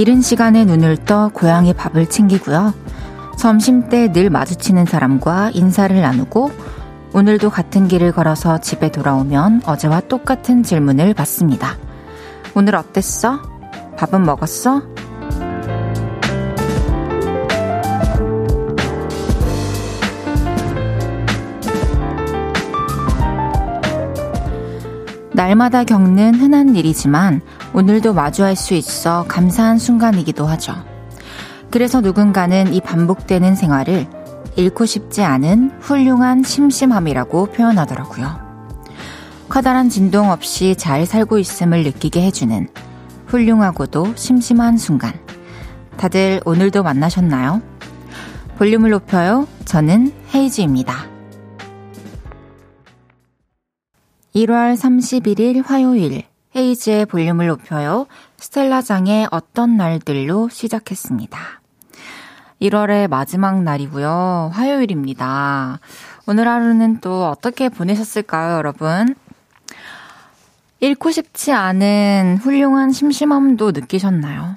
이른 0.00 0.22
시간에 0.22 0.64
눈을 0.64 0.96
떠 1.04 1.28
고양이 1.28 1.74
밥을 1.74 2.08
챙기고요. 2.08 2.72
점심때 3.36 4.12
늘 4.12 4.30
마주치는 4.30 4.86
사람과 4.86 5.50
인사를 5.52 5.94
나누고 6.00 6.50
오늘도 7.12 7.50
같은 7.50 7.86
길을 7.86 8.12
걸어서 8.12 8.56
집에 8.56 8.90
돌아오면 8.90 9.60
어제와 9.66 10.00
똑같은 10.08 10.62
질문을 10.62 11.12
받습니다. 11.12 11.76
오늘 12.54 12.76
어땠어? 12.76 13.42
밥은 13.98 14.24
먹었어? 14.24 14.80
날마다 25.34 25.84
겪는 25.84 26.36
흔한 26.36 26.74
일이지만 26.74 27.42
오늘도 27.72 28.14
마주할 28.14 28.56
수 28.56 28.74
있어 28.74 29.24
감사한 29.28 29.78
순간이기도 29.78 30.46
하죠. 30.46 30.74
그래서 31.70 32.00
누군가는 32.00 32.74
이 32.74 32.80
반복되는 32.80 33.54
생활을 33.54 34.08
잃고 34.56 34.86
싶지 34.86 35.22
않은 35.22 35.78
훌륭한 35.80 36.42
심심함이라고 36.42 37.46
표현하더라고요. 37.46 38.50
커다란 39.48 39.88
진동 39.88 40.30
없이 40.30 40.74
잘 40.76 41.06
살고 41.06 41.38
있음을 41.38 41.84
느끼게 41.84 42.22
해주는 42.22 42.68
훌륭하고도 43.26 44.14
심심한 44.16 44.76
순간. 44.76 45.14
다들 45.96 46.40
오늘도 46.44 46.82
만나셨나요? 46.82 47.62
볼륨을 48.58 48.90
높여요. 48.90 49.46
저는 49.64 50.12
헤이즈입니다. 50.34 51.06
1월 54.34 54.76
31일 54.76 55.64
화요일 55.64 56.29
헤이즈의 56.56 57.06
볼륨을 57.06 57.46
높여요. 57.46 58.06
스텔라장의 58.38 59.28
어떤 59.30 59.76
날들로 59.76 60.48
시작했습니다. 60.48 61.38
1월의 62.60 63.08
마지막 63.08 63.62
날이고요. 63.62 64.50
화요일입니다. 64.52 65.78
오늘 66.26 66.48
하루는 66.48 67.00
또 67.00 67.28
어떻게 67.28 67.68
보내셨을까요, 67.68 68.56
여러분? 68.56 69.14
잃고 70.80 71.10
싶지 71.10 71.52
않은 71.52 72.38
훌륭한 72.40 72.90
심심함도 72.90 73.72
느끼셨나요? 73.72 74.56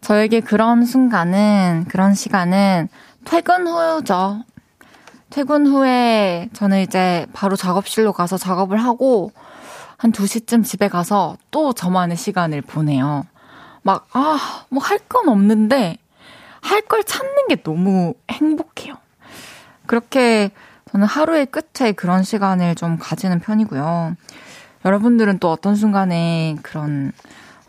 저에게 0.00 0.40
그런 0.40 0.84
순간은, 0.84 1.86
그런 1.88 2.14
시간은 2.14 2.88
퇴근 3.24 3.66
후죠. 3.66 4.42
퇴근 5.28 5.66
후에 5.66 6.48
저는 6.52 6.80
이제 6.80 7.26
바로 7.32 7.54
작업실로 7.54 8.12
가서 8.12 8.36
작업을 8.36 8.82
하고 8.82 9.32
한 10.00 10.12
2시쯤 10.12 10.64
집에 10.64 10.88
가서 10.88 11.36
또 11.50 11.74
저만의 11.74 12.16
시간을 12.16 12.62
보내요. 12.62 13.24
막, 13.82 14.06
아, 14.14 14.64
뭐 14.70 14.82
할 14.82 14.98
건 15.08 15.28
없는데 15.28 15.98
할 16.62 16.80
걸 16.82 17.04
찾는 17.04 17.48
게 17.48 17.56
너무 17.62 18.14
행복해요. 18.30 18.94
그렇게 19.86 20.52
저는 20.90 21.06
하루의 21.06 21.46
끝에 21.46 21.92
그런 21.92 22.22
시간을 22.22 22.76
좀 22.76 22.96
가지는 22.98 23.40
편이고요. 23.40 24.16
여러분들은 24.86 25.38
또 25.38 25.50
어떤 25.50 25.74
순간에 25.74 26.56
그런, 26.62 27.12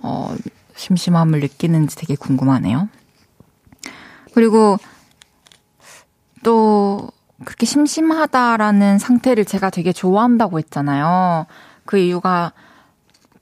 어, 0.01 0.33
심심함을 0.75 1.41
느끼는지 1.41 1.97
되게 1.97 2.15
궁금하네요. 2.15 2.87
그리고 4.33 4.77
또 6.43 7.09
그렇게 7.43 7.65
심심하다라는 7.65 8.99
상태를 8.99 9.43
제가 9.43 9.69
되게 9.69 9.91
좋아한다고 9.91 10.59
했잖아요. 10.59 11.45
그 11.85 11.97
이유가 11.97 12.53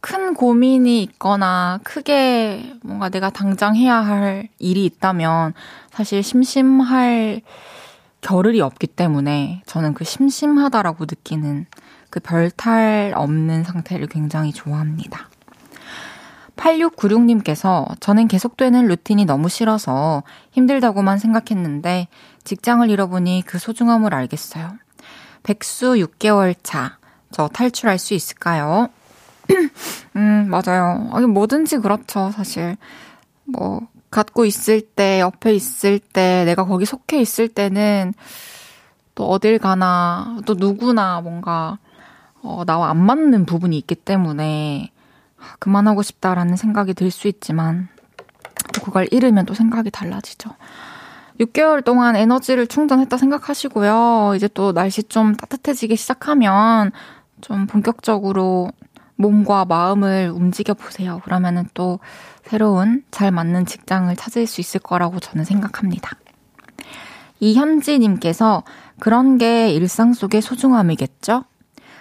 큰 0.02 0.34
고민이 0.34 1.04
있거나 1.04 1.80
크게 1.84 2.74
뭔가 2.84 3.10
내가 3.10 3.30
당장 3.30 3.76
해야 3.76 3.96
할 3.96 4.48
일이 4.58 4.86
있다면 4.86 5.54
사실 5.92 6.24
심심할 6.24 7.42
겨를이 8.22 8.62
없기 8.62 8.88
때문에 8.88 9.62
저는 9.66 9.94
그 9.94 10.04
심심하다라고 10.04 11.06
느끼는 11.06 11.66
그 12.10 12.20
별탈 12.20 13.14
없는 13.16 13.64
상태를 13.64 14.08
굉장히 14.08 14.52
좋아합니다. 14.52 15.30
8696님께서 16.56 17.88
저는 18.02 18.28
계속되는 18.28 18.88
루틴이 18.88 19.26
너무 19.26 19.48
싫어서 19.48 20.24
힘들다고만 20.52 21.18
생각했는데 21.18 22.08
직장을 22.44 22.90
잃어보니 22.90 23.44
그 23.46 23.60
소중함을 23.60 24.14
알겠어요. 24.14 24.74
백수 25.44 25.96
6개월 25.96 26.56
차. 26.62 26.99
저 27.32 27.48
탈출할 27.48 27.98
수 28.00 28.14
있을까요? 28.14 28.90
음, 30.16 30.50
맞아요. 30.50 31.10
뭐든지 31.28 31.78
그렇죠, 31.78 32.32
사실. 32.32 32.78
뭐, 33.46 33.82
갖고 34.12 34.46
있을 34.46 34.82
때, 34.82 35.20
옆에 35.20 35.54
있을 35.54 36.00
때, 36.00 36.44
내가 36.46 36.66
거기 36.66 36.86
속해 36.86 37.20
있을 37.22 37.48
때는 37.48 38.14
또 39.16 39.26
어딜 39.30 39.60
가나, 39.60 40.38
또 40.46 40.54
누구나 40.56 41.22
뭔가, 41.22 41.78
어, 42.42 42.64
나와 42.66 42.90
안 42.90 42.98
맞는 43.04 43.46
부분이 43.46 43.78
있기 43.80 43.96
때문에, 43.96 44.92
그만하고 45.60 46.02
싶다라는 46.04 46.56
생각이 46.56 46.94
들 46.94 47.12
수 47.12 47.28
있지만, 47.28 47.88
또 48.74 48.82
그걸 48.82 49.08
잃으면 49.12 49.46
또 49.46 49.54
생각이 49.54 49.90
달라지죠. 49.92 50.50
6개월 51.40 51.84
동안 51.84 52.16
에너지를 52.18 52.68
충전했다 52.68 53.16
생각하시고요. 53.18 54.34
이제 54.36 54.50
또 54.54 54.74
날씨 54.74 55.04
좀 55.04 55.36
따뜻해지기 55.36 55.96
시작하면 55.96 56.92
좀 57.42 57.68
본격적으로 57.68 58.72
몸과 59.16 59.66
마음을 59.66 60.32
움직여 60.34 60.74
보세요. 60.74 61.22
그러면은 61.26 61.68
또 61.74 62.00
새로운 62.44 63.04
잘 63.12 63.32
맞는 63.32 63.66
직장을 63.66 64.16
찾을 64.16 64.48
수 64.48 64.62
있을 64.62 64.80
거라고 64.80 65.20
저는 65.20 65.44
생각합니다. 65.44 66.12
이현지님께서 67.42 68.64
그런 69.00 69.38
게 69.38 69.72
일상 69.72 70.14
속의 70.14 70.42
소중함이겠죠? 70.42 71.44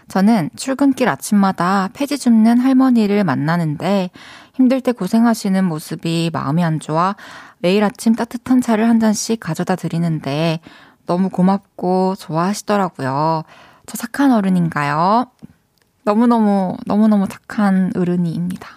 저는 0.08 0.50
출근길 0.56 1.08
아침마다 1.08 1.90
폐지 1.92 2.18
줍는 2.18 2.58
할머니를 2.58 3.24
만나는데 3.24 4.10
힘들 4.54 4.80
때 4.80 4.92
고생하시는 4.92 5.64
모습이 5.64 6.30
마음이 6.32 6.64
안 6.64 6.80
좋아 6.80 7.14
매일 7.58 7.84
아침 7.84 8.14
따뜻한 8.14 8.60
차를 8.60 8.88
한 8.88 9.00
잔씩 9.00 9.38
가져다 9.38 9.76
드리는데 9.76 10.60
너무 11.06 11.28
고맙고 11.28 12.14
좋아하시더라고요. 12.18 13.44
저 13.88 13.96
착한 13.96 14.32
어른인가요? 14.32 15.30
너무너무, 16.04 16.76
너무너무 16.84 17.26
착한 17.26 17.90
어른이입니다. 17.96 18.68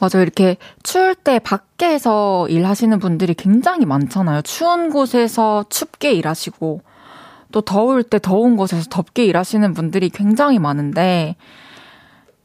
맞아, 0.00 0.20
이렇게 0.20 0.56
추울 0.82 1.14
때 1.14 1.38
밖에서 1.38 2.48
일하시는 2.48 2.98
분들이 2.98 3.34
굉장히 3.34 3.84
많잖아요. 3.84 4.40
추운 4.42 4.90
곳에서 4.90 5.64
춥게 5.68 6.12
일하시고, 6.12 6.80
또 7.52 7.60
더울 7.60 8.02
때 8.02 8.18
더운 8.18 8.56
곳에서 8.56 8.88
덥게 8.88 9.26
일하시는 9.26 9.74
분들이 9.74 10.08
굉장히 10.08 10.58
많은데, 10.58 11.36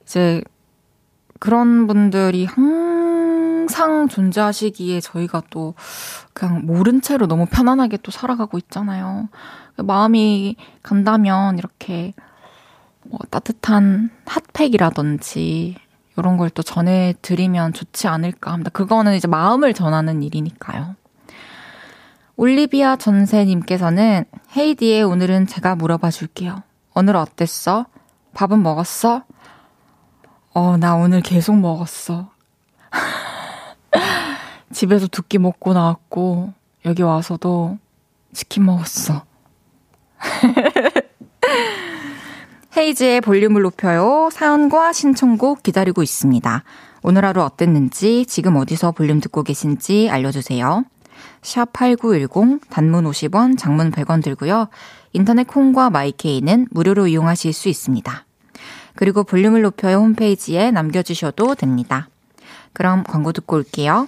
이제 0.04 0.42
그런 1.40 1.88
분들이 1.88 2.46
항상 2.46 3.17
존재하시기에 4.10 5.02
저희가 5.02 5.44
또 5.50 5.76
그냥 6.34 6.66
모른 6.66 7.02
채로 7.02 7.28
너무 7.28 7.46
편안하게 7.46 7.98
또 8.04 8.12
살아가고 8.12 8.58
있잖아요. 8.58 9.30
마음이 9.78 10.56
간다면 10.84 11.58
이렇게 11.58 12.14
뭐 13.04 13.20
따뜻한 13.30 14.10
핫팩이라든지 14.26 15.76
이런 16.18 16.38
걸 16.38 16.50
또 16.50 16.64
전해드리면 16.64 17.74
좋지 17.74 18.08
않을까 18.08 18.52
합니다. 18.52 18.72
그거는 18.72 19.16
이제 19.16 19.28
마음을 19.28 19.74
전하는 19.74 20.24
일이니까요. 20.24 20.96
올리비아 22.36 22.96
전세님께서는 22.96 24.26
헤이디의 24.56 25.04
오늘은 25.04 25.48
제가 25.48 25.76
물어봐 25.76 26.10
줄게요. 26.12 26.64
오늘 26.96 27.16
어땠어? 27.16 27.86
밥은 28.34 28.62
먹었어? 28.62 29.24
어, 30.54 30.78
나 30.78 30.96
오늘 30.96 31.22
계속 31.22 31.56
먹었어. 31.60 32.32
집에서 34.78 35.08
두 35.08 35.24
끼 35.24 35.40
먹고 35.40 35.74
나왔고, 35.74 36.54
여기 36.86 37.02
와서도 37.02 37.80
치킨 38.32 38.64
먹었어. 38.66 39.24
헤이즈의 42.78 43.22
볼륨을 43.22 43.64
높여요. 43.64 44.30
사연과 44.32 44.94
신청곡 44.94 45.64
기다리고 45.64 46.04
있습니다. 46.04 46.64
오늘 47.02 47.26
하루 47.26 47.42
어땠는지, 47.42 48.28
지금 48.28 48.56
어디서 48.56 48.92
볼륨 48.92 49.20
듣고 49.20 49.42
계신지 49.42 50.10
알려주세요. 50.12 50.84
샵 51.42 51.74
8910, 51.74 52.70
단문 52.70 53.06
50원, 53.06 53.58
장문 53.58 53.90
100원 53.90 54.24
들고요. 54.24 54.68
인터넷 55.12 55.48
콩과 55.48 55.90
마이케이는 55.90 56.68
무료로 56.70 57.08
이용하실 57.08 57.52
수 57.52 57.68
있습니다. 57.68 58.26
그리고 58.96 59.24
볼륨을 59.24 59.64
높여요 59.64 59.98
홈페이지에 59.98 60.70
남겨주셔도 60.70 61.56
됩니다. 61.56 62.10
그럼 62.74 63.04
광고 63.04 63.32
듣고 63.32 63.56
올게요. 63.56 64.08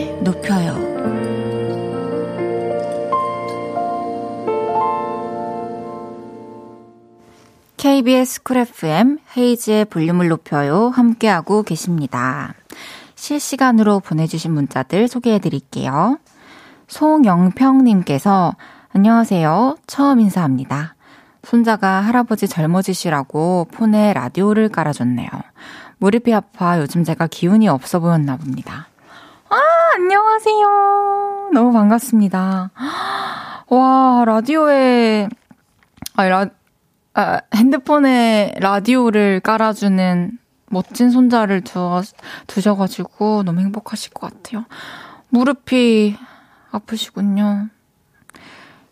KBS 7.81 8.43
쿨 8.43 8.57
FM 8.57 9.17
헤이즈의 9.35 9.85
볼륨을 9.85 10.27
높여요. 10.27 10.89
함께하고 10.89 11.63
계십니다. 11.63 12.53
실시간으로 13.15 14.01
보내주신 14.01 14.51
문자들 14.51 15.07
소개해 15.07 15.39
드릴게요. 15.39 16.19
송영평님께서 16.87 18.53
안녕하세요. 18.93 19.77
처음 19.87 20.19
인사합니다. 20.19 20.93
손자가 21.41 22.01
할아버지 22.01 22.47
젊어지시라고 22.47 23.69
폰에 23.71 24.13
라디오를 24.13 24.69
깔아줬네요. 24.69 25.27
무릎이 25.97 26.35
아파 26.35 26.77
요즘 26.77 27.03
제가 27.03 27.25
기운이 27.25 27.67
없어 27.67 27.99
보였나 27.99 28.37
봅니다. 28.37 28.89
아, 29.49 29.57
안녕하세요. 29.95 31.49
너무 31.51 31.73
반갑습니다. 31.73 32.69
와, 33.69 34.23
라디오에, 34.27 35.29
아, 36.13 36.29
라, 36.29 36.45
아, 37.13 37.41
핸드폰에 37.53 38.53
라디오를 38.59 39.41
깔아주는 39.41 40.37
멋진 40.67 41.11
손자를 41.11 41.61
두, 41.61 42.01
두셔가지고 42.47 43.43
너무 43.43 43.59
행복하실 43.59 44.13
것 44.13 44.31
같아요. 44.31 44.65
무릎이 45.29 46.15
아프시군요. 46.71 47.67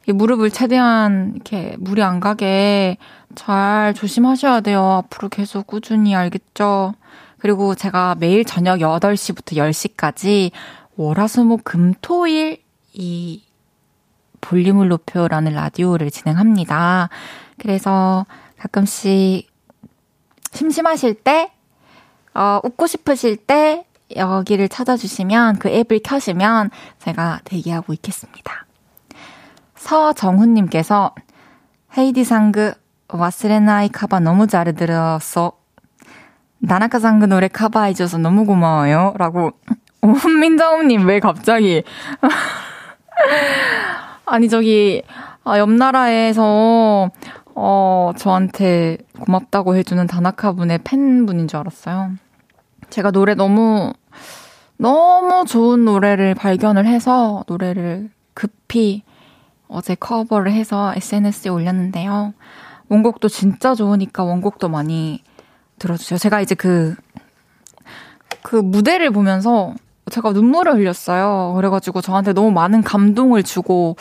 이 0.08 0.12
무릎을 0.12 0.50
최대한 0.50 1.34
이렇게 1.36 1.76
물이 1.80 2.04
안 2.04 2.20
가게 2.20 2.98
잘 3.36 3.94
조심하셔야 3.94 4.62
돼요. 4.62 5.04
앞으로 5.06 5.30
계속 5.30 5.68
꾸준히 5.68 6.16
알겠죠? 6.16 6.96
그리고 7.38 7.76
제가 7.76 8.16
매일 8.20 8.44
저녁 8.44 8.80
8시부터 8.80 9.56
10시까지 9.56 10.52
월화수목 10.98 11.64
금토일 11.64 12.62
이 12.94 13.44
볼륨을 14.42 14.90
높여라는 14.90 15.54
라디오를 15.54 16.12
진행합니다. 16.12 17.10
그래서 17.60 18.26
가끔씩 18.58 19.50
심심하실 20.52 21.16
때, 21.16 21.52
어, 22.34 22.60
웃고 22.64 22.88
싶으실 22.88 23.38
때 23.38 23.86
여기를 24.16 24.70
찾아주시면 24.70 25.60
그 25.60 25.70
앱을 25.70 26.00
켜시면 26.04 26.72
제가 27.00 27.40
대기하고 27.44 27.94
있겠습니다. 27.94 28.66
서정훈님께서 29.76 31.14
헤이디 31.98 32.24
상그 32.24 32.74
와스레나이 33.08 33.90
카바 33.90 34.20
너무 34.20 34.48
잘 34.48 34.74
들었어. 34.74 35.54
나나카 36.60 37.00
상그 37.00 37.26
노래 37.26 37.48
카바해줘서 37.48 38.18
너무 38.18 38.46
고마워요. 38.46 39.14
라고 39.18 39.52
민자홈님 40.42 41.08
왜 41.08 41.20
갑자기 41.20 41.84
아니 44.26 44.50
저기 44.50 45.04
아, 45.44 45.58
옆 45.58 45.72
나라에서 45.72 47.10
어 47.62 48.14
저한테 48.16 48.98
고맙다고 49.20 49.76
해주는 49.76 50.08
다나카 50.08 50.54
분의 50.54 50.80
팬분인 50.86 51.50
줄 51.50 51.60
알았어요. 51.60 52.12
제가 52.90 53.12
노래 53.12 53.36
너무 53.36 53.92
너무 54.78 55.44
좋은 55.46 55.84
노래를 55.84 56.36
발견을 56.36 56.86
해서 56.86 57.44
노래를 57.48 58.12
급히 58.34 59.04
어제 59.68 59.94
커버를 59.94 60.54
해서 60.54 60.94
SNS에 60.96 61.50
올렸는데요. 61.50 62.34
원곡도 62.88 63.28
진짜 63.28 63.76
좋으니까 63.76 64.24
원곡도 64.24 64.70
많이 64.70 65.22
들어주세요. 65.80 66.18
제가 66.18 66.40
이제 66.40 66.56
그, 66.56 66.96
그 68.42 68.56
무대를 68.56 69.12
보면서 69.12 69.74
제가 70.10 70.32
눈물을 70.32 70.76
흘렸어요. 70.76 71.52
그래가지고 71.58 72.00
저한테 72.00 72.32
너무 72.32 72.52
많은 72.52 72.84
감동을 72.84 73.44
주고 73.44 73.98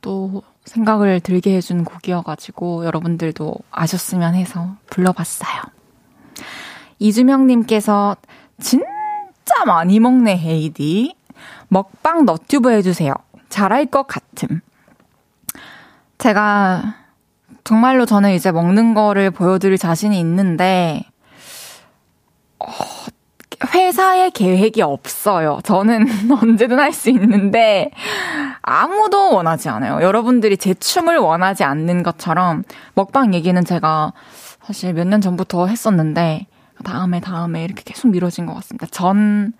또 0.00 0.42
생각을 0.68 1.20
들게 1.20 1.56
해준 1.56 1.84
곡이어가지고 1.84 2.84
여러분들도 2.84 3.54
아셨으면 3.70 4.34
해서 4.34 4.76
불러봤어요. 4.90 5.62
이주명님께서 6.98 8.16
진짜 8.60 8.86
많이 9.66 10.00
먹네, 10.00 10.36
헤이디. 10.38 11.16
먹방 11.68 12.24
너튜브 12.24 12.70
해주세요. 12.70 13.14
잘할 13.48 13.86
것 13.86 14.06
같음. 14.06 14.60
제가 16.18 16.96
정말로 17.64 18.06
저는 18.06 18.32
이제 18.32 18.50
먹는 18.50 18.94
거를 18.94 19.30
보여드릴 19.30 19.78
자신이 19.78 20.18
있는데, 20.20 21.04
어, 22.58 22.66
회사에 23.74 24.30
계획이 24.30 24.82
없어요. 24.82 25.58
저는 25.64 26.06
언제든 26.42 26.78
할 26.78 26.92
수 26.92 27.10
있는데, 27.10 27.90
아무도 28.62 29.34
원하지 29.34 29.68
않아요. 29.68 30.02
여러분들이 30.02 30.56
제 30.56 30.74
춤을 30.74 31.18
원하지 31.18 31.64
않는 31.64 32.02
것처럼, 32.02 32.64
먹방 32.94 33.34
얘기는 33.34 33.62
제가 33.64 34.12
사실 34.64 34.92
몇 34.94 35.06
년 35.06 35.20
전부터 35.20 35.66
했었는데, 35.66 36.46
다음에, 36.84 37.20
다음에 37.20 37.64
이렇게 37.64 37.82
계속 37.84 38.08
미뤄진 38.08 38.46
것 38.46 38.54
같습니다. 38.54 38.86
전, 38.90 39.52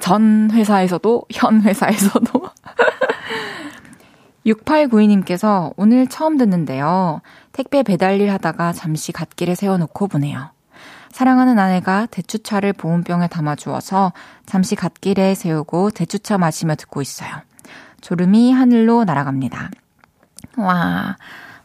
전 0.00 0.50
회사에서도, 0.52 1.24
현 1.32 1.62
회사에서도. 1.62 2.30
6892님께서 4.46 5.72
오늘 5.76 6.06
처음 6.06 6.38
듣는데요. 6.38 7.20
택배 7.52 7.82
배달일 7.82 8.30
하다가 8.32 8.72
잠시 8.72 9.12
갓길에 9.12 9.54
세워놓고 9.54 10.08
보내요. 10.08 10.50
사랑하는 11.18 11.58
아내가 11.58 12.06
대추차를 12.06 12.72
보온병에 12.74 13.26
담아주어서 13.26 14.12
잠시 14.46 14.76
갓길에 14.76 15.34
세우고 15.34 15.90
대추차 15.90 16.38
마시며 16.38 16.76
듣고 16.76 17.02
있어요. 17.02 17.28
졸음이 18.02 18.52
하늘로 18.52 19.02
날아갑니다. 19.02 19.68
와, 20.58 21.16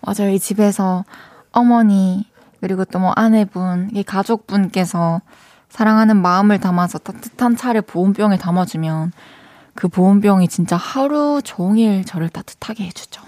맞아요. 0.01 0.31
이 0.31 0.39
집에서 0.39 1.05
어머니, 1.51 2.27
그리고 2.61 2.83
또 2.83 2.97
뭐 2.97 3.11
아내분, 3.11 3.91
이 3.93 4.01
가족분께서 4.01 5.21
사랑하는 5.69 6.19
마음을 6.19 6.59
담아서 6.59 6.97
따뜻한 6.97 7.55
차를 7.55 7.83
보온병에 7.83 8.39
담아주면 8.39 9.11
그 9.75 9.87
보온병이 9.87 10.47
진짜 10.47 10.77
하루 10.77 11.43
종일 11.43 12.05
저를 12.05 12.29
따뜻하게 12.29 12.85
해주죠. 12.85 13.21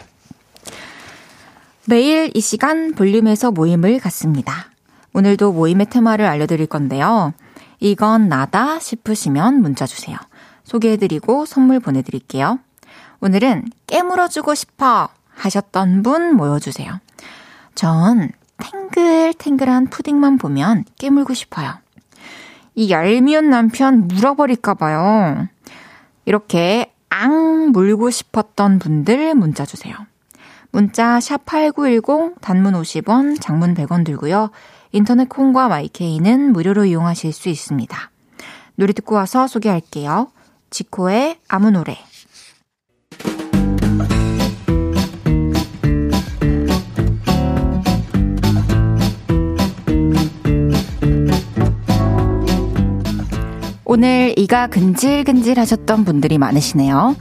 매일 1.86 2.32
이 2.34 2.42
시간 2.42 2.96
볼륨에서 2.96 3.52
모임을 3.52 4.00
갖습니다. 4.00 4.72
오늘도 5.16 5.54
모임의 5.54 5.86
테마를 5.86 6.26
알려드릴 6.26 6.68
건데요. 6.68 7.34
이건 7.80 8.28
나다 8.28 8.80
싶으시면 8.80 9.62
문자 9.62 9.86
주세요. 9.86 10.18
소개해드리고 10.66 11.46
선물 11.46 11.80
보내드릴게요. 11.80 12.60
오늘은 13.22 13.64
깨물어주고 13.88 14.54
싶어 14.56 15.08
하셨던 15.30 16.04
분 16.04 16.36
모여주세요. 16.36 17.00
전 17.76 18.30
탱글탱글한 18.58 19.88
푸딩만 19.88 20.38
보면 20.38 20.84
깨물고 21.00 21.34
싶어요. 21.34 21.76
이 22.76 22.92
얄미운 22.92 23.50
남편 23.50 24.10
물어버릴까봐요. 24.10 25.48
이렇게 26.26 26.92
앙 27.10 27.70
물고 27.72 28.10
싶었던 28.10 28.80
분들 28.80 29.34
문자 29.36 29.66
주세요. 29.66 29.96
문자 30.72 31.20
샵8910 31.20 32.42
단문 32.42 32.74
50원, 32.74 33.40
장문 33.40 33.76
100원 33.76 34.04
들고요. 34.04 34.52
인터넷 34.96 35.28
콩과 35.28 35.68
마이케이는 35.68 36.54
무료로 36.54 36.86
이용하실 36.86 37.34
수 37.34 37.50
있습니다. 37.50 38.12
노래 38.76 38.94
듣고 38.94 39.16
와서 39.16 39.46
소개할게요. 39.46 40.30
지코의 40.70 41.38
아무 41.50 41.70
노래. 41.70 41.98
오늘 53.84 54.34
이가 54.38 54.68
근질근질 54.68 55.60
하셨던 55.60 56.06
분들이 56.06 56.38
많으시네요. 56.38 57.18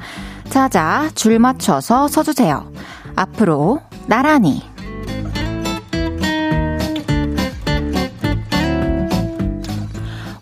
자자, 0.48 1.10
줄 1.16 1.40
맞춰서 1.40 2.06
서주세요. 2.06 2.70
앞으로 3.16 3.80
나란히. 4.06 4.73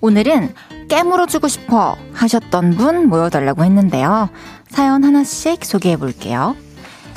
오늘은 0.02 0.52
깨물어 0.88 1.26
주고 1.26 1.46
싶어 1.46 1.96
하셨던 2.12 2.72
분 2.72 3.08
모여달라고 3.08 3.62
했는데요. 3.64 4.30
사연 4.68 5.04
하나씩 5.04 5.64
소개해 5.64 5.96
볼게요. 5.96 6.56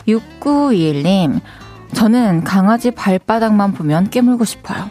6921님, 0.08 1.42
저는 1.96 2.44
강아지 2.44 2.92
발바닥만 2.92 3.74
보면 3.74 4.12
깨물고 4.12 4.46
싶어요. 4.46 4.88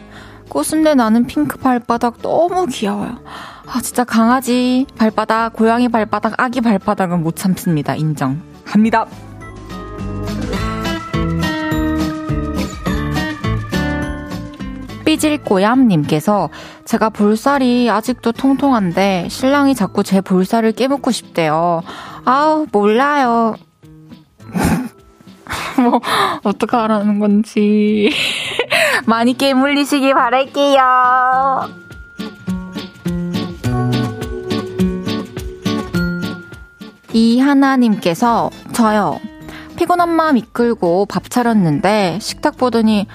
꽃순내 0.49 0.95
나는 0.95 1.25
핑크 1.25 1.57
발바닥 1.57 2.21
너무 2.21 2.65
귀여워요. 2.65 3.17
아, 3.65 3.81
진짜 3.81 4.03
강아지 4.03 4.85
발바닥, 4.97 5.53
고양이 5.53 5.87
발바닥, 5.87 6.33
아기 6.37 6.59
발바닥은 6.59 7.23
못 7.23 7.37
참습니다. 7.37 7.95
인정 7.95 8.41
합니다. 8.65 9.05
삐질꼬얌님께서 15.15 16.49
제가 16.83 17.09
볼살이 17.09 17.89
아직도 17.89 18.33
통통한데 18.33 19.27
신랑이 19.29 19.75
자꾸 19.75 20.03
제 20.03 20.21
볼살을 20.21 20.73
깨묻고 20.73 21.11
싶대요. 21.11 21.81
아우, 22.25 22.67
몰라요. 22.71 23.55
뭐, 25.81 26.01
어떡하라는 26.43 27.19
건지. 27.19 28.11
많이 29.05 29.37
깨물리시기 29.37 30.13
바랄게요. 30.13 30.81
이 37.13 37.39
하나님께서 37.39 38.49
저요. 38.73 39.19
피곤한 39.77 40.09
마음 40.09 40.37
이끌고 40.37 41.05
밥 41.05 41.29
차렸는데 41.29 42.19
식탁 42.21 42.57
보더니 42.57 43.07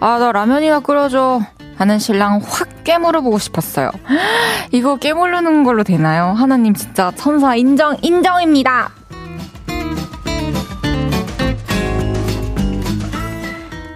아, 0.00 0.18
나 0.18 0.32
라면이나 0.32 0.80
끓여줘. 0.80 1.40
하는 1.76 1.98
신랑 1.98 2.40
확 2.44 2.84
깨물어 2.84 3.20
보고 3.20 3.38
싶었어요. 3.38 3.90
이거 4.72 4.96
깨물르는 4.96 5.64
걸로 5.64 5.84
되나요? 5.84 6.34
하나님 6.36 6.74
진짜 6.74 7.12
천사 7.16 7.54
인정, 7.54 7.96
인정입니다! 8.02 8.90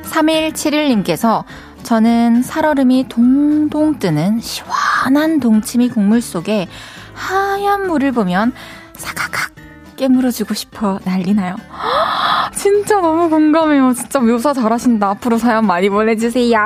3171님께서 0.04 1.44
저는 1.82 2.42
살얼음이 2.42 3.06
동동 3.08 3.98
뜨는 3.98 4.40
시원한 4.40 5.40
동치미 5.40 5.88
국물 5.88 6.20
속에 6.20 6.68
하얀 7.14 7.88
물을 7.88 8.12
보면 8.12 8.52
사각각 8.94 9.52
깨물어주고 9.96 10.54
싶어 10.54 11.00
난리나요. 11.04 11.56
진짜 12.62 13.00
너무 13.00 13.28
공감해요. 13.28 13.92
진짜 13.92 14.20
묘사 14.20 14.52
잘하신다. 14.52 15.08
앞으로 15.10 15.36
사연 15.36 15.66
많이 15.66 15.90
보내주세요. 15.90 16.60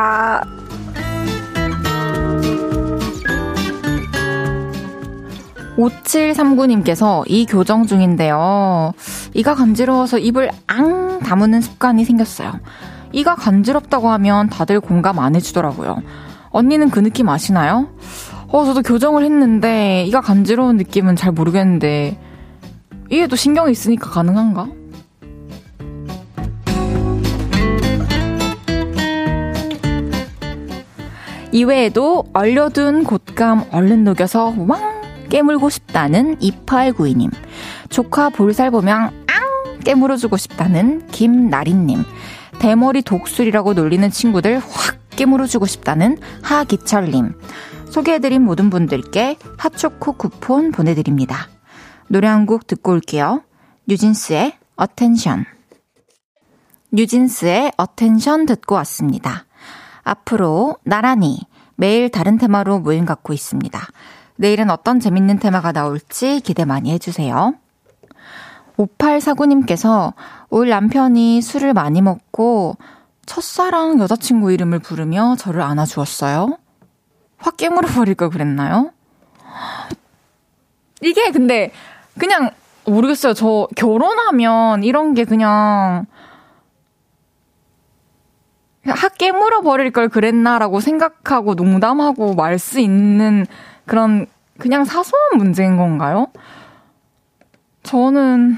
5739님께서 5.79 7.23
이 7.26 7.47
교정 7.47 7.87
중인데요. 7.87 8.93
이가 9.33 9.55
간지러워서 9.55 10.19
입을 10.19 10.50
앙 10.67 11.19
다무는 11.21 11.62
습관이 11.62 12.05
생겼어요. 12.05 12.53
이가 13.12 13.35
간지럽다고 13.35 14.11
하면 14.11 14.50
다들 14.50 14.81
공감 14.81 15.19
안 15.19 15.35
해주더라고요. 15.35 16.03
언니는 16.50 16.91
그 16.91 17.03
느낌 17.03 17.31
아시나요? 17.31 17.88
어, 18.49 18.67
저도 18.67 18.83
교정을 18.83 19.25
했는데 19.25 20.05
이가 20.05 20.21
간지러운 20.21 20.76
느낌은 20.76 21.17
잘 21.17 21.33
모르겠는데 21.33 22.21
이게 23.09 23.26
또 23.29 23.35
신경이 23.35 23.73
있으니까 23.73 24.11
가능한가? 24.11 24.69
이외에도 31.57 32.25
얼려둔 32.35 33.05
곶감 33.05 33.69
얼른 33.73 34.05
녹여서 34.05 34.55
왕 34.69 35.01
깨물고 35.31 35.71
싶다는 35.71 36.37
2892님. 36.39 37.33
조카 37.89 38.29
볼살 38.29 38.71
보면 38.71 39.25
앙 39.27 39.81
깨물어주고 39.81 40.37
싶다는 40.37 41.07
김나린님. 41.07 42.05
대머리 42.59 43.01
독수리라고 43.00 43.73
놀리는 43.73 44.11
친구들 44.11 44.59
확 44.59 44.99
깨물어주고 45.17 45.65
싶다는 45.65 46.19
하기철님. 46.43 47.33
소개해드린 47.91 48.43
모든 48.43 48.69
분들께 48.69 49.39
핫초코 49.57 50.13
쿠폰 50.13 50.73
보내드립니다. 50.73 51.49
노래 52.09 52.29
한 52.29 52.45
곡 52.45 52.67
듣고 52.67 52.93
올게요. 52.93 53.43
뉴진스의 53.89 54.53
Attention. 54.76 55.47
뉴진스의 56.93 57.73
Attention 57.79 58.45
듣고 58.45 58.75
왔습니다. 58.75 59.47
앞으로 60.07 60.77
나란히 60.85 61.41
매일 61.75 62.09
다른 62.09 62.39
테마로 62.39 62.79
모임 62.79 63.05
갖고 63.05 63.33
있습니다. 63.33 63.79
내일은 64.37 64.71
어떤 64.71 65.01
재밌는 65.01 65.41
테마가 65.41 65.73
나올지 65.73 66.41
기대 66.41 66.65
많이 66.65 66.93
해주세요. 66.93 67.55
5849님께서 68.79 70.13
올 70.51 70.69
남편이 70.69 71.43
술을 71.43 71.75
많이 71.75 72.03
먹고 72.03 72.77
첫사랑 73.27 73.99
여자친구 73.99 74.53
이름을 74.53 74.79
부르며 74.79 75.35
저를 75.39 75.63
안아주었어요. 75.63 76.57
확 77.39 77.57
깨물어 77.57 77.89
버릴 77.89 78.15
걸 78.15 78.31
그랬나요? 78.31 78.93
이게 81.03 81.31
근데 81.33 81.73
그냥 82.19 82.51
모르겠어요. 82.85 83.35
저 83.35 83.67
결혼하면 83.75 84.85
이런 84.85 85.15
게 85.15 85.25
그냥 85.25 86.07
학 88.88 89.19
깨물어 89.19 89.62
버릴 89.62 89.90
걸 89.90 90.09
그랬나라고 90.09 90.81
생각하고 90.81 91.55
농담하고 91.55 92.35
말 92.35 92.59
수 92.59 92.81
있는 92.81 93.47
그런 93.85 94.26
그냥 94.59 94.85
사소한 94.85 95.37
문제인 95.37 95.76
건가요? 95.76 96.28
저는 97.83 98.57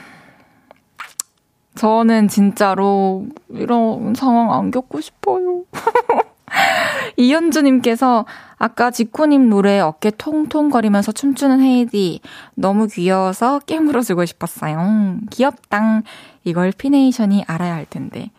저는 1.75 2.29
진짜로 2.29 3.27
이런 3.51 4.15
상황 4.15 4.53
안 4.53 4.71
겪고 4.71 5.01
싶어요. 5.01 5.65
이현주님께서 7.17 8.25
아까 8.59 8.91
지코님 8.91 9.49
노래 9.49 9.79
어깨 9.81 10.11
통통거리면서 10.11 11.13
춤추는 11.13 11.61
헤이디 11.61 12.21
너무 12.55 12.87
귀여워서 12.87 13.61
깨물어주고 13.61 14.25
싶었어요. 14.25 15.19
귀엽당. 15.31 16.03
이걸 16.45 16.73
피네이션이 16.77 17.45
알아야 17.47 17.75
할 17.75 17.87
텐데. 17.87 18.31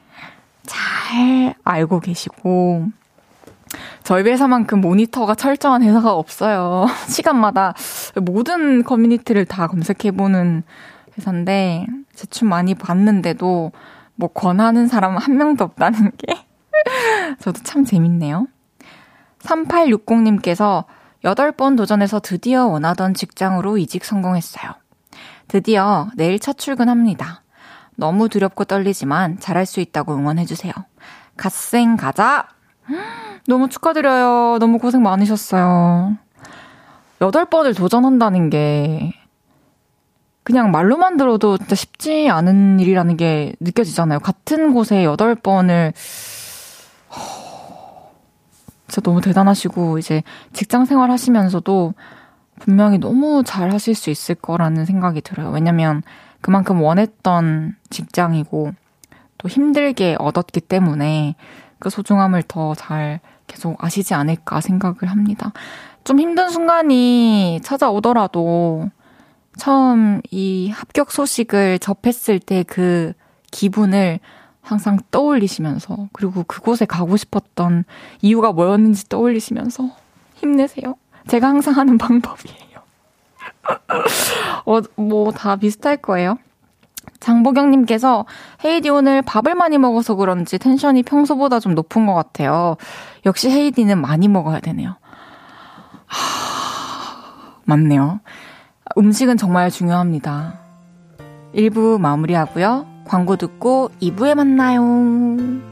잘 1.10 1.56
알고 1.64 2.02
계시고. 2.02 2.90
저희 4.04 4.24
회사만큼 4.24 4.80
모니터가 4.82 5.34
철저한 5.34 5.82
회사가 5.82 6.14
없어요. 6.14 6.86
시간마다 7.10 7.74
모든 8.22 8.84
커뮤니티를 8.84 9.46
다 9.46 9.66
검색해보는 9.68 10.64
회사인데, 11.18 11.88
제춤 12.14 12.50
많이 12.50 12.76
봤는데도 12.76 13.72
뭐 14.16 14.30
권하는 14.30 14.88
사람 14.88 15.18
한 15.18 15.38
명도 15.38 15.64
없다는 15.64 16.12
게 16.18 16.46
저도 17.40 17.64
참 17.64 17.86
재밌네요. 17.86 18.48
3860님께서 19.40 20.86
8번 21.24 21.76
도전해서 21.76 22.20
드디어 22.20 22.68
원하던 22.68 23.14
직장으로 23.16 23.78
이직 23.78 24.06
성공했어요. 24.06 24.74
드디어 25.48 26.10
내일 26.16 26.38
첫 26.40 26.58
출근합니다. 26.58 27.44
너무 27.96 28.30
두렵고 28.30 28.64
떨리지만 28.66 29.40
잘할 29.40 29.66
수 29.66 29.80
있다고 29.80 30.14
응원해주세요. 30.16 30.74
갓생 31.40 31.96
가자! 31.96 32.48
너무 33.48 33.70
축하드려요. 33.70 34.58
너무 34.60 34.78
고생 34.78 35.02
많으셨어요. 35.02 36.18
8번을 37.20 37.76
도전한다는 37.76 38.50
게 38.50 39.14
그냥 40.44 40.72
말로만 40.72 41.18
들어도 41.18 41.58
진짜 41.58 41.76
쉽지 41.76 42.30
않은 42.30 42.80
일이라는 42.80 43.18
게 43.18 43.54
느껴지잖아요. 43.60 44.20
같은 44.20 44.74
곳에 44.74 45.04
8번을 45.04 45.94
진짜 48.88 49.02
너무 49.02 49.22
대단하시고 49.22 49.98
이제 49.98 50.24
직장 50.52 50.86
생활 50.86 51.10
하시면서도 51.10 51.94
분명히 52.60 52.98
너무 52.98 53.44
잘 53.46 53.72
하실 53.72 53.96
수 53.96 54.10
있을 54.10 54.36
거라는 54.36 54.86
생각이 54.86 55.22
들어요. 55.22 55.52
왜냐면 55.52 56.02
그만큼 56.42 56.82
원했던 56.82 57.76
직장이고 57.90 58.74
또 59.40 59.48
힘들게 59.50 60.16
얻었기 60.20 60.62
때문에 60.62 61.36
그 61.80 61.90
소중함을 61.90 62.44
더 62.44 62.76
잘 62.76 63.20
계속 63.48 63.84
아시지 63.84 64.14
않을까 64.14 64.62
생각을 64.62 65.06
합니다. 65.10 65.52
좀 66.04 66.20
힘든 66.20 66.50
순간이 66.50 67.60
찾아오더라도 67.64 68.90
처음 69.58 70.22
이 70.30 70.70
합격 70.70 71.12
소식을 71.12 71.80
접했을 71.80 72.40
때 72.40 72.64
그 72.64 73.14
기분을 73.52 74.20
항상 74.62 75.00
떠올리시면서 75.10 76.10
그리고 76.14 76.44
그곳에 76.44 76.86
가고 76.86 77.18
싶었던 77.18 77.86
이유가 78.22 78.52
뭐였는지 78.52 79.10
떠올리시면서 79.10 79.90
힘내세요. 80.36 80.96
제가 81.28 81.48
항상 81.48 81.76
하는 81.76 81.98
방법이에요. 81.98 82.80
어, 84.66 84.80
뭐 84.96 85.32
다 85.32 85.56
비슷할 85.56 85.98
거예요. 85.98 86.38
장보경님께서 87.20 88.26
헤이디 88.64 88.90
오늘 88.90 89.22
밥을 89.22 89.56
많이 89.56 89.78
먹어서 89.78 90.16
그런지 90.16 90.58
텐션이 90.58 91.04
평소보다 91.04 91.60
좀 91.60 91.76
높은 91.76 92.06
것 92.06 92.14
같아요. 92.14 92.78
역시 93.26 93.50
헤이디는 93.50 94.00
많이 94.00 94.28
먹어야 94.28 94.60
되네요. 94.60 94.96
하... 96.06 97.60
맞네요. 97.66 98.20
음식은 98.98 99.38
정말 99.38 99.70
중요합니다. 99.70 100.60
1부 101.54 102.00
마무리하고요. 102.00 102.86
광고 103.06 103.36
듣고 103.36 103.92
2부에 104.02 104.36
만나요. 104.36 105.69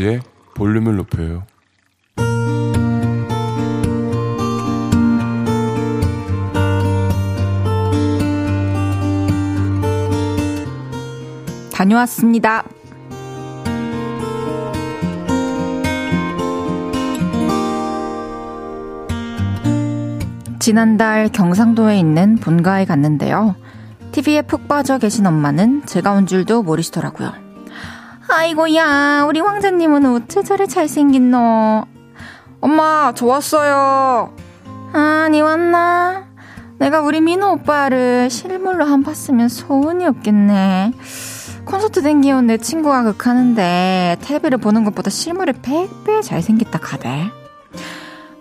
헤이지의 0.00 0.20
볼륨을 0.54 0.96
높여요 0.96 1.44
다녀왔습니다. 11.72 12.64
지난달 20.58 21.30
경상도에 21.30 21.98
있는 21.98 22.36
본가에 22.36 22.84
갔는데요. 22.84 23.54
TV에 24.12 24.42
푹 24.42 24.68
빠져 24.68 24.98
계신 24.98 25.24
엄마는 25.24 25.86
제가 25.86 26.12
온 26.12 26.26
줄도 26.26 26.62
모르시더라고요. 26.62 27.49
아이고야, 28.32 29.24
우리 29.26 29.40
황자님은 29.40 30.06
어째 30.06 30.42
저래 30.44 30.66
잘생긴 30.66 31.32
너. 31.32 31.84
엄마, 32.60 33.12
저 33.14 33.26
왔어요. 33.26 34.34
아, 34.92 35.28
니 35.30 35.42
왔나? 35.42 36.26
내가 36.78 37.00
우리 37.00 37.20
민호 37.20 37.52
오빠를 37.52 38.30
실물로 38.30 38.84
한 38.84 39.02
봤으면 39.02 39.48
소원이 39.48 40.06
없겠네. 40.06 40.92
콘서트 41.64 42.02
댕기온 42.02 42.46
내 42.46 42.56
친구가 42.56 43.02
극하는데 43.02 44.16
텔레비를 44.20 44.58
보는 44.58 44.84
것보다 44.84 45.10
실물이 45.10 45.52
100배 45.54 46.22
잘생겼다 46.22 46.78
카대. 46.78 47.30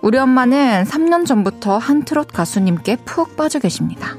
우리 0.02 0.18
엄마는 0.18 0.84
3년 0.86 1.26
전부터 1.26 1.78
한 1.78 2.04
트롯 2.04 2.32
가수님께 2.32 2.98
푹 3.06 3.36
빠져 3.36 3.60
계십니다. 3.60 4.16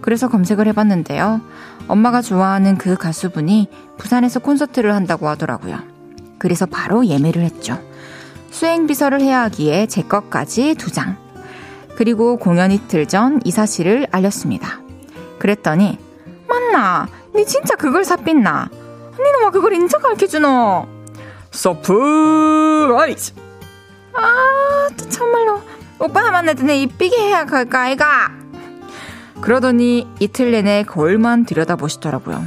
그래서 0.00 0.28
검색을 0.28 0.66
해봤는데요. 0.68 1.40
엄마가 1.88 2.22
좋아하는 2.22 2.76
그 2.78 2.96
가수분이 2.96 3.68
부산에서 3.98 4.40
콘서트를 4.40 4.94
한다고 4.94 5.28
하더라고요. 5.28 5.78
그래서 6.38 6.66
바로 6.66 7.04
예매를 7.06 7.42
했죠. 7.42 7.78
수행 8.50 8.86
비서를 8.86 9.20
해야 9.20 9.42
하기에 9.42 9.86
제 9.86 10.02
것까지 10.02 10.74
두 10.76 10.90
장. 10.90 11.16
그리고 11.96 12.36
공연 12.38 12.70
이틀 12.72 13.06
전 13.06 13.40
이 13.44 13.50
사실을 13.50 14.06
알렸습니다. 14.10 14.80
그랬더니 15.38 15.98
맞나? 16.48 17.06
니 17.34 17.44
진짜 17.46 17.76
그걸 17.76 18.04
사삤나? 18.04 18.70
니는 19.18 19.40
뭐 19.42 19.50
그걸 19.50 19.74
인자 19.74 20.00
가르쳐주노? 20.00 20.86
Surprise! 21.50 23.34
아, 24.14 24.88
또 24.96 25.08
참말로. 25.08 25.60
오빠 25.98 26.30
만날 26.30 26.54
때 26.54 26.76
이쁘게 26.76 27.16
해가 27.16 27.44
갈 27.44 27.63
거 27.63 27.82
아이가? 27.82 28.30
그러더니 29.40 30.06
이틀 30.20 30.52
내내 30.52 30.84
거울만 30.84 31.44
들여다보시더라고요. 31.46 32.44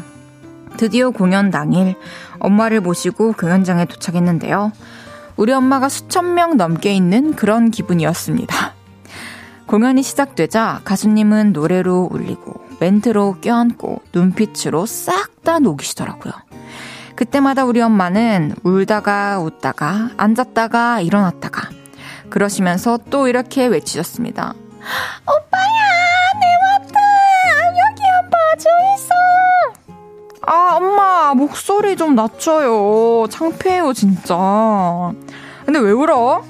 드디어 0.78 1.12
공연 1.12 1.52
당일 1.52 1.96
엄마를 2.40 2.82
모시고 2.82 3.34
공연장에 3.34 3.86
도착했는데요. 3.86 4.72
우리 5.36 5.52
엄마가 5.52 5.90
수천 5.90 6.34
명 6.34 6.58
넘게 6.58 6.94
있는 6.94 7.36
그런 7.36 7.72
기분이었습니다. 7.72 8.74
공연이 9.66 10.04
시작되자 10.04 10.82
가수님은 10.84 11.54
노래로 11.54 12.10
울리고 12.12 12.64
멘트로 12.80 13.38
껴안고 13.42 14.02
눈빛으로 14.14 14.86
싹 14.86 15.34
다 15.44 15.60
녹이시더라고요. 15.60 16.34
그때마다 17.16 17.66
우리 17.66 17.82
엄마는 17.82 18.56
울다가 18.64 19.40
웃다가 19.40 20.12
앉았다가 20.18 21.02
일어났다가 21.02 21.70
그러시면서 22.30 22.98
또 23.10 23.28
이렇게 23.28 23.68
외치셨습니다. 23.68 24.54
오빠야, 25.24 25.83
봐줘 28.54 28.70
있어. 28.96 29.14
아, 30.46 30.76
엄마, 30.78 31.34
목소리 31.34 31.96
좀 31.96 32.16
낮춰요. 32.16 33.28
창피해요, 33.30 33.94
진짜. 33.94 34.36
근데 35.66 35.80
왜 35.80 35.92
울어? 35.92 36.44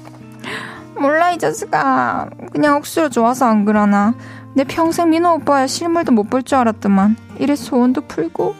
몰라, 0.96 1.32
이 1.32 1.38
자식아. 1.38 2.28
그냥 2.52 2.76
억수로 2.76 3.08
좋아서 3.08 3.46
안 3.46 3.64
그러나. 3.64 4.14
내 4.54 4.64
평생 4.64 5.10
민호 5.10 5.34
오빠의 5.36 5.68
실물도 5.68 6.12
못 6.12 6.28
볼 6.28 6.42
줄 6.42 6.58
알았더만. 6.58 7.16
이래 7.38 7.56
소원도 7.56 8.02
풀고. 8.02 8.54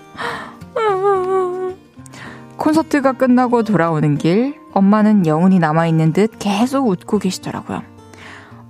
콘서트가 2.57 3.13
끝나고 3.13 3.63
돌아오는 3.65 4.17
길, 4.17 4.55
엄마는 4.73 5.27
영혼이 5.27 5.59
남아있는 5.59 6.13
듯 6.13 6.33
계속 6.39 6.89
웃고 6.89 7.19
계시더라고요. 7.19 7.83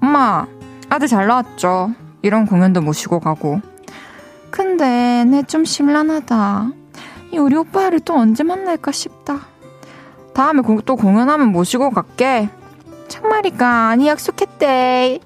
엄마, 0.03 0.47
아들 0.89 1.07
잘 1.07 1.27
나왔죠? 1.27 1.93
이런 2.23 2.47
공연도 2.47 2.81
모시고 2.81 3.21
가고. 3.21 3.61
근데 4.55 5.25
내 5.25 5.43
좀 5.43 5.65
심란하다. 5.65 6.71
이 7.33 7.39
우리 7.39 7.57
오빠를 7.57 7.99
또 7.99 8.15
언제 8.15 8.45
만날까 8.45 8.93
싶다. 8.93 9.41
다음에 10.33 10.63
또 10.87 10.95
공연하면 10.95 11.49
모시고 11.49 11.91
갈게. 11.91 12.49
참말이가 13.09 13.89
아니 13.89 14.07
약속했대. 14.07 15.19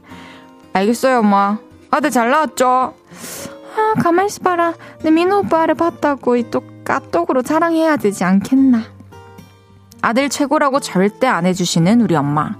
알겠어요, 0.72 1.18
엄마. 1.18 1.58
아들 1.90 2.10
잘 2.10 2.30
나왔죠? 2.30 2.94
아, 3.76 4.00
가만히 4.00 4.28
있어봐라. 4.28 4.72
내 5.02 5.10
민호 5.10 5.40
오빠를 5.40 5.74
봤다고 5.74 6.40
또 6.50 6.62
까똑으로 6.84 7.42
자랑해야 7.42 7.98
되지 7.98 8.24
않겠나. 8.24 8.82
아들 10.00 10.30
최고라고 10.30 10.80
절대 10.80 11.26
안 11.26 11.44
해주시는 11.44 12.00
우리 12.00 12.16
엄마. 12.16 12.56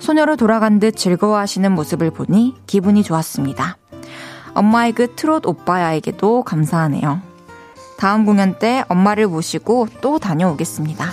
소녀로 0.00 0.34
돌아간 0.34 0.80
듯 0.80 0.96
즐거워하시는 0.96 1.70
모습을 1.70 2.10
보니 2.10 2.56
기분이 2.66 3.04
좋았습니다. 3.04 3.76
엄마의 4.54 4.92
그 4.92 5.14
트롯 5.14 5.46
오빠야에게도 5.46 6.44
감사하네요. 6.44 7.20
다음 7.96 8.24
공연 8.24 8.58
때 8.58 8.84
엄마를 8.88 9.26
모시고 9.26 9.88
또 10.00 10.18
다녀오겠습니다. 10.18 11.06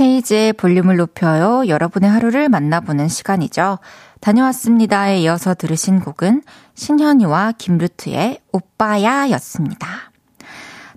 헤이즈의 0.00 0.52
볼륨을 0.52 0.96
높여요. 0.96 1.66
여러분의 1.66 2.08
하루를 2.08 2.48
만나보는 2.48 3.08
시간이죠. 3.08 3.78
다녀왔습니다에 4.20 5.20
이어서 5.20 5.54
들으신 5.54 6.00
곡은 6.00 6.42
신현이와 6.74 7.52
김루트의 7.58 8.40
오빠야 8.52 9.30
였습니다. 9.30 10.07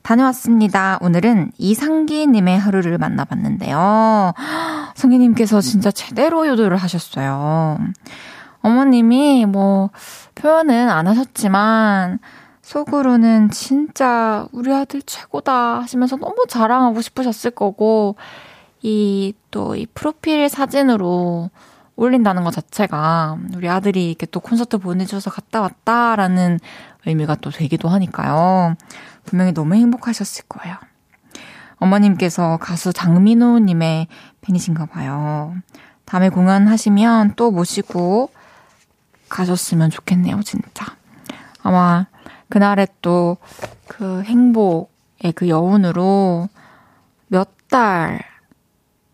다녀왔습니다. 0.03 0.97
오늘은 1.01 1.51
이상기님의 1.57 2.59
하루를 2.59 2.97
만나봤는데요. 2.97 4.33
성기님께서 4.95 5.61
진짜 5.61 5.91
제대로 5.91 6.47
요도를 6.47 6.77
하셨어요. 6.77 7.77
어머님이 8.61 9.45
뭐 9.45 9.89
표현은 10.35 10.89
안 10.89 11.07
하셨지만 11.07 12.19
속으로는 12.61 13.49
진짜 13.49 14.47
우리 14.51 14.71
아들 14.73 15.01
최고다 15.01 15.81
하시면서 15.81 16.15
너무 16.17 16.45
자랑하고 16.47 17.01
싶으셨을 17.01 17.51
거고 17.51 18.15
이, 18.81 19.33
또, 19.51 19.75
이 19.75 19.85
프로필 19.87 20.47
사진으로 20.49 21.49
올린다는 21.95 22.43
것 22.43 22.51
자체가 22.51 23.37
우리 23.55 23.69
아들이 23.69 24.07
이렇게 24.09 24.25
또 24.25 24.39
콘서트 24.39 24.77
보내줘서 24.77 25.29
갔다 25.29 25.61
왔다라는 25.61 26.59
의미가 27.05 27.35
또 27.41 27.51
되기도 27.51 27.89
하니까요. 27.89 28.75
분명히 29.25 29.53
너무 29.53 29.75
행복하셨을 29.75 30.45
거예요. 30.47 30.75
어머님께서 31.77 32.57
가수 32.57 32.93
장민호님의 32.93 34.07
팬이신가 34.41 34.85
봐요. 34.85 35.55
다음에 36.05 36.29
공연하시면 36.29 37.33
또 37.35 37.51
모시고 37.51 38.31
가셨으면 39.29 39.89
좋겠네요, 39.89 40.41
진짜. 40.43 40.85
아마 41.63 42.07
그날의 42.49 42.87
또그 43.01 44.23
행복의 44.25 45.31
그 45.35 45.47
여운으로 45.47 46.49
몇 47.27 47.49
달, 47.69 48.19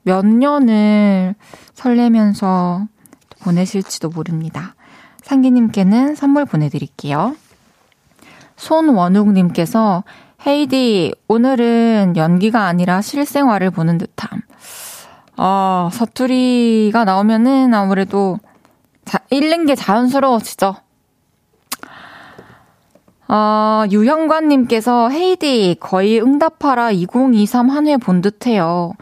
몇 0.02 0.26
년을 0.26 1.36
설레면서 1.76 2.88
보내실지도 3.41 4.10
모릅니다. 4.10 4.76
상기님께는 5.22 6.15
선물 6.15 6.46
보내드릴게요. 6.46 7.36
손원욱님께서 8.58 10.04
헤이디, 10.46 11.13
오늘은 11.28 12.13
연기가 12.17 12.65
아니라 12.65 13.02
실생활을 13.02 13.72
보는 13.72 13.98
듯함. 13.98 14.41
아, 15.38 15.89
사투리가 15.93 17.06
나오면은 17.06 17.74
아무래도 17.74 18.39
자, 19.06 19.20
읽는 19.30 19.65
게 19.65 19.76
자연스러워지죠. 19.76 20.76
아, 23.30 23.86
유형관님께서 23.91 25.10
헤이디, 25.10 25.78
거의 25.80 26.22
응답하라 26.22 26.91
2023 26.91 27.70
한 27.70 27.88
회 27.88 27.98
본 27.98 28.22
듯해요. 28.22 28.93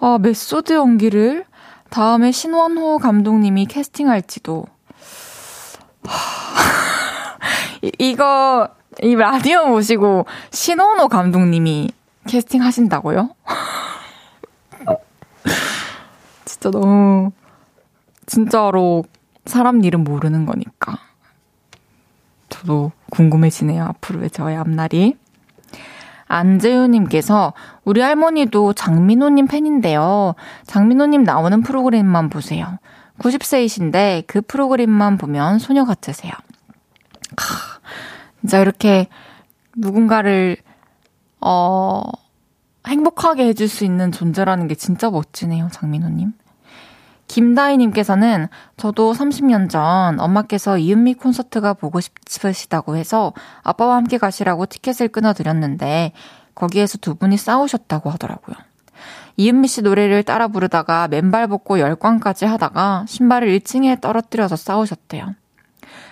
아, 0.00 0.18
메소드 0.20 0.72
연기를 0.74 1.44
다음에 1.90 2.30
신원호 2.32 2.98
감독님이 2.98 3.66
캐스팅할지도. 3.66 4.64
이, 7.82 7.92
이거, 7.98 8.68
이 9.02 9.14
라디오 9.14 9.66
보시고 9.66 10.26
신원호 10.50 11.08
감독님이 11.08 11.90
캐스팅 12.26 12.62
하신다고요? 12.62 13.30
진짜 16.44 16.70
너무, 16.70 17.30
진짜로 18.26 19.04
사람 19.44 19.84
일은 19.84 20.04
모르는 20.04 20.46
거니까. 20.46 20.98
저도 22.48 22.92
궁금해지네요. 23.10 23.84
앞으로의 23.84 24.30
저의 24.30 24.56
앞날이. 24.56 25.16
안재우님께서 26.26 27.54
우리 27.84 28.00
할머니도 28.00 28.74
장민호님 28.74 29.46
팬인데요. 29.46 30.34
장민호님 30.66 31.22
나오는 31.24 31.62
프로그램만 31.62 32.28
보세요. 32.28 32.78
90세이신데 33.18 34.24
그 34.26 34.42
프로그램만 34.42 35.16
보면 35.16 35.58
소녀 35.58 35.84
같으세요. 35.84 36.32
하, 37.36 37.67
진짜 38.48 38.62
이렇게 38.62 39.08
누군가를, 39.76 40.56
어, 41.42 42.02
행복하게 42.86 43.46
해줄 43.46 43.68
수 43.68 43.84
있는 43.84 44.10
존재라는 44.10 44.68
게 44.68 44.74
진짜 44.74 45.10
멋지네요, 45.10 45.68
장민호님. 45.70 46.32
김다희님께서는 47.26 48.48
저도 48.78 49.12
30년 49.12 49.68
전 49.68 50.18
엄마께서 50.18 50.78
이은미 50.78 51.12
콘서트가 51.12 51.74
보고 51.74 52.00
싶으시다고 52.00 52.96
해서 52.96 53.34
아빠와 53.64 53.96
함께 53.96 54.16
가시라고 54.16 54.64
티켓을 54.64 55.08
끊어드렸는데 55.08 56.12
거기에서 56.54 56.96
두 56.96 57.16
분이 57.16 57.36
싸우셨다고 57.36 58.08
하더라고요. 58.08 58.56
이은미 59.36 59.68
씨 59.68 59.82
노래를 59.82 60.22
따라 60.22 60.48
부르다가 60.48 61.06
맨발 61.08 61.48
벗고 61.48 61.80
열광까지 61.80 62.46
하다가 62.46 63.04
신발을 63.08 63.58
1층에 63.58 64.00
떨어뜨려서 64.00 64.56
싸우셨대요. 64.56 65.34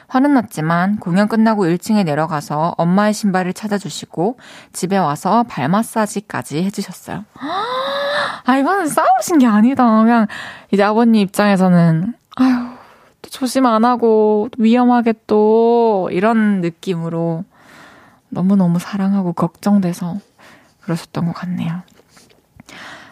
화는 0.08 0.34
났지만 0.34 0.98
공연 0.98 1.28
끝나고 1.28 1.64
1층에 1.64 2.04
내려가서 2.04 2.74
엄마의 2.78 3.12
신발을 3.12 3.52
찾아주시고 3.52 4.38
집에 4.72 4.96
와서 4.96 5.44
발 5.48 5.68
마사지까지 5.68 6.62
해주셨어요. 6.64 7.24
아, 8.44 8.56
이거는 8.56 8.86
싸우신 8.86 9.38
게 9.38 9.46
아니다. 9.46 9.84
그냥 10.02 10.26
이제 10.70 10.82
아버님 10.82 11.22
입장에서는, 11.22 12.14
아유, 12.36 12.54
또 13.22 13.30
조심 13.30 13.66
안 13.66 13.84
하고 13.84 14.48
위험하게 14.56 15.14
또 15.26 16.08
이런 16.12 16.60
느낌으로 16.60 17.44
너무너무 18.28 18.78
사랑하고 18.78 19.32
걱정돼서 19.32 20.16
그러셨던 20.82 21.26
것 21.26 21.32
같네요. 21.32 21.82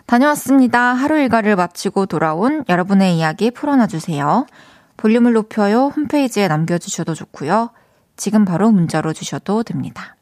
다녀왔습니다. 0.06 0.80
하루 0.80 1.18
일과를 1.18 1.56
마치고 1.56 2.06
돌아온 2.06 2.64
여러분의 2.68 3.16
이야기 3.16 3.50
풀어놔주세요. 3.50 4.46
볼륨을 4.96 5.32
높여요 5.32 5.88
홈페이지에 5.88 6.48
남겨주셔도 6.48 7.14
좋고요. 7.14 7.70
지금 8.16 8.44
바로 8.44 8.70
문자로 8.70 9.12
주셔도 9.12 9.62
됩니다. 9.62 10.16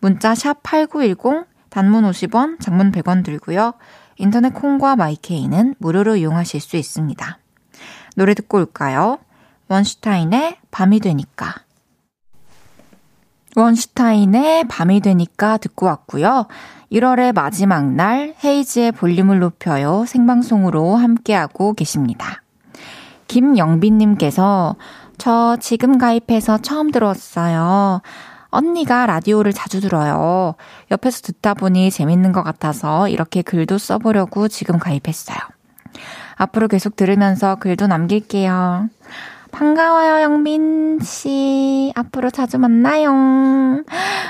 문자 0.00 0.34
샵 0.34 0.62
8910 0.62 1.46
단문 1.70 2.04
50원, 2.04 2.60
장문 2.60 2.92
100원 2.92 3.24
들고요. 3.24 3.74
인터넷 4.16 4.54
콩과 4.54 4.96
마이케이는 4.96 5.74
무료로 5.78 6.16
이용하실 6.16 6.60
수 6.60 6.76
있습니다. 6.76 7.38
노래 8.16 8.34
듣고 8.34 8.58
올까요? 8.58 9.18
원슈타인의 9.68 10.56
밤이 10.70 11.00
되니까. 11.00 11.54
원슈타인의 13.54 14.68
밤이 14.68 15.00
되니까 15.00 15.56
듣고 15.58 15.86
왔고요. 15.86 16.46
1월의 16.90 17.34
마지막 17.34 17.92
날 17.92 18.34
헤이즈의 18.42 18.92
볼륨을 18.92 19.40
높여요 19.40 20.04
생방송으로 20.06 20.96
함께하고 20.96 21.74
계십니다. 21.74 22.42
김영빈님께서 23.28 24.76
저 25.18 25.56
지금 25.60 25.98
가입해서 25.98 26.58
처음 26.58 26.90
들었어요. 26.90 28.02
언니가 28.50 29.06
라디오를 29.06 29.52
자주 29.52 29.80
들어요. 29.80 30.54
옆에서 30.90 31.20
듣다 31.20 31.54
보니 31.54 31.90
재밌는 31.90 32.32
것 32.32 32.42
같아서 32.42 33.08
이렇게 33.08 33.42
글도 33.42 33.78
써보려고 33.78 34.48
지금 34.48 34.78
가입했어요. 34.78 35.38
앞으로 36.36 36.68
계속 36.68 36.96
들으면서 36.96 37.56
글도 37.56 37.86
남길게요. 37.86 38.88
반가워요, 39.50 40.22
영민 40.22 41.00
씨. 41.00 41.92
앞으로 41.96 42.30
자주 42.30 42.58
만나요. 42.58 43.10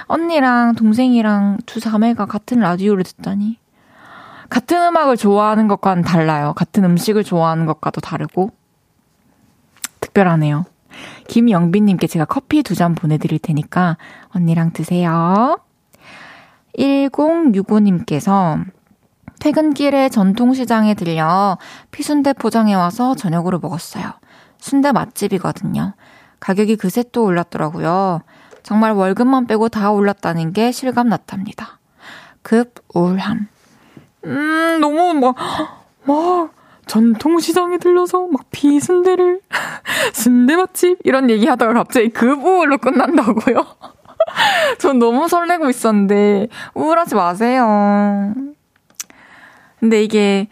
언니랑 0.07 0.75
동생이랑 0.75 1.59
두 1.67 1.81
자매가 1.81 2.27
같은 2.27 2.61
라디오를 2.61 3.05
듣다니. 3.05 3.59
같은 4.49 4.83
음악을 4.83 5.17
좋아하는 5.17 5.69
것과는 5.69 6.03
달라요. 6.03 6.55
같은 6.57 6.85
음식을 6.85 7.25
좋아하는 7.25 7.67
것과도 7.67 8.01
다르고. 8.01 8.51
특별하네요. 10.09 10.64
김영빈님께 11.29 12.07
제가 12.07 12.25
커피 12.25 12.62
두 12.62 12.75
잔 12.75 12.94
보내드릴 12.94 13.38
테니까 13.38 13.97
언니랑 14.31 14.73
드세요. 14.73 15.59
1065님께서 16.77 18.64
퇴근길에 19.40 20.09
전통시장에 20.09 20.94
들려 20.94 21.59
피순대 21.90 22.33
포장해 22.33 22.75
와서 22.75 23.14
저녁으로 23.14 23.59
먹었어요. 23.59 24.05
순대 24.59 24.92
맛집이거든요. 24.92 25.94
가격이 26.40 26.77
그새 26.77 27.05
또 27.12 27.25
올랐더라고요. 27.25 28.21
정말 28.62 28.92
월급만 28.92 29.47
빼고 29.47 29.68
다 29.68 29.90
올랐다는 29.90 30.53
게 30.53 30.73
실감 30.73 31.09
났답니다. 31.09 31.79
급 32.42 32.75
우울함. 32.94 33.49
음, 34.25 34.79
너무 34.81 35.14
막, 35.14 35.37
막, 36.05 36.53
전통시장에 36.88 37.79
들려서 37.79 38.27
막 38.27 38.46
비순대를, 38.51 39.40
순대 40.12 40.57
맛집? 40.57 40.98
이런 41.05 41.31
얘기 41.31 41.46
하다가 41.46 41.74
갑자기 41.74 42.09
급 42.09 42.44
우울로 42.44 42.79
끝난다고요? 42.79 43.64
전 44.81 44.98
너무 44.98 45.29
설레고 45.29 45.68
있었는데, 45.68 46.48
우울하지 46.74 47.14
마세요. 47.14 48.35
근데 49.79 50.03
이게, 50.03 50.48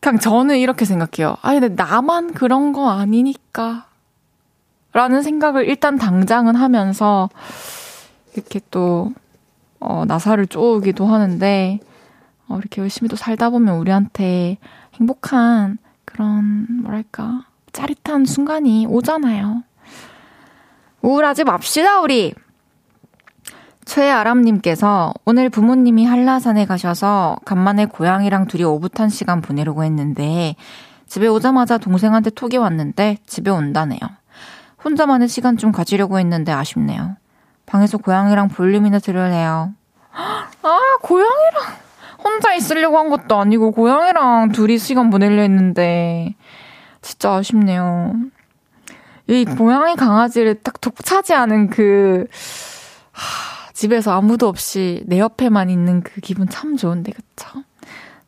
그냥 0.00 0.18
저는 0.18 0.58
이렇게 0.58 0.84
생각해요. 0.84 1.36
아, 1.42 1.52
근데 1.52 1.68
나만 1.68 2.32
그런 2.32 2.72
거 2.72 2.90
아니니까. 2.90 3.86
라는 4.92 5.22
생각을 5.22 5.68
일단 5.68 5.98
당장은 5.98 6.54
하면서 6.54 7.28
이렇게 8.34 8.60
또, 8.70 9.12
어, 9.80 10.04
나사를 10.06 10.46
쪼우기도 10.46 11.06
하는데, 11.06 11.80
어, 12.48 12.58
이렇게 12.58 12.80
열심히 12.80 13.08
또 13.08 13.16
살다 13.16 13.50
보면 13.50 13.76
우리한테 13.76 14.58
행복한 14.94 15.78
그런, 16.04 16.66
뭐랄까, 16.82 17.46
짜릿한 17.72 18.24
순간이 18.24 18.86
오잖아요. 18.86 19.62
우울하지 21.02 21.44
맙시다, 21.44 22.00
우리! 22.00 22.34
최아람님께서 23.84 25.12
오늘 25.26 25.50
부모님이 25.50 26.06
한라산에 26.06 26.64
가셔서 26.64 27.36
간만에 27.44 27.84
고양이랑 27.86 28.46
둘이 28.46 28.64
오붓한 28.64 29.10
시간 29.10 29.42
보내려고 29.42 29.84
했는데 29.84 30.56
집에 31.06 31.26
오자마자 31.26 31.76
동생한테 31.76 32.30
톡이 32.30 32.56
왔는데 32.56 33.18
집에 33.26 33.50
온다네요. 33.50 33.98
혼자만의 34.82 35.28
시간 35.28 35.58
좀 35.58 35.70
가지려고 35.70 36.18
했는데 36.18 36.52
아쉽네요. 36.52 37.16
방에서 37.66 37.98
고양이랑 37.98 38.48
볼륨이나 38.48 38.98
들을래요. 38.98 39.74
아, 40.12 40.80
고양이랑 41.02 41.83
혼자 42.24 42.54
있으려고 42.54 42.98
한 42.98 43.10
것도 43.10 43.36
아니고 43.36 43.72
고양이랑 43.72 44.52
둘이 44.52 44.78
시간 44.78 45.10
보내려 45.10 45.42
했는데 45.42 46.34
진짜 47.02 47.34
아쉽네요. 47.34 48.14
이 49.26 49.44
고양이 49.44 49.94
강아지를 49.94 50.62
딱 50.62 50.80
독차지하는 50.80 51.70
그 51.70 52.26
하, 53.12 53.72
집에서 53.72 54.12
아무도 54.12 54.48
없이 54.48 55.02
내 55.06 55.18
옆에만 55.18 55.70
있는 55.70 56.02
그 56.02 56.20
기분 56.20 56.48
참 56.48 56.76
좋은데 56.76 57.12
그쵸? 57.12 57.62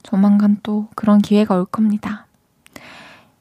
조만간 0.03 0.59
또 0.63 0.89
그런 0.95 1.19
기회가 1.19 1.57
올 1.57 1.65
겁니다. 1.65 2.27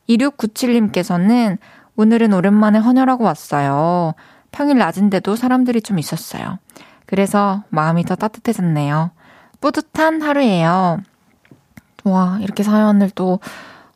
2697님께서는 0.09 1.57
오늘은 1.95 2.33
오랜만에 2.33 2.79
헌혈하고 2.79 3.23
왔어요. 3.23 4.13
평일 4.51 4.77
낮인데도 4.77 5.35
사람들이 5.35 5.81
좀 5.81 5.99
있었어요. 5.99 6.59
그래서 7.05 7.63
마음이 7.69 8.03
더 8.03 8.15
따뜻해졌네요. 8.15 9.11
뿌듯한 9.65 10.21
하루예요. 10.21 10.99
와, 12.03 12.37
이렇게 12.39 12.61
사연을 12.61 13.09
또, 13.15 13.39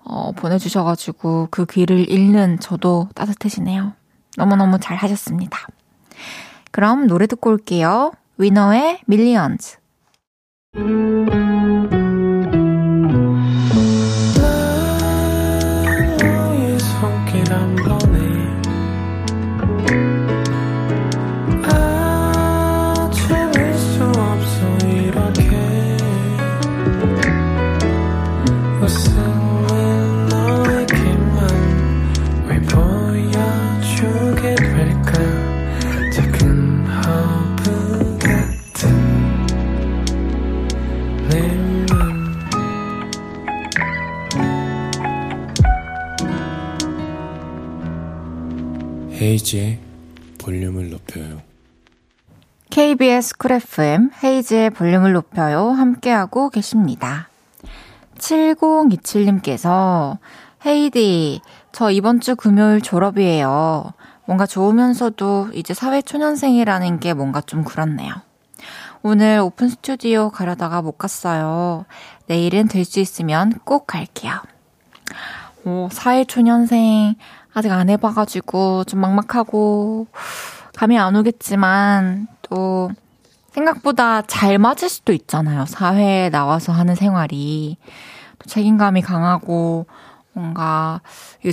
어, 0.03 0.32
보내주셔가지고 0.32 1.49
그 1.51 1.67
귀를 1.67 2.10
읽는 2.10 2.60
저도 2.60 3.08
따뜻해지네요. 3.13 3.93
너무너무 4.36 4.79
잘 4.79 4.97
하셨습니다. 4.97 5.60
그럼 6.71 7.05
노래 7.05 7.27
듣고 7.27 7.51
올게요. 7.51 8.12
위너의 8.39 9.01
밀리언즈. 9.05 9.77
헤이즈의 49.29 49.79
볼륨을 50.39 50.89
높여요. 50.89 51.41
KBS 52.71 53.37
쿨 53.37 53.51
FM 53.51 54.09
헤이즈의 54.23 54.71
볼륨을 54.71 55.13
높여요. 55.13 55.69
함께하고 55.69 56.49
계십니다. 56.49 57.29
7027님께서 58.17 60.17
헤이디, 60.65 61.41
저 61.71 61.91
이번 61.91 62.21
주 62.21 62.35
금요일 62.35 62.81
졸업이에요. 62.81 63.93
뭔가 64.25 64.47
좋으면서도 64.47 65.49
이제 65.53 65.75
사회초년생이라는 65.75 66.99
게 66.99 67.13
뭔가 67.13 67.41
좀 67.41 67.63
그렇네요. 67.63 68.11
오늘 69.03 69.41
오픈 69.41 69.69
스튜디오 69.69 70.31
가려다가 70.31 70.81
못 70.81 70.97
갔어요. 70.97 71.85
내일은 72.25 72.67
될 72.67 72.83
수 72.83 72.99
있으면 72.99 73.53
꼭 73.63 73.85
갈게요. 73.85 74.41
오, 75.65 75.87
사회초년생 75.91 77.15
아직 77.53 77.71
안 77.71 77.89
해봐가지고 77.89 78.83
좀 78.85 79.01
막막하고 79.01 80.07
감이 80.75 80.97
안 80.97 81.15
오겠지만 81.15 82.27
또 82.43 82.91
생각보다 83.51 84.21
잘 84.21 84.57
맞을 84.57 84.89
수도 84.89 85.12
있잖아요. 85.13 85.65
사회에 85.65 86.29
나와서 86.29 86.71
하는 86.71 86.95
생활이. 86.95 87.77
또 88.38 88.49
책임감이 88.49 89.01
강하고 89.01 89.88
뭔가 90.33 91.01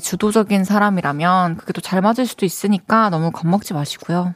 주도적인 0.02 0.64
사람이라면 0.64 1.56
그게 1.56 1.72
또 1.72 1.80
잘 1.80 2.00
맞을 2.00 2.26
수도 2.26 2.46
있으니까 2.46 3.10
너무 3.10 3.32
겁먹지 3.32 3.74
마시고요. 3.74 4.34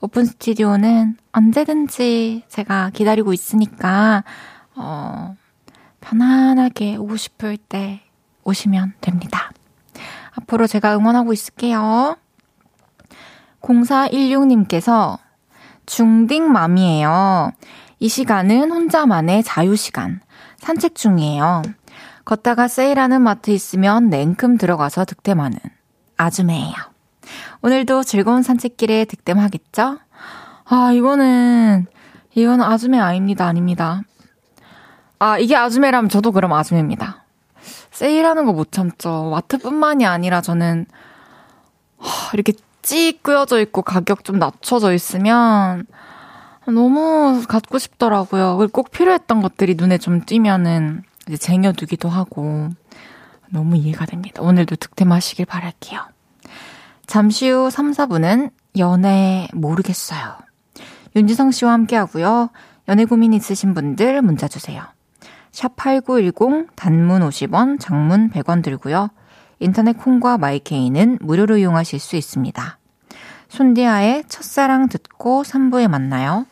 오픈 0.00 0.24
스튜디오는 0.26 1.16
언제든지 1.32 2.42
제가 2.48 2.90
기다리고 2.90 3.32
있으니까, 3.32 4.24
어, 4.74 5.36
편안하게 6.00 6.96
오고 6.96 7.16
싶을 7.16 7.56
때 7.56 8.00
오시면 8.42 8.94
됩니다. 9.00 9.52
앞으로 10.34 10.66
제가 10.66 10.96
응원하고 10.96 11.32
있을게요. 11.32 12.16
0416님께서 13.60 15.18
중딩맘이에요. 15.86 17.52
이 18.00 18.08
시간은 18.08 18.70
혼자만의 18.72 19.42
자유시간. 19.42 20.20
산책 20.58 20.94
중이에요. 20.94 21.62
걷다가 22.24 22.68
세일하는 22.68 23.22
마트 23.22 23.50
있으면 23.50 24.08
냉큼 24.08 24.58
들어가서 24.58 25.04
득템하는 25.04 25.58
아주매예요. 26.16 26.74
오늘도 27.62 28.04
즐거운 28.04 28.42
산책길에 28.42 29.04
득템하겠죠? 29.06 29.98
아, 30.64 30.92
이거는, 30.92 31.86
이건 32.34 32.60
아주매 32.62 32.98
아닙니다, 32.98 33.46
아닙니다. 33.46 34.02
아, 35.18 35.38
이게 35.38 35.56
아주매라면 35.56 36.08
저도 36.08 36.32
그럼 36.32 36.52
아주매입니다. 36.52 37.21
세일하는 38.02 38.46
거 38.46 38.52
못 38.52 38.72
참죠. 38.72 39.30
마트뿐만이 39.30 40.06
아니라 40.06 40.40
저는, 40.40 40.86
이렇게 42.34 42.52
찌 42.82 43.16
끄여져 43.22 43.60
있고 43.60 43.82
가격 43.82 44.24
좀 44.24 44.40
낮춰져 44.40 44.92
있으면 44.92 45.86
너무 46.66 47.44
갖고 47.48 47.78
싶더라고요. 47.78 48.66
꼭 48.72 48.90
필요했던 48.90 49.40
것들이 49.40 49.76
눈에 49.76 49.98
좀 49.98 50.24
띄면은 50.24 51.04
이제 51.28 51.36
쟁여두기도 51.36 52.08
하고 52.08 52.70
너무 53.50 53.76
이해가 53.76 54.06
됩니다. 54.06 54.42
오늘도 54.42 54.74
득템하시길 54.76 55.46
바랄게요. 55.46 56.00
잠시 57.06 57.50
후 57.50 57.70
3, 57.70 57.92
4분은 57.92 58.50
연애 58.78 59.46
모르겠어요. 59.52 60.38
윤지성 61.14 61.52
씨와 61.52 61.72
함께 61.72 61.94
하고요. 61.94 62.50
연애 62.88 63.04
고민 63.04 63.32
있으신 63.32 63.74
분들 63.74 64.22
문자 64.22 64.48
주세요. 64.48 64.82
샵8910 65.52 66.68
단문 66.74 67.22
50원, 67.28 67.78
장문 67.78 68.30
100원 68.30 68.62
들고요. 68.62 69.10
인터넷 69.58 69.92
콩과 69.92 70.38
마이케이는 70.38 71.18
무료로 71.20 71.58
이용하실 71.58 72.00
수 72.00 72.16
있습니다. 72.16 72.78
손디아의 73.48 74.24
첫사랑 74.28 74.88
듣고 74.88 75.42
3부에 75.44 75.88
만나요. 75.88 76.46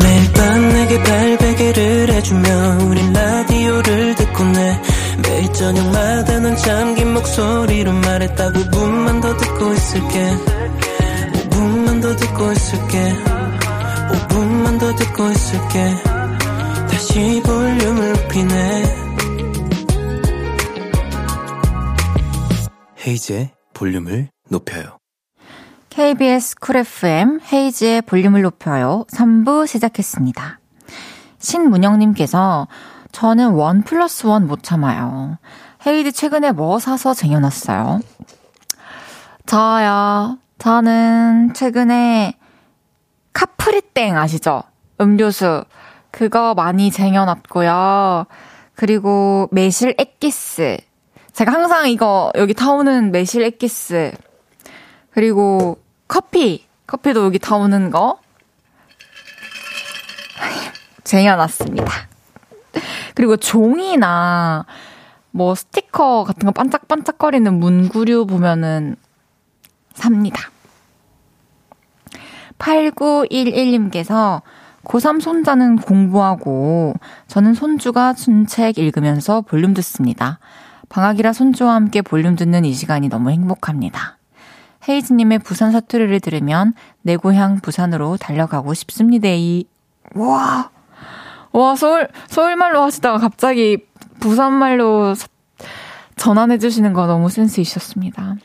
매일 0.00 0.32
밤 0.32 0.68
내게 0.68 1.02
발베개를 1.02 2.08
해주며 2.10 2.78
우린 2.88 3.12
라디오를 3.12 4.14
듣고 4.16 4.44
내 4.44 4.82
매일 5.22 5.52
저녁마다 5.52 6.40
넌 6.40 6.56
잠긴 6.56 7.14
목소리로 7.14 7.92
말했다 7.92 8.52
5분만 8.52 9.22
더 9.22 9.36
듣고 9.36 9.72
있을게 9.72 10.18
5분만 10.18 10.99
더 12.10 12.16
듣고 12.16 12.50
있을게 12.50 13.14
5분만 14.10 14.80
더 14.80 14.92
듣고 14.96 15.30
있을게 15.30 15.94
다시 16.90 17.40
볼륨을 17.44 18.12
높이네 18.14 18.82
헤이즈의 23.06 23.50
볼륨을 23.74 24.28
높여요. 24.48 24.98
KBS 25.90 26.56
쿨 26.60 26.78
FM 26.78 27.38
헤이즈의 27.52 28.02
볼륨을 28.02 28.42
높여요. 28.42 29.04
3부 29.12 29.68
시작했습니다. 29.68 30.58
신문영님께서 31.38 32.66
저는 33.12 33.52
one 33.52 33.82
plus 33.82 34.26
one 34.26 34.48
못 34.48 34.64
참아요. 34.64 35.38
헤이디 35.86 36.10
최근에 36.10 36.50
뭐 36.50 36.80
사서 36.80 37.14
쟁여놨어요? 37.14 38.00
저요. 39.46 40.38
저는 40.60 41.54
최근에 41.54 42.34
카프리땡 43.32 44.18
아시죠? 44.18 44.62
음료수. 45.00 45.64
그거 46.10 46.52
많이 46.54 46.90
쟁여놨고요. 46.90 48.26
그리고 48.74 49.48
매실 49.52 49.94
엑기스. 49.96 50.76
제가 51.32 51.50
항상 51.50 51.88
이거 51.88 52.30
여기 52.34 52.52
타오는 52.52 53.10
매실 53.10 53.42
엑기스. 53.42 54.12
그리고 55.12 55.80
커피. 56.06 56.66
커피도 56.86 57.24
여기 57.24 57.38
타오는 57.38 57.90
거. 57.90 58.20
쟁여놨습니다. 61.04 61.90
그리고 63.14 63.38
종이나 63.38 64.66
뭐 65.30 65.54
스티커 65.54 66.24
같은 66.24 66.44
거 66.44 66.52
반짝반짝거리는 66.52 67.54
문구류 67.54 68.26
보면은 68.26 68.96
삽니다. 69.94 70.50
8911님께서 72.58 74.42
고3 74.84 75.20
손자는 75.20 75.76
공부하고 75.76 76.94
저는 77.26 77.54
손주가 77.54 78.14
준책 78.14 78.78
읽으면서 78.78 79.40
볼륨 79.42 79.74
듣습니다. 79.74 80.38
방학이라 80.88 81.32
손주와 81.32 81.74
함께 81.74 82.02
볼륨 82.02 82.36
듣는 82.36 82.64
이 82.64 82.72
시간이 82.72 83.08
너무 83.08 83.30
행복합니다. 83.30 84.18
헤이즈님의 84.88 85.40
부산 85.40 85.72
사투리를 85.72 86.18
들으면 86.20 86.72
내 87.02 87.16
고향 87.16 87.60
부산으로 87.60 88.16
달려가고 88.16 88.74
싶습니다. 88.74 89.28
이, 89.28 89.66
와, 90.14 90.70
와, 91.52 91.76
서울, 91.76 92.08
서울 92.28 92.56
말로 92.56 92.82
하시다가 92.82 93.18
갑자기 93.18 93.86
부산 94.20 94.54
말로 94.54 95.14
전환해 96.16 96.58
주시는 96.58 96.92
거 96.92 97.06
너무 97.06 97.28
센스 97.28 97.60
있었습니다. 97.60 98.36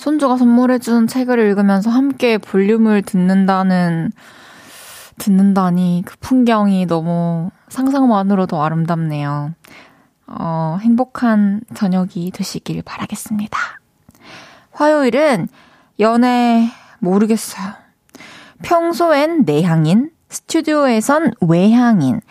손주가 0.00 0.38
선물해준 0.38 1.08
책을 1.08 1.38
읽으면서 1.40 1.90
함께 1.90 2.38
볼륨을 2.38 3.02
듣는다는, 3.02 4.12
듣는다니 5.18 6.04
그 6.06 6.16
풍경이 6.20 6.86
너무 6.86 7.50
상상만으로도 7.68 8.62
아름답네요. 8.62 9.52
어, 10.26 10.78
행복한 10.80 11.60
저녁이 11.74 12.30
되시길 12.32 12.80
바라겠습니다. 12.82 13.58
화요일은 14.72 15.48
연애 15.98 16.70
모르겠어요. 17.00 17.74
평소엔 18.62 19.42
내향인, 19.44 20.12
스튜디오에선 20.30 21.32
외향인, 21.42 22.22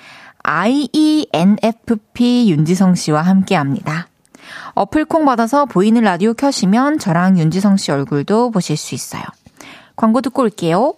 IENFP 0.41 0.89
윤지성 2.49 2.95
씨와 2.95 3.21
함께 3.21 3.53
합니다. 3.53 4.08
어플콩 4.73 5.25
받아서 5.25 5.65
보이는 5.65 6.01
라디오 6.01 6.33
켜시면 6.33 6.99
저랑 6.99 7.37
윤지성 7.37 7.77
씨 7.77 7.91
얼굴도 7.91 8.51
보실 8.51 8.77
수 8.77 8.95
있어요. 8.95 9.23
광고 9.95 10.21
듣고 10.21 10.43
올게요. 10.43 10.93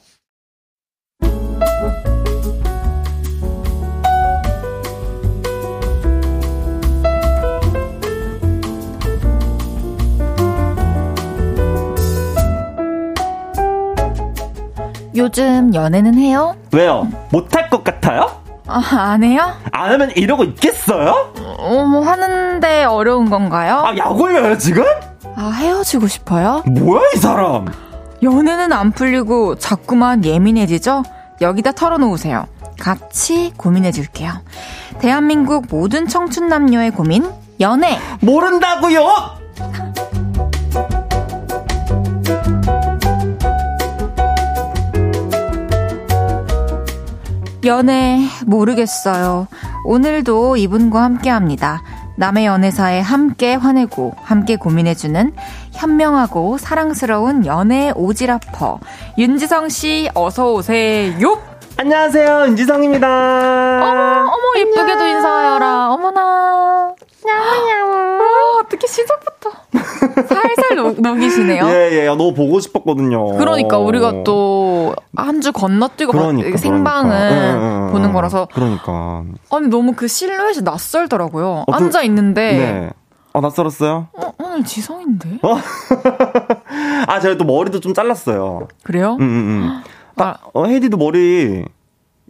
요즘 15.16 15.74
연애는 15.74 16.16
해요? 16.16 16.56
왜요? 16.72 17.08
못할 17.32 17.70
것 17.70 17.84
같아요? 17.84 18.42
아, 18.72 19.12
안 19.12 19.24
해요? 19.24 19.54
안 19.72 19.92
하면 19.92 20.12
이러고 20.12 20.44
있겠어요? 20.46 21.34
어, 21.58 21.86
뭐 21.86 22.02
하는데 22.06 22.84
어려운 22.86 23.30
건가요? 23.30 23.84
아, 23.86 23.96
약 23.98 24.20
올려요, 24.20 24.58
지금? 24.58 24.84
아, 25.36 25.50
헤어지고 25.50 26.08
싶어요? 26.08 26.64
뭐야, 26.66 27.02
이 27.16 27.18
사람? 27.18 27.66
연애는 28.24 28.72
안 28.72 28.92
풀리고 28.92 29.56
자꾸만 29.56 30.24
예민해지죠? 30.24 31.04
여기다 31.42 31.72
털어놓으세요. 31.72 32.46
같이 32.80 33.52
고민해 33.58 33.92
줄게요. 33.92 34.32
대한민국 35.00 35.66
모든 35.70 36.08
청춘 36.08 36.48
남녀의 36.48 36.92
고민, 36.92 37.30
연애. 37.60 38.00
모른다고요? 38.22 39.06
연애 47.66 48.20
모르겠어요. 48.46 49.48
오늘도 49.86 50.58
이분과 50.58 51.02
함께 51.04 51.30
합니다. 51.30 51.82
남의 52.18 52.46
연애사에 52.46 53.00
함께 53.00 53.56
화내고 53.56 54.14
함께 54.22 54.56
고민해주는 54.56 55.34
현명하고 55.74 56.58
사랑스러운 56.58 57.46
연애 57.46 57.92
오지라퍼 57.96 58.80
윤지성 59.18 59.70
씨 59.70 60.10
어서 60.14 60.54
오세요. 60.54 61.40
안녕하세요, 61.78 62.48
윤지성입니다. 62.48 63.08
어머 63.08 64.30
어머 64.32 64.60
예쁘게도 64.60 65.08
인사하여라. 65.08 65.94
어머나. 65.94 66.94
냐무냐무. 67.26 68.24
어떻게 68.62 68.88
시작부터 68.88 69.52
살살 70.16 70.76
녹, 70.76 71.02
녹이시네요. 71.02 71.66
예, 71.68 71.90
예, 72.02 72.06
너무 72.08 72.34
보고 72.34 72.60
싶었거든요. 72.60 73.38
그러니까 73.38 73.78
우리가 73.78 74.24
또 74.24 74.94
한 75.16 75.42
주 75.42 75.52
건너뛰고 75.52 76.12
그러니까, 76.12 76.58
생방을 76.58 77.10
그러니까. 77.30 77.54
응, 77.54 77.86
응, 77.88 77.92
보는 77.92 78.14
거라서 78.14 78.48
그러니까. 78.54 79.24
아니 79.52 79.68
너무 79.68 79.94
그 79.94 80.08
실루엣이 80.08 80.62
낯설더라고요. 80.64 81.48
어, 81.68 81.72
그- 81.72 81.74
앉아 81.74 82.02
있는데 82.04 82.52
네. 82.58 82.90
어, 83.34 83.42
낯설었어요? 83.42 84.08
어, 84.14 84.32
오늘 84.40 84.64
지성인데? 84.64 85.40
아, 87.08 87.20
제가 87.20 87.38
또 87.38 87.46
머리도 87.46 87.80
좀 87.80 87.94
잘랐어요. 87.94 88.68
그래요? 88.84 89.18
음, 89.20 89.22
음, 89.22 89.26
음. 89.26 89.82
아, 90.18 90.36
어, 90.54 90.66
헤이디도 90.66 90.98
머리, 90.98 91.66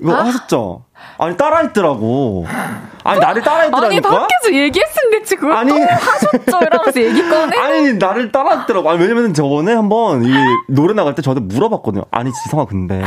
이거 0.02 0.14
하셨죠? 0.16 0.86
아니, 1.18 1.38
따라했더라고. 1.38 2.46
아니, 3.04 3.20
나를 3.20 3.38
아니 3.38 3.44
따라했더라니까? 3.44 4.10
밖에서 4.10 4.54
얘기했으면 4.54 5.12
됐지 5.12 5.36
그걸 5.36 5.54
아니. 5.56 5.72
또 5.72 5.78
하셨죠 5.80 6.60
이러면서 6.66 7.02
얘기 7.02 7.28
꺼내? 7.30 7.58
아니, 7.62 7.94
나를 7.94 8.32
따라했더라고. 8.32 8.90
아니, 8.90 9.00
왜냐면 9.00 9.34
저번에 9.34 9.74
한번 9.74 10.24
이 10.24 10.34
노래 10.68 10.94
나갈 10.94 11.16
때 11.16 11.22
저한테 11.22 11.44
물어봤거든요. 11.54 12.06
아니, 12.12 12.32
지성아, 12.32 12.66
근데 12.66 13.02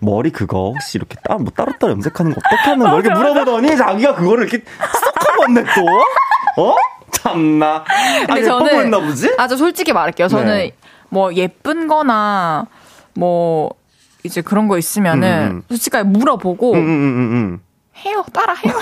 머리 0.00 0.30
그거 0.30 0.70
혹시 0.72 0.98
이렇게 0.98 1.16
따, 1.24 1.34
뭐 1.34 1.46
따로 1.54 1.72
따로 1.78 1.92
염색하는 1.92 2.32
거 2.34 2.40
어떻게 2.44 2.70
하는 2.70 2.86
거야? 2.86 2.94
이렇게 2.94 3.10
물어보더니 3.10 3.76
자기가 3.76 4.14
그거를 4.14 4.48
이렇게 4.48 4.64
쏙 5.04 5.28
하고 5.30 5.42
왔네, 5.42 5.64
또. 5.74 6.62
어? 6.62 6.76
참나. 7.10 7.84
아니, 8.28 8.42
보였나 8.42 9.00
보지? 9.00 9.34
아저 9.38 9.56
솔직히 9.56 9.92
말할게요. 9.92 10.28
저는 10.28 10.46
네. 10.58 10.72
뭐 11.08 11.32
예쁜 11.34 11.86
거나 11.86 12.66
뭐 13.14 13.70
이제 14.24 14.40
그런 14.40 14.68
거 14.68 14.78
있으면은 14.78 15.28
음, 15.50 15.56
음. 15.56 15.62
솔직하게 15.68 16.08
물어보고 16.08 16.72
응, 16.74 16.78
응, 16.78 16.82
응, 16.82 17.32
응. 17.32 17.60
해요. 18.04 18.24
따라 18.32 18.54
해요. 18.54 18.74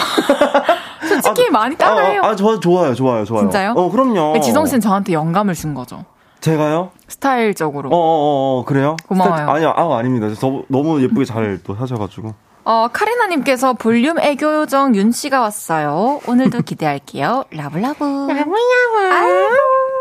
솔직히 1.23 1.51
많이 1.51 1.77
따라 1.77 2.01
아, 2.01 2.05
해요. 2.07 2.23
아, 2.25 2.35
저 2.35 2.59
좋아요, 2.59 2.95
좋아요, 2.95 3.25
좋아요. 3.25 3.43
진짜요? 3.43 3.73
어, 3.77 3.91
그럼요. 3.91 4.41
지성 4.41 4.65
씨는 4.67 4.81
저한테 4.81 5.13
영감을 5.13 5.55
준 5.55 5.75
거죠. 5.75 6.05
제가요? 6.41 6.91
스타일적으로. 7.09 7.91
어, 7.91 7.93
어, 7.93 7.97
어, 7.97 8.61
어, 8.61 8.65
그래요? 8.65 8.97
고마워요. 9.09 9.37
스타일- 9.37 9.51
아니요, 9.51 9.75
아, 9.77 9.99
아닙니다. 9.99 10.29
저 10.39 10.63
너무 10.69 11.03
예쁘게 11.03 11.25
잘 11.25 11.61
또 11.65 11.75
하셔가지고. 11.75 12.35
어, 12.65 12.89
카리나님께서 12.93 13.73
볼륨 13.75 14.19
애교 14.21 14.55
요정 14.63 14.95
윤 14.95 15.11
씨가 15.13 15.41
왔어요. 15.41 16.21
오늘도 16.29 16.63
기대할게요. 16.63 17.45
Love 17.51 17.75
love. 17.75 18.05
Love 18.29 19.01
love. 19.01 19.92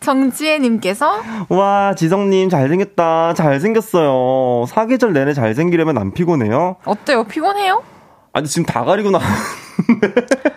정지혜님께서 0.00 1.20
와, 1.48 1.94
지성님 1.96 2.48
잘생겼다. 2.48 3.34
잘생겼어요. 3.34 4.66
사계절 4.66 5.12
내내 5.12 5.34
잘생기려면 5.34 5.98
안 5.98 6.12
피곤해요? 6.12 6.76
어때요? 6.84 7.24
피곤해요? 7.24 7.82
아니, 8.32 8.46
지금 8.46 8.66
다 8.66 8.84
가리고 8.84 9.10
나. 9.10 9.18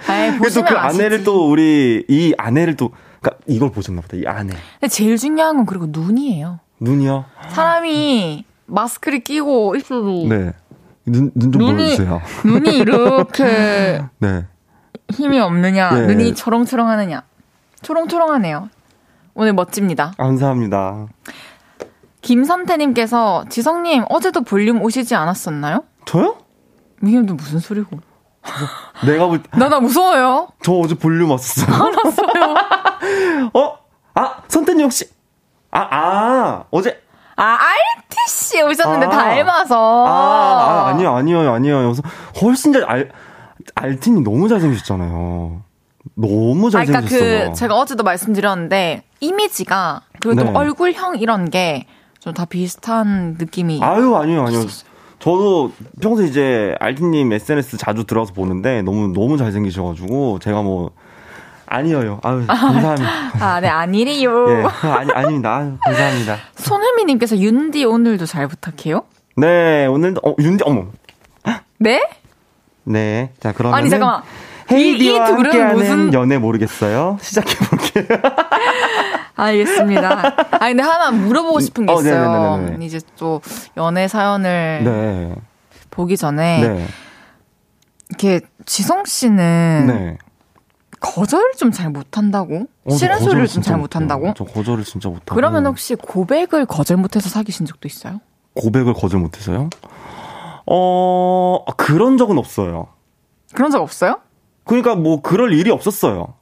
아이, 0.08 0.30
그래도 0.38 0.44
보시면 0.44 0.66
그. 0.66 0.78
아내를 0.78 1.24
또 1.24 1.50
우리, 1.50 2.04
이 2.10 2.34
아내를 2.38 2.76
또, 2.76 2.92
그니까 3.22 3.38
이걸 3.48 3.72
보셨나 3.72 4.02
보다, 4.02 4.18
이 4.18 4.24
아내. 4.26 4.54
근데 4.80 4.88
제일 4.90 5.18
중요한 5.18 5.58
건 5.58 5.66
그리고 5.66 5.86
눈이에요. 5.90 6.60
눈이요? 6.82 7.26
사람이 7.50 8.46
마스크를 8.66 9.20
끼고 9.20 9.76
있어도 9.76 10.28
네. 10.28 10.54
눈, 11.06 11.32
눈 11.36 11.52
좀 11.52 11.76
보여주세요. 11.76 12.22
눈이 12.46 12.78
이렇게 12.78 14.02
네. 14.20 14.46
힘이 15.12 15.40
없느냐, 15.40 15.92
네. 15.92 16.08
눈이 16.08 16.36
초롱초롱하느냐. 16.36 17.24
초롱초롱하네요. 17.82 18.70
오늘 19.40 19.54
멋집니다. 19.54 20.12
감사합니다. 20.18 21.08
김선태님께서 22.20 23.46
지성님 23.50 24.04
어제도 24.10 24.42
볼륨 24.42 24.82
오시지 24.82 25.16
않았었나요? 25.16 25.86
저요? 26.04 26.36
이게 27.02 27.26
또 27.26 27.36
무슨 27.36 27.60
소리고? 27.60 28.00
내가 29.08 29.28
볼, 29.28 29.42
때- 29.42 29.50
나나 29.58 29.80
무서워요. 29.80 30.50
저 30.62 30.74
어제 30.74 30.94
볼륨 30.94 31.32
왔었어요. 31.32 31.74
알았어요. 31.74 32.56
어? 33.56 33.78
아, 34.16 34.42
선태님 34.50 34.84
혹시, 34.84 35.06
아, 35.72 35.88
아, 35.90 36.64
어제, 36.70 37.02
아 37.38 37.58
RTC 38.10 38.62
오셨는데 38.64 39.06
아. 39.06 39.10
닮아서. 39.10 40.06
아, 40.06 40.10
아, 40.12 40.88
아니요, 40.90 41.16
아니요, 41.16 41.54
아니요. 41.54 41.84
여기서 41.86 42.04
훨씬 42.42 42.74
잘, 42.74 42.84
알, 42.84 43.10
알틴이 43.76 44.20
너무 44.20 44.50
잘생기셨잖아요. 44.50 45.62
너무 46.22 46.68
아, 46.68 46.84
그러니까. 46.84 47.02
그 47.02 47.54
제가 47.54 47.76
어제도 47.76 48.04
말씀드렸는데 48.04 49.04
이미지가 49.20 50.02
그리고 50.20 50.36
또 50.44 50.52
네. 50.52 50.58
얼굴형 50.58 51.18
이런 51.20 51.50
게 51.50 51.86
좀 52.20 52.34
다 52.34 52.44
비슷한 52.46 53.38
느낌이. 53.40 53.80
아유, 53.82 54.14
아니요, 54.16 54.44
아니요. 54.46 54.66
저도 55.20 55.72
평소에 56.02 56.28
이제 56.28 56.76
알틴님 56.80 57.32
SNS 57.32 57.78
자주 57.78 58.04
들어서 58.04 58.34
보는데 58.34 58.82
너무, 58.82 59.08
너무 59.14 59.38
잘생기셔가지고 59.38 60.40
제가 60.40 60.62
뭐, 60.62 60.92
아니에요. 61.66 62.20
아유, 62.24 62.46
감사합니다. 62.46 63.10
아, 63.40 63.62
네 63.62 63.68
아니래요. 63.70 64.50
예, 64.50 64.64
아니, 64.88 65.12
아닙니다. 65.14 65.56
아유, 65.56 65.78
감사합니다. 65.80 66.38
손혜미님께서 66.58 67.38
윤디 67.38 67.86
오늘도 67.86 68.26
잘 68.26 68.48
부탁해요. 68.50 69.04
네, 69.38 69.86
오늘도, 69.86 70.20
어, 70.24 70.36
윤디, 70.40 70.64
어머. 70.66 70.88
네? 71.78 72.02
네. 72.84 73.32
자, 73.40 73.54
그러면. 73.54 73.78
아니 73.78 73.90
잠깐만. 73.90 74.24
헤이디와 74.72 75.14
이, 75.14 75.16
이 75.16 75.20
함께하는 75.34 75.76
무슨 75.76 76.14
연애 76.14 76.38
모르겠어요? 76.38 77.18
시작해 77.22 77.56
볼게요. 77.66 78.06
알겠습니다. 79.36 80.36
아 80.52 80.60
근데 80.68 80.84
하나 80.84 81.12
물어보고 81.12 81.60
싶은 81.60 81.86
게 81.86 81.94
어, 81.94 82.00
있어요. 82.00 82.58
네네네네네. 82.58 82.86
이제 82.86 83.00
또 83.18 83.42
연애 83.78 84.08
사연을 84.08 84.82
네. 84.84 85.36
보기 85.90 86.18
전에 86.18 86.62
네. 86.62 86.88
이렇게 88.10 88.42
지성 88.66 89.06
씨는 89.06 89.86
네. 89.88 90.18
거절을 91.00 91.54
좀 91.58 91.72
잘 91.72 91.90
못한다고? 91.90 92.64
어, 92.84 92.90
저 92.90 92.98
싫은 92.98 93.20
소리를 93.20 93.48
좀 93.48 93.64
잘. 93.64 93.78
못한다고? 93.78 94.34
저 94.36 94.44
거절을 94.44 94.84
진짜 94.84 95.08
못하고. 95.08 95.36
그러면 95.36 95.66
혹시 95.66 95.96
고백을 95.96 96.66
거절 96.66 96.98
못해서 96.98 97.30
사귀신 97.30 97.66
적도 97.66 97.88
있어요? 97.88 98.20
고백을 98.56 98.94
거절 98.94 99.22
못해서요? 99.22 99.70
어, 100.66 101.64
그런 101.78 102.18
적은 102.18 102.38
없어요. 102.38 102.88
그런 103.54 103.72
적 103.72 103.82
없어요? 103.82 104.20
그러니까 104.70 104.94
뭐 104.94 105.20
그럴 105.20 105.52
일이 105.52 105.72
없었어요. 105.72 106.36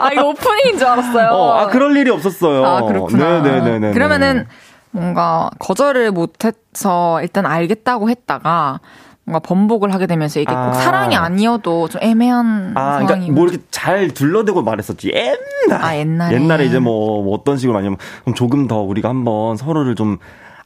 아 0.00 0.12
이거 0.12 0.28
오프닝인 0.28 0.78
줄 0.78 0.86
알았어요. 0.86 1.28
어, 1.28 1.52
아 1.52 1.66
그럴 1.66 1.94
일이 1.94 2.10
없었어요. 2.10 2.64
아, 2.64 2.82
그렇구나. 2.84 3.42
네네네네. 3.42 3.92
그러면은 3.92 4.46
뭔가 4.92 5.50
거절을 5.58 6.10
못해서 6.12 7.20
일단 7.20 7.44
알겠다고 7.44 8.08
했다가 8.08 8.80
뭔가 9.24 9.40
번복을 9.40 9.92
하게 9.92 10.06
되면서 10.06 10.40
이게 10.40 10.54
아. 10.54 10.68
꼭 10.68 10.72
사랑이 10.72 11.14
아니어도 11.14 11.88
좀 11.88 12.00
애매한 12.02 12.72
아, 12.74 12.92
상황이 12.92 13.06
그러니까 13.06 13.32
뭐 13.34 13.46
이렇게 13.46 13.62
잘 13.70 14.08
둘러대고 14.08 14.62
말했었지. 14.62 15.12
옛날. 15.12 15.84
아, 15.84 15.98
옛날에. 15.98 16.34
옛날에 16.34 16.64
이제 16.64 16.78
뭐, 16.78 17.22
뭐 17.22 17.34
어떤 17.34 17.58
식으로 17.58 17.76
아니면 17.76 17.98
그럼 18.22 18.34
조금 18.34 18.66
더 18.68 18.80
우리가 18.80 19.10
한번 19.10 19.58
서로를 19.58 19.96
좀 19.96 20.16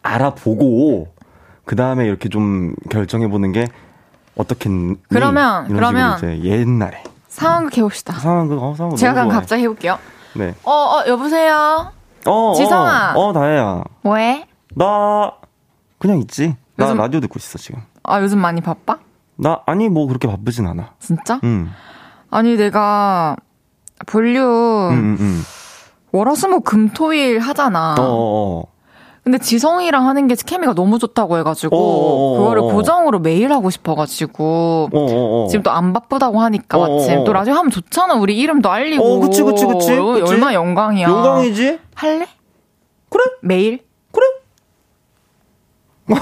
알아보고 0.03 1.09
그 1.65 1.75
다음에 1.75 2.07
이렇게 2.07 2.29
좀 2.29 2.75
결정해 2.89 3.27
보는 3.27 3.51
게 3.51 3.67
어떻겠니? 4.37 4.97
그러면, 5.09 5.67
그러면 5.69 6.17
이제 6.19 6.43
옛날에 6.43 7.03
상황극 7.29 7.77
해봅시다. 7.77 8.15
상황 8.15 8.49
그 8.49 8.59
어, 8.61 8.75
상황 8.75 8.97
제가 8.97 9.13
그럼 9.15 9.29
좋아해. 9.29 9.41
갑자기 9.41 9.63
해볼게요. 9.63 9.99
네. 10.35 10.55
어, 10.65 10.71
어, 10.73 11.05
여보세요? 11.07 11.93
어, 12.27 12.53
지성아. 12.57 13.15
어, 13.17 13.21
어 13.29 13.33
다혜야. 13.33 13.83
왜? 14.05 14.47
나 14.75 15.33
그냥 15.99 16.19
있지. 16.19 16.57
나 16.77 16.87
요즘- 16.87 16.99
라디오 16.99 17.21
듣고 17.21 17.39
있어 17.39 17.59
지금. 17.59 17.83
아, 18.03 18.21
요즘 18.21 18.39
많이 18.39 18.61
바빠? 18.61 18.99
나 19.37 19.61
아니 19.67 19.89
뭐 19.89 20.07
그렇게 20.07 20.29
바쁘진 20.29 20.67
않아. 20.67 20.93
진짜? 20.99 21.41
응. 21.45 21.71
아니, 22.31 22.57
내가 22.57 23.37
볼륨 24.07 24.43
응, 24.45 24.93
응, 24.93 25.17
응. 25.21 25.43
월화수목 26.13 26.65
금토일 26.65 27.39
하잖아. 27.41 27.95
어, 27.99 28.03
어, 28.03 28.61
어. 28.61 28.70
근데 29.31 29.45
지성이랑 29.45 30.09
하는 30.09 30.27
게 30.27 30.35
케미가 30.35 30.75
너무 30.75 30.99
좋다고 30.99 31.39
해가지고 31.39 31.77
어어어어. 31.77 32.39
그거를 32.41 32.63
고정으로 32.63 33.21
매일 33.21 33.53
하고 33.53 33.71
싶어가지고 33.71 34.89
어, 34.93 34.99
어, 34.99 35.45
어. 35.45 35.47
지금 35.49 35.63
또 35.63 35.71
안 35.71 35.93
바쁘다고 35.93 36.41
하니까 36.41 36.77
어어어. 36.79 36.97
마침 36.97 37.23
또 37.23 37.33
라디오 37.33 37.55
하면 37.55 37.71
좋잖아. 37.71 38.15
우리 38.15 38.37
이름도 38.41 38.69
알리고. 38.69 39.05
어, 39.05 39.21
그치, 39.21 39.45
그치, 39.45 39.65
그치, 39.67 39.93
어, 39.93 40.05
그치. 40.15 40.33
얼마나 40.33 40.55
영광이야. 40.55 41.09
영광이지? 41.09 41.79
할래? 41.95 42.27
그래? 43.09 43.25
매일? 43.43 43.79
그래? 44.11 44.27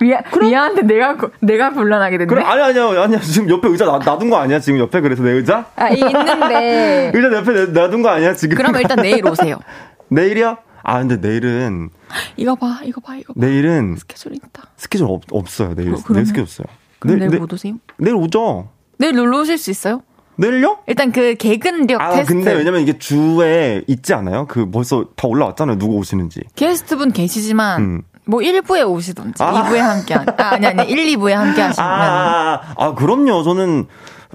미안, 0.00 0.22
미안한데 0.40 0.82
내가, 0.82 1.16
내가 1.40 1.70
곤란하게 1.70 2.16
됐네. 2.18 2.28
그래, 2.34 2.42
아니, 2.44 2.62
아니야, 2.62 3.02
아니야. 3.02 3.20
지금 3.20 3.50
옆에 3.50 3.68
의자 3.68 3.84
놔, 3.84 3.98
놔둔 3.98 4.30
거 4.30 4.36
아니야? 4.38 4.58
지금 4.58 4.78
옆에 4.78 5.02
그래서 5.02 5.22
내 5.22 5.32
의자? 5.32 5.66
아, 5.76 5.88
있는데. 5.90 7.12
의자 7.14 7.36
옆에 7.36 7.52
내, 7.52 7.66
놔둔 7.66 8.02
거 8.02 8.08
아니야, 8.08 8.32
지금? 8.34 8.56
그럼 8.56 8.74
일단 8.76 8.96
내일 9.02 9.26
오세요. 9.26 9.58
내일이요? 10.08 10.56
아, 10.84 10.98
근데 11.00 11.16
내일은. 11.16 11.90
이거 12.36 12.54
봐, 12.54 12.80
이거 12.84 13.00
봐, 13.00 13.16
이거 13.16 13.32
봐. 13.32 13.40
내일은. 13.40 13.96
스케줄 13.96 14.34
있다. 14.34 14.68
스케줄 14.76 15.06
없, 15.10 15.22
없어요, 15.32 15.74
내일. 15.74 15.94
어? 15.94 15.98
내일 16.10 16.26
스케줄 16.26 16.42
없어요. 16.42 16.66
내일, 17.04 17.18
내일 17.18 17.38
못 17.38 17.52
오세요? 17.52 17.74
내일 17.96 18.16
오죠. 18.16 18.68
내일 18.98 19.14
놀러 19.14 19.40
오실 19.40 19.58
수 19.58 19.70
있어요? 19.70 20.02
내일요? 20.36 20.78
일단 20.86 21.12
그 21.12 21.34
개근력 21.36 22.00
아, 22.00 22.10
테스트. 22.10 22.34
근데 22.34 22.52
왜냐면 22.54 22.80
이게 22.82 22.98
주에 22.98 23.82
있지 23.86 24.14
않아요? 24.14 24.46
그 24.46 24.70
벌써 24.70 25.06
다 25.16 25.28
올라왔잖아요. 25.28 25.78
누구 25.78 25.94
오시는지. 25.96 26.40
게스트분 26.56 27.12
계시지만 27.12 27.80
음. 27.82 28.02
뭐 28.26 28.40
1부에 28.40 28.88
오시던지 28.88 29.42
아. 29.42 29.52
2부에 29.64 29.76
함께 29.76 30.14
하, 30.14 30.22
아, 30.38 30.54
아니 30.54 30.66
아니 30.66 30.90
1, 30.90 31.16
2부에 31.18 31.30
함께 31.32 31.60
하시면 31.62 31.88
아, 31.90 32.60
아, 32.76 32.94
그럼요. 32.94 33.42
저는 33.44 33.86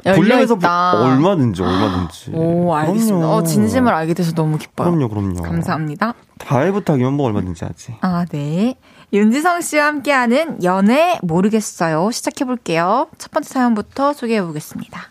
열려있다. 0.05 1.01
얼마든지 1.01 1.61
얼마든지. 1.61 2.31
오 2.33 2.73
알겠습니다. 2.73 3.17
그럼요. 3.17 3.33
어, 3.35 3.43
진심을 3.43 3.93
알게 3.93 4.13
돼서 4.13 4.31
너무 4.33 4.57
기뻐요. 4.57 4.89
그럼요, 4.89 5.09
그럼요. 5.09 5.41
감사합니다. 5.41 6.13
다해 6.37 6.71
부탁이면 6.71 7.13
뭐 7.13 7.27
얼마든지 7.27 7.65
하지. 7.65 7.95
아, 8.01 8.25
네. 8.31 8.75
윤지성 9.11 9.61
씨와 9.61 9.85
함께하는 9.87 10.63
연애 10.63 11.17
모르겠어요. 11.23 12.11
시작해 12.11 12.45
볼게요. 12.45 13.07
첫 13.17 13.31
번째 13.31 13.49
사연부터 13.49 14.13
소개해 14.13 14.41
보겠습니다. 14.43 15.01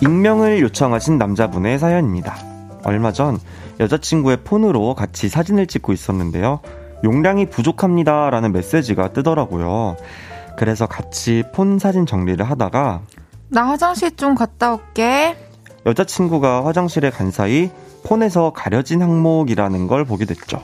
익명을 0.00 0.60
요청하신 0.60 1.18
남자분의 1.18 1.78
사연입니다. 1.78 2.36
얼마 2.82 3.12
전 3.12 3.38
여자친구의 3.80 4.38
폰으로 4.44 4.94
같이 4.94 5.28
사진을 5.28 5.66
찍고 5.66 5.92
있었는데요. 5.92 6.60
용량이 7.02 7.50
부족합니다. 7.50 8.30
라는 8.30 8.52
메시지가 8.52 9.12
뜨더라고요. 9.12 9.96
그래서 10.56 10.86
같이 10.86 11.42
폰 11.52 11.78
사진 11.78 12.06
정리를 12.06 12.44
하다가 12.48 13.02
나 13.48 13.68
화장실 13.68 14.16
좀 14.16 14.34
갔다 14.34 14.74
올게. 14.74 15.36
여자친구가 15.86 16.64
화장실에 16.64 17.10
간 17.10 17.30
사이 17.30 17.70
폰에서 18.04 18.52
가려진 18.52 19.02
항목이라는 19.02 19.86
걸 19.86 20.04
보게 20.04 20.24
됐죠. 20.24 20.62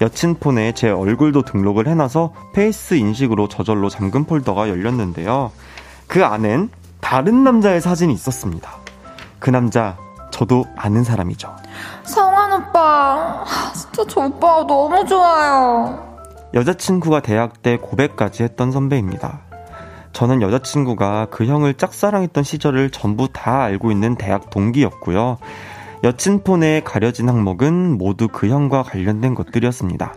여친 0.00 0.36
폰에 0.36 0.72
제 0.72 0.90
얼굴도 0.90 1.42
등록을 1.42 1.88
해놔서 1.88 2.32
페이스 2.54 2.94
인식으로 2.94 3.48
저절로 3.48 3.88
잠금 3.88 4.24
폴더가 4.24 4.68
열렸는데요. 4.68 5.50
그 6.06 6.24
안엔 6.24 6.70
다른 7.00 7.44
남자의 7.44 7.80
사진이 7.80 8.12
있었습니다. 8.14 8.70
그 9.38 9.50
남자, 9.50 9.96
저도 10.30 10.64
아는 10.76 11.04
사람이죠. 11.04 11.54
성환 12.04 12.52
오빠. 12.52 13.44
하, 13.44 13.72
진짜 13.72 14.04
저 14.08 14.20
오빠가 14.20 14.66
너무 14.66 15.04
좋아요. 15.06 16.06
여자친구가 16.54 17.20
대학 17.20 17.62
때 17.62 17.76
고백까지 17.76 18.42
했던 18.42 18.72
선배입니다. 18.72 19.40
저는 20.12 20.42
여자친구가 20.42 21.28
그 21.30 21.46
형을 21.46 21.74
짝사랑했던 21.74 22.42
시절을 22.42 22.90
전부 22.90 23.28
다 23.32 23.62
알고 23.62 23.92
있는 23.92 24.16
대학 24.16 24.50
동기였고요. 24.50 25.38
여친 26.04 26.42
폰에 26.44 26.82
가려진 26.84 27.28
항목은 27.28 27.98
모두 27.98 28.28
그 28.28 28.48
형과 28.48 28.82
관련된 28.82 29.34
것들이었습니다. 29.34 30.14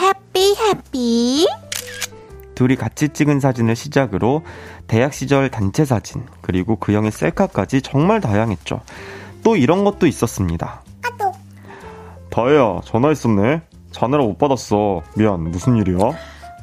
해피 0.00 0.56
해피. 0.56 1.46
둘이 2.54 2.76
같이 2.76 3.10
찍은 3.10 3.38
사진을 3.38 3.76
시작으로 3.76 4.42
대학 4.86 5.12
시절 5.12 5.50
단체 5.50 5.84
사진, 5.84 6.24
그리고 6.40 6.76
그 6.76 6.92
형의 6.92 7.12
셀카까지 7.12 7.82
정말 7.82 8.20
다양했죠. 8.20 8.80
또 9.44 9.56
이런 9.56 9.84
것도 9.84 10.06
있었습니다. 10.06 10.82
다혜야, 12.40 12.80
전화했었네. 12.84 13.62
자느라 13.92 14.22
못 14.22 14.36
받았어. 14.36 15.00
미안, 15.16 15.50
무슨 15.50 15.76
일이야? 15.76 16.10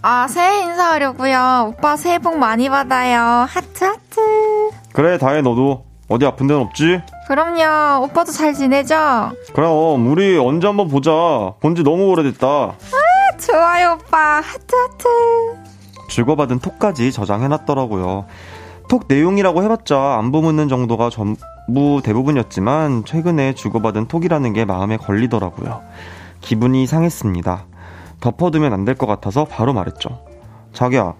아, 0.03 0.27
새해 0.27 0.61
인사하려고요. 0.65 1.73
오빠 1.73 1.97
새해 1.97 2.19
복 2.19 2.37
많이 2.37 2.69
받아요. 2.69 3.47
하트 3.49 3.83
하트. 3.83 4.21
그래, 4.93 5.17
다혜 5.17 5.41
너도 5.41 5.85
어디 6.09 6.27
아픈 6.27 6.45
데는 6.45 6.61
없지? 6.61 7.01
그럼요. 7.27 8.03
오빠도 8.03 8.31
잘 8.31 8.53
지내죠? 8.53 8.95
그럼 9.55 10.05
우리 10.11 10.37
언제 10.37 10.67
한번 10.67 10.89
보자. 10.89 11.11
본 11.59 11.73
지 11.75 11.81
너무 11.81 12.09
오래됐다. 12.11 12.73
좋아요, 13.39 13.97
오빠. 13.99 14.41
하트 14.41 14.75
하트. 14.75 15.07
주고받은 16.07 16.59
톡까지 16.59 17.11
저장해놨더라고요. 17.11 18.25
톡 18.89 19.05
내용이라고 19.07 19.63
해봤자 19.63 20.17
안부 20.19 20.43
묻는 20.43 20.67
정도가 20.67 21.09
전 21.09 21.35
부 21.67 22.01
대부분이었지만 22.03 23.05
최근에 23.05 23.53
주고받은 23.55 24.07
톡이라는 24.07 24.53
게 24.53 24.65
마음에 24.65 24.97
걸리더라고요. 24.97 25.81
기분이 26.41 26.87
상했습니다. 26.87 27.65
덮어두면 28.19 28.73
안 28.73 28.85
될 28.85 28.95
것 28.97 29.05
같아서 29.07 29.45
바로 29.45 29.73
말했죠. 29.73 30.19
자기야, 30.73 31.13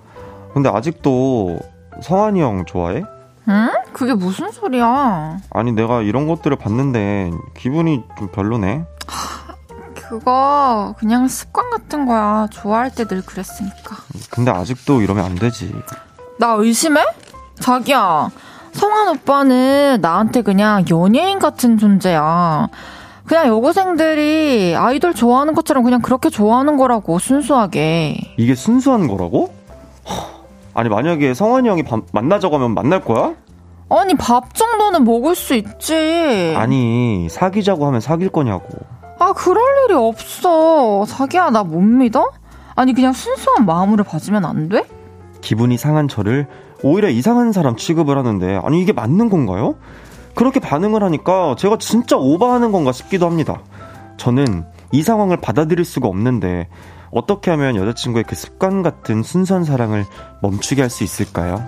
근데 0.54 0.70
아직도 0.70 1.60
성환이 2.02 2.42
형 2.42 2.66
좋아해? 2.66 3.04
응? 3.48 3.70
그게 3.94 4.14
무슨 4.14 4.52
소리야? 4.52 5.38
아니 5.52 5.72
내가 5.72 6.02
이런 6.02 6.28
것들을 6.28 6.58
봤는데 6.58 7.32
기분이 7.56 8.04
좀 8.18 8.28
별로네. 8.32 8.86
그거 9.96 10.96
그냥 11.00 11.28
습관 11.28 11.70
같은 11.70 12.06
거야. 12.06 12.48
좋아할 12.52 12.92
때 12.94 13.06
늘 13.06 13.22
그랬으니까. 13.26 13.98
근데 14.30 14.52
아직도 14.52 15.02
이러면 15.02 15.26
안 15.26 15.36
되지. 15.36 15.74
나 16.40 16.54
의심해? 16.54 17.02
자기야, 17.60 18.30
성환 18.74 19.10
오빠는 19.10 20.00
나한테 20.02 20.42
그냥 20.42 20.84
연예인 20.90 21.40
같은 21.40 21.78
존재야. 21.78 22.68
그냥 23.26 23.48
여고생들이 23.48 24.76
아이돌 24.76 25.14
좋아하는 25.14 25.54
것처럼 25.54 25.84
그냥 25.84 26.02
그렇게 26.02 26.30
좋아하는 26.30 26.76
거라고, 26.78 27.20
순수하게. 27.20 28.18
이게 28.38 28.54
순수한 28.56 29.08
거라고? 29.08 29.54
허, 30.10 30.44
아니 30.74 30.90
만약에 30.90 31.34
성환이 31.34 31.70
형이 31.70 31.84
밥- 31.84 32.02
만나자고 32.12 32.56
하면 32.56 32.74
만날 32.74 33.02
거야? 33.02 33.34
아니, 33.90 34.16
밥 34.16 34.54
정도는 34.56 35.04
먹을 35.06 35.36
수 35.36 35.54
있지. 35.54 36.54
아니 36.58 37.28
사귀자고 37.30 37.86
하면 37.88 38.02
사귈 38.02 38.30
거냐고. 38.30 38.68
아, 39.20 39.32
그럴 39.34 39.64
일이 39.86 39.94
없어. 39.94 41.06
자기야, 41.08 41.52
나 41.52 41.64
못 41.64 41.80
믿어? 41.80 42.30
아니, 42.76 42.94
그냥 42.94 43.14
순수한 43.14 43.66
마음으로 43.66 44.04
봐주면 44.04 44.44
안 44.46 44.68
돼? 44.68 44.84
기분이 45.42 45.78
상한 45.78 46.08
저를 46.08 46.48
오히려 46.84 47.10
이상한 47.10 47.52
사람 47.52 47.76
취급을 47.76 48.18
하는데 48.18 48.60
아니 48.64 48.82
이게 48.82 48.92
맞는 48.94 49.30
건가요? 49.30 49.76
그렇게 50.36 50.60
반응을 50.60 51.04
하니까 51.04 51.56
제가 51.58 51.78
진짜 51.78 52.18
오버하는 52.18 52.72
건가 52.72 52.92
싶기도 52.92 53.26
합니다. 53.26 53.62
저는 54.18 54.66
이 54.92 55.02
상황을 55.02 55.38
받아들일 55.38 55.86
수가 55.86 56.08
없는데 56.08 56.68
어떻게 57.12 57.52
하면 57.52 57.76
여자친구의 57.76 58.24
그 58.28 58.36
습관 58.36 58.82
같은 58.84 59.24
순수한 59.24 59.64
사랑을 59.64 60.06
멈추게 60.42 60.82
할 60.82 60.90
수 60.90 61.04
있을까요? 61.04 61.64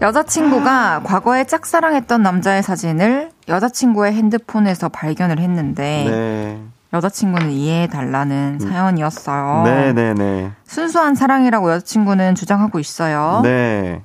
여자친구가 0.00 1.02
과거에 1.02 1.44
짝사랑했던 1.44 2.22
남자의 2.22 2.62
사진을 2.62 3.30
여자친구의 3.48 4.12
핸드폰에서 4.12 4.88
발견을 4.88 5.40
했는데 5.40 6.04
네. 6.08 6.62
여자친구는 6.92 7.50
이해해달라는 7.50 8.60
사연이었어요. 8.60 9.62
네네네. 9.64 10.52
순수한 10.64 11.14
사랑이라고 11.14 11.70
여자친구는 11.72 12.34
주장하고 12.34 12.78
있어요. 12.78 13.40
네. 13.42 14.02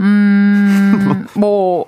음, 0.00 1.26
뭐, 1.34 1.86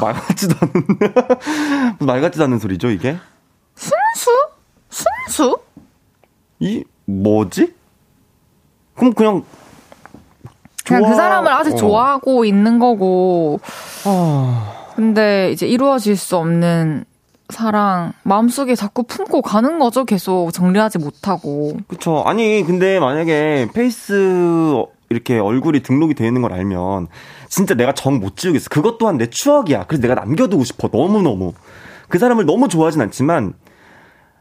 말 0.00 0.12
같지도 0.14 0.54
않은, 0.60 1.96
말 2.06 2.20
같지도 2.20 2.44
않은 2.44 2.58
소리죠, 2.58 2.90
이게? 2.90 3.16
순수? 3.74 4.30
순수? 4.90 5.58
이, 6.58 6.84
뭐지? 7.06 7.74
그럼 8.96 9.14
그냥, 9.14 9.42
그냥 10.84 11.02
좋아- 11.02 11.08
그 11.10 11.16
사람을 11.16 11.52
아직 11.52 11.72
어. 11.72 11.76
좋아하고 11.76 12.44
있는 12.44 12.78
거고, 12.78 13.60
아, 14.04 14.74
근데 14.94 15.52
이제 15.52 15.66
이루어질 15.66 16.16
수 16.16 16.36
없는 16.36 17.04
사랑, 17.50 18.12
마음속에 18.24 18.74
자꾸 18.74 19.02
품고 19.04 19.42
가는 19.42 19.78
거죠, 19.78 20.04
계속 20.04 20.52
정리하지 20.52 20.98
못하고. 20.98 21.78
그쵸. 21.88 22.22
아니, 22.26 22.62
근데 22.66 23.00
만약에 23.00 23.68
페이스, 23.72 24.82
이렇게 25.08 25.38
얼굴이 25.38 25.80
등록이 25.82 26.14
되어 26.14 26.26
있는 26.26 26.42
걸 26.42 26.52
알면, 26.52 27.08
진짜 27.48 27.74
내가 27.74 27.92
정 27.94 28.20
못 28.20 28.36
지우겠어. 28.36 28.68
그것 28.68 28.98
또한 28.98 29.16
내 29.16 29.30
추억이야. 29.30 29.84
그래서 29.84 30.02
내가 30.02 30.14
남겨두고 30.14 30.64
싶어. 30.64 30.88
너무 30.88 31.22
너무. 31.22 31.54
그 32.08 32.18
사람을 32.18 32.44
너무 32.44 32.68
좋아하진 32.68 33.00
않지만, 33.00 33.54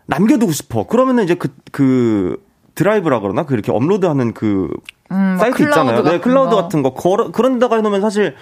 남겨두고 0.08 0.52
싶어. 0.52 0.86
그러면은 0.86 1.24
이제 1.24 1.36
그, 1.36 1.50
그, 1.72 2.44
드라이브라 2.76 3.22
그러나? 3.22 3.44
그 3.46 3.54
이렇게 3.54 3.72
업로드하는 3.72 4.34
그, 4.34 4.70
음, 5.12 5.16
막 5.16 5.40
사이트 5.40 5.64
있잖아요. 5.64 6.04
네, 6.04 6.20
클라우드 6.20 6.56
거. 6.56 6.62
같은 6.62 6.84
거. 6.84 6.94
그런, 6.94 7.32
그런 7.32 7.60
데가 7.60 7.78
해놓으면 7.78 8.02
사실, 8.02 8.36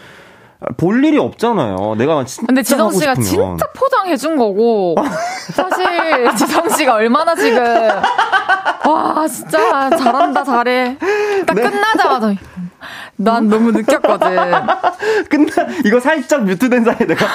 볼 0.77 1.03
일이 1.05 1.17
없잖아요. 1.17 1.95
내가 1.97 2.23
진짜. 2.25 2.47
근데 2.47 2.63
지성 2.63 2.91
씨가. 2.91 3.15
진짜 3.15 3.67
포장해 3.75 4.17
준 4.17 4.35
거고 4.35 4.95
사실 5.53 5.85
지성 6.37 6.69
씨가 6.69 6.95
얼마나 6.95 7.35
지금 7.35 7.63
와 8.85 9.27
진짜 9.27 9.89
잘한다 9.89 10.43
잘해 10.43 10.97
딱 11.45 11.53
네. 11.55 11.61
끝나자마자 11.61 12.33
난 13.17 13.47
너무 13.47 13.71
느꼈거든. 13.71 14.35
근데 15.29 15.51
이거 15.85 15.99
살짝 15.99 16.43
뮤트된 16.43 16.83
사이에 16.83 17.05
내가 17.07 17.25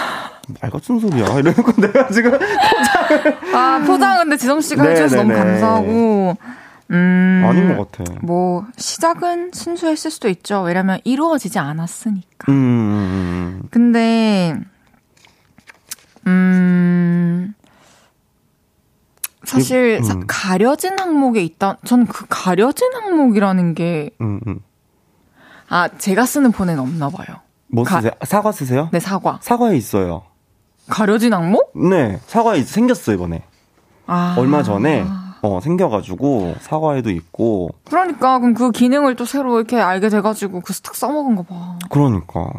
말 0.60 0.70
같은 0.70 0.98
소리야 0.98 1.38
이러고 1.38 1.72
내가 1.80 2.08
지금 2.08 2.32
포장을 2.32 3.38
아 3.54 3.82
포장 3.86 4.18
근데 4.18 4.36
지성 4.36 4.60
씨가 4.60 4.82
네, 4.82 4.90
해줘서 4.90 5.16
네, 5.16 5.22
너무 5.22 5.32
네. 5.32 5.38
감사하고. 5.38 6.36
음, 6.90 7.44
아닌 7.48 7.76
것 7.76 7.90
같아. 7.92 8.12
뭐 8.22 8.66
시작은 8.76 9.52
순수했을 9.52 10.10
수도 10.10 10.28
있죠. 10.28 10.62
왜냐면 10.62 10.98
이루어지지 11.04 11.58
않았으니까. 11.58 12.50
음, 12.50 13.62
근데 13.70 14.56
음 16.26 17.54
사실 19.44 19.98
음. 20.00 20.04
사- 20.04 20.20
가려진 20.26 20.98
항목에 20.98 21.42
있다. 21.42 21.78
전 21.84 22.06
그 22.06 22.26
가려진 22.28 22.92
항목이라는 22.94 23.74
게 23.74 24.10
음, 24.20 24.40
음. 24.46 24.60
아, 25.68 25.88
제가 25.88 26.26
쓰는 26.26 26.52
폰에는 26.52 26.82
없나 26.82 27.08
봐요. 27.10 27.38
뭐 27.68 27.84
가- 27.84 27.96
쓰세요? 28.00 28.12
사과 28.24 28.52
쓰세요? 28.52 28.88
네, 28.92 29.00
사과. 29.00 29.38
사과에 29.42 29.76
있어요. 29.76 30.24
가려진 30.88 31.32
항목? 31.32 31.72
네, 31.88 32.18
사과에 32.26 32.62
생겼어 32.62 33.12
이번에. 33.12 33.44
아. 34.06 34.34
얼마 34.36 34.62
전에 34.64 35.04
어 35.42 35.60
생겨가지고 35.60 36.54
사과에도 36.60 37.10
있고. 37.10 37.70
그러니까 37.88 38.38
그럼 38.38 38.54
그 38.54 38.70
기능을 38.72 39.16
또 39.16 39.24
새로 39.24 39.56
이렇게 39.58 39.78
알게 39.80 40.08
돼가지고 40.08 40.60
그 40.60 40.72
스탁 40.72 40.94
써먹은 40.94 41.36
거 41.36 41.42
봐. 41.44 41.78
그러니까. 41.90 42.50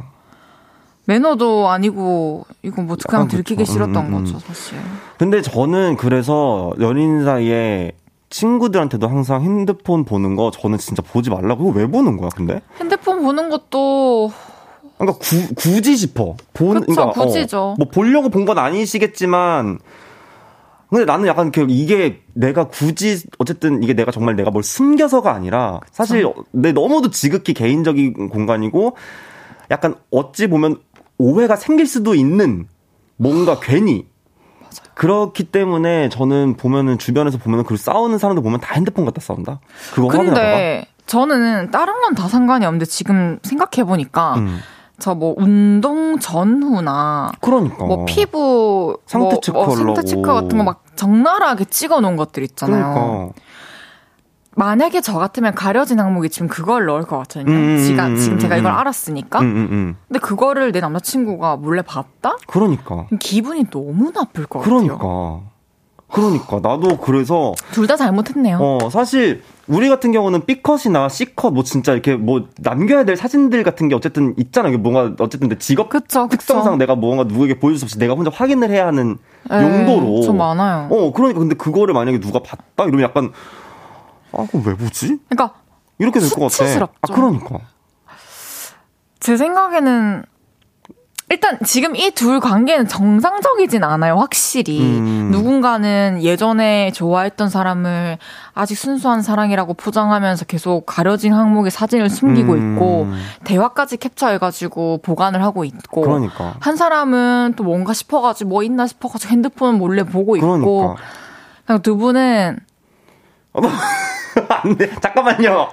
매너도 1.05 1.69
아니고 1.69 2.45
이거 2.63 2.81
뭐 2.83 2.95
약간 3.07 3.27
들키기 3.27 3.63
그쵸. 3.63 3.73
싫었던 3.73 3.95
음, 3.95 4.13
음, 4.13 4.23
거죠, 4.23 4.35
음. 4.35 4.39
사실. 4.39 4.77
근데 5.17 5.41
저는 5.41 5.97
그래서 5.97 6.71
연인 6.79 7.23
사이에 7.25 7.91
친구들한테도 8.29 9.07
항상 9.07 9.41
핸드폰 9.41 10.05
보는 10.05 10.35
거 10.35 10.51
저는 10.51 10.77
진짜 10.77 11.01
보지 11.01 11.29
말라고. 11.29 11.69
왜 11.71 11.85
보는 11.87 12.17
거야, 12.17 12.29
근데? 12.35 12.61
핸드폰 12.79 13.21
보는 13.23 13.49
것도 13.49 14.31
그러니까 14.97 15.19
구, 15.19 15.53
굳이 15.55 15.97
싶어. 15.97 16.35
본, 16.53 16.79
그쵸, 16.81 16.93
그러니까, 16.93 17.21
굳이죠. 17.23 17.59
어, 17.59 17.75
뭐 17.77 17.87
보려고 17.91 18.29
본 18.29 18.45
건 18.45 18.57
아니시겠지만, 18.59 19.79
근데 20.91 21.05
나는 21.05 21.25
약간 21.25 21.51
그 21.51 21.65
이게 21.69 22.21
내가 22.33 22.65
굳이 22.67 23.23
어쨌든 23.37 23.81
이게 23.81 23.93
내가 23.93 24.11
정말 24.11 24.35
내가 24.35 24.51
뭘 24.51 24.61
숨겨서가 24.61 25.33
아니라 25.33 25.79
사실 25.89 26.25
내 26.51 26.73
너무도 26.73 27.09
지극히 27.11 27.53
개인적인 27.53 28.27
공간이고 28.29 28.97
약간 29.71 29.95
어찌 30.11 30.47
보면 30.47 30.77
오해가 31.17 31.55
생길 31.55 31.87
수도 31.87 32.13
있는 32.13 32.67
뭔가 33.15 33.59
괜히 33.61 34.05
그렇기 34.93 35.45
때문에 35.45 36.09
저는 36.09 36.57
보면은 36.57 36.97
주변에서 36.97 37.37
보면은 37.37 37.63
그 37.63 37.77
싸우는 37.77 38.17
사람들 38.17 38.43
보면 38.43 38.59
다 38.59 38.75
핸드폰 38.75 39.05
갖다 39.05 39.21
싸운다. 39.21 39.61
그거 39.93 40.07
확인하다가. 40.09 40.41
근데 40.41 40.85
저는 41.05 41.71
다른 41.71 42.01
건 42.01 42.15
다 42.15 42.27
상관이 42.27 42.65
없는데 42.65 42.85
지금 42.85 43.39
생각해 43.43 43.85
보니까 43.87 44.35
음. 44.35 44.59
저 45.01 45.13
뭐 45.15 45.33
운동 45.37 46.19
전후나 46.19 47.31
그러니까. 47.41 47.83
뭐 47.83 48.05
피부 48.05 48.97
상태 49.07 49.29
뭐, 49.33 49.39
체크하려고. 49.41 49.75
상태 49.75 50.01
체크 50.03 50.21
같은 50.21 50.57
거 50.57 50.63
막 50.63 50.83
적나라하게 50.95 51.65
찍어 51.65 51.99
놓은 52.01 52.15
것들 52.15 52.43
있잖아요. 52.43 52.93
그러니까. 52.93 53.33
만약에 54.55 55.01
저 55.01 55.17
같으면 55.17 55.55
가려진 55.55 55.99
항목이 55.99 56.29
지금 56.29 56.47
그걸 56.47 56.85
넣을 56.85 57.03
것 57.03 57.17
같거든요. 57.19 57.51
음, 57.51 57.77
지가, 57.77 58.07
음, 58.07 58.15
지금 58.17 58.35
음, 58.35 58.39
제가 58.39 58.57
이걸 58.57 58.71
음. 58.71 58.77
알았으니까. 58.77 59.39
음, 59.39 59.45
음, 59.45 59.67
음. 59.71 59.97
근데 60.07 60.19
그거를 60.19 60.71
내 60.73 60.81
남자친구가 60.81 61.55
몰래 61.55 61.81
봤다? 61.81 62.35
그러니까. 62.47 63.07
기분이 63.19 63.65
너무 63.69 64.11
나쁠 64.13 64.45
것 64.45 64.59
같아요. 64.59 64.79
그러니까. 64.97 65.50
그러니까. 66.11 66.59
나도 66.61 66.97
그래서, 66.97 67.53
둘 67.71 67.87
다 67.87 67.95
잘못했네요. 67.95 68.57
어, 68.59 68.89
사실, 68.89 69.43
우리 69.67 69.87
같은 69.89 70.11
경우는 70.11 70.45
B컷이나 70.45 71.07
C컷, 71.09 71.53
뭐 71.53 71.63
진짜 71.63 71.93
이렇게 71.93 72.15
뭐 72.15 72.47
남겨야 72.57 73.05
될 73.05 73.15
사진들 73.15 73.63
같은 73.63 73.87
게 73.87 73.95
어쨌든 73.95 74.33
있잖아. 74.37 74.69
이게 74.69 74.77
뭔가, 74.77 75.13
어쨌든 75.23 75.47
내 75.49 75.57
직업 75.57 75.89
그쵸, 75.89 76.27
그쵸. 76.27 76.37
특성상 76.37 76.77
내가 76.77 76.95
뭔가 76.95 77.23
누구에게 77.23 77.59
보여줄 77.59 77.79
수 77.79 77.85
없이 77.85 77.97
내가 77.97 78.13
혼자 78.13 78.29
확인을 78.33 78.69
해야 78.69 78.87
하는 78.87 79.17
네, 79.49 79.61
용도로. 79.61 80.21
좀 80.23 80.37
많아요. 80.37 80.87
어, 80.91 81.11
그러니까 81.13 81.39
근데 81.39 81.55
그거를 81.55 81.93
만약에 81.93 82.19
누가 82.19 82.39
봤다? 82.39 82.83
이러면 82.83 83.01
약간, 83.01 83.31
아, 84.33 84.45
그럼 84.49 84.63
왜 84.67 84.75
보지? 84.75 85.19
그러니까 85.29 85.53
이렇게 85.99 86.19
될 86.19 86.29
것 86.29 86.35
같아. 86.35 86.49
수치스럽죠. 86.49 86.97
아, 87.01 87.13
그러니까. 87.13 87.59
제 89.19 89.37
생각에는 89.37 90.23
일단 91.31 91.57
지금 91.65 91.95
이 91.95 92.11
둘 92.11 92.41
관계는 92.41 92.89
정상적이진 92.89 93.85
않아요, 93.85 94.17
확실히. 94.17 94.81
음. 94.81 95.29
누군가는 95.31 96.21
예전에 96.21 96.91
좋아했던 96.91 97.47
사람을 97.47 98.17
아직 98.53 98.75
순수한 98.75 99.21
사랑이라고 99.21 99.75
포장하면서 99.75 100.43
계속 100.43 100.85
가려진 100.85 101.31
항목의 101.33 101.71
사진을 101.71 102.09
숨기고 102.09 102.53
음. 102.53 102.73
있고, 102.73 103.07
대화까지 103.45 103.95
캡처해가지고 103.95 104.99
보관을 105.03 105.41
하고 105.41 105.63
있고, 105.63 106.01
그러니까. 106.01 106.55
한 106.59 106.75
사람은 106.75 107.53
또 107.55 107.63
뭔가 107.63 107.93
싶어가지고 107.93 108.49
뭐 108.49 108.61
있나 108.63 108.85
싶어가지고 108.85 109.31
핸드폰 109.31 109.75
몰래 109.75 110.03
보고 110.03 110.35
있고, 110.35 110.59
그러니까. 110.59 111.01
그냥 111.65 111.81
두 111.81 111.95
분은 111.95 112.59
안 114.49 114.77
돼. 114.77 114.89
잠깐만요. 114.99 115.69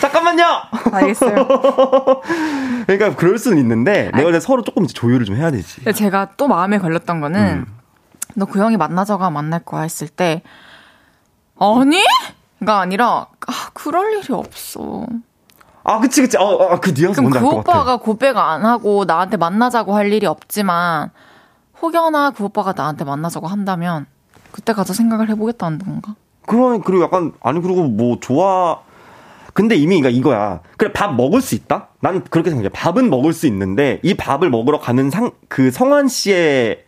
잠깐만요! 0.00 0.44
알겠어요. 0.92 1.34
그러니까 2.86 3.16
그럴 3.16 3.38
수는 3.38 3.58
있는데 3.58 4.10
내가 4.14 4.30
이제 4.30 4.40
서로 4.40 4.62
조금 4.62 4.84
이제 4.84 4.92
조율을 4.92 5.26
좀 5.26 5.36
해야 5.36 5.50
되지. 5.50 5.92
제가 5.92 6.30
또 6.36 6.46
마음에 6.46 6.78
걸렸던 6.78 7.20
거는 7.20 7.40
음. 7.40 7.66
너그 8.34 8.58
형이 8.60 8.76
만나자가 8.76 9.30
만날 9.30 9.60
거야 9.60 9.82
했을 9.82 10.08
때 10.08 10.42
아니? 11.58 12.02
가 12.64 12.80
아니라 12.80 13.26
아 13.46 13.70
그럴 13.74 14.12
일이 14.18 14.32
없어. 14.32 15.06
아, 15.88 16.00
그치, 16.00 16.20
그치. 16.20 16.36
어, 16.36 16.42
어, 16.42 16.80
그 16.80 16.90
뉘앙스 16.90 17.20
뭔지 17.20 17.38
그알것 17.38 17.64
같아. 17.64 17.78
오빠가 17.78 17.96
고백 17.96 18.36
안 18.36 18.64
하고 18.64 19.04
나한테 19.04 19.36
만나자고 19.36 19.94
할 19.94 20.12
일이 20.12 20.26
없지만 20.26 21.10
혹여나 21.80 22.30
그 22.32 22.44
오빠가 22.44 22.72
나한테 22.76 23.04
만나자고 23.04 23.46
한다면 23.46 24.06
그때 24.50 24.72
가서 24.72 24.94
생각을 24.94 25.28
해보겠다는 25.28 25.78
건가? 25.78 26.14
그러, 26.46 26.78
그리고 26.78 27.02
약간, 27.04 27.32
아니, 27.42 27.60
그리고 27.60 27.84
뭐, 27.84 28.18
좋아. 28.20 28.80
근데 29.52 29.74
이미 29.74 30.00
그러니까 30.00 30.10
이거야. 30.18 30.60
그래, 30.76 30.92
밥 30.92 31.14
먹을 31.14 31.40
수 31.40 31.54
있다? 31.54 31.88
난 32.00 32.22
그렇게 32.24 32.50
생각해. 32.50 32.68
밥은 32.70 33.08
먹을 33.10 33.32
수 33.32 33.46
있는데, 33.46 34.00
이 34.02 34.14
밥을 34.14 34.50
먹으러 34.50 34.78
가는 34.78 35.10
상, 35.10 35.30
그 35.48 35.70
성환 35.70 36.08
씨의 36.08 36.84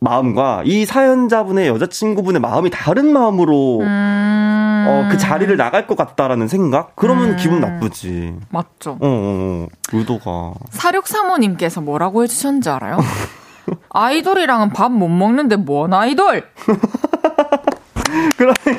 마음과 0.00 0.62
이 0.64 0.84
사연자분의 0.84 1.68
여자친구분의 1.68 2.40
마음이 2.40 2.70
다른 2.70 3.12
마음으로, 3.12 3.80
음... 3.82 4.84
어, 4.88 5.08
그 5.10 5.16
자리를 5.16 5.56
나갈 5.56 5.86
것 5.86 5.96
같다라는 5.96 6.48
생각? 6.48 6.96
그러면 6.96 7.30
음. 7.32 7.36
기분 7.36 7.60
나쁘지. 7.60 8.34
맞죠. 8.48 8.92
어, 8.92 8.96
어, 9.00 9.00
어. 9.00 9.66
의도가. 9.92 10.54
사육사모님께서 10.70 11.82
뭐라고 11.82 12.24
해주셨는지 12.24 12.68
알아요? 12.68 12.98
아이돌이랑은 13.90 14.70
밥 14.70 14.90
못 14.90 15.06
먹는데 15.08 15.54
뭔 15.54 15.92
아이돌? 15.94 16.42
그러게, 18.36 18.78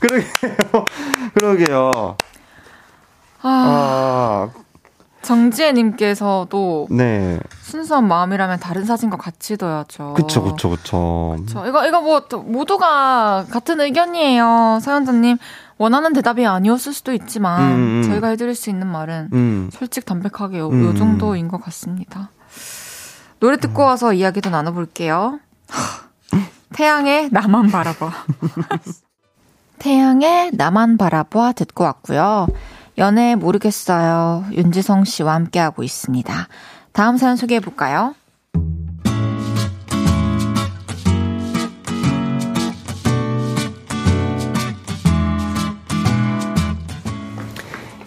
그러게요. 0.00 0.84
그러게요. 1.34 2.16
아, 3.42 3.48
아, 3.48 4.50
정지혜님께서도 5.22 6.88
네. 6.90 7.40
순수한 7.60 8.06
마음이라면 8.06 8.60
다른 8.60 8.84
사진과 8.84 9.16
같이 9.16 9.56
둬야죠. 9.56 10.14
그쵸, 10.14 10.42
그쵸, 10.42 10.70
그쵸. 10.70 11.36
저 11.48 11.66
이거 11.66 11.86
이거 11.86 12.00
뭐또 12.00 12.42
모두가 12.42 13.46
같은 13.50 13.80
의견이에요, 13.80 14.78
사연자님. 14.82 15.38
원하는 15.76 16.12
대답이 16.12 16.46
아니었을 16.46 16.92
수도 16.92 17.12
있지만 17.12 17.72
음, 17.72 18.02
음. 18.02 18.02
저희가 18.08 18.28
해드릴 18.28 18.54
수 18.54 18.70
있는 18.70 18.86
말은 18.86 19.30
음. 19.32 19.70
솔직 19.72 20.04
담백하게 20.04 20.58
요, 20.60 20.68
음. 20.68 20.84
요 20.84 20.94
정도인 20.94 21.48
것 21.48 21.60
같습니다. 21.62 22.30
노래 23.40 23.56
듣고 23.56 23.82
와서 23.82 24.12
이야기도 24.12 24.50
나눠볼게요. 24.50 25.40
태양의 26.74 27.28
나만 27.30 27.70
바라봐. 27.70 28.10
태양의 29.78 30.50
나만 30.54 30.98
바라봐 30.98 31.52
듣고 31.52 31.84
왔고요. 31.84 32.48
연애 32.98 33.36
모르겠어요. 33.36 34.44
윤지성 34.52 35.04
씨와 35.04 35.34
함께하고 35.34 35.84
있습니다. 35.84 36.48
다음 36.92 37.16
사연 37.16 37.36
소개해 37.36 37.60
볼까요? 37.60 38.14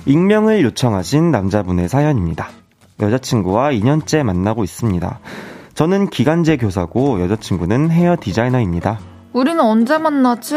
익명을 0.05 0.63
요청하신 0.63 1.31
남자분의 1.31 1.87
사연입니다. 1.87 2.49
여자친구와 2.99 3.71
2년째 3.71 4.23
만나고 4.23 4.65
있습니다. 4.65 5.19
저는 5.77 6.09
기간제 6.09 6.57
교사고 6.57 7.21
여자친구는 7.21 7.91
헤어 7.91 8.17
디자이너입니다. 8.19 8.97
우리는 9.31 9.59
언제 9.59 9.99
만나지? 9.99 10.55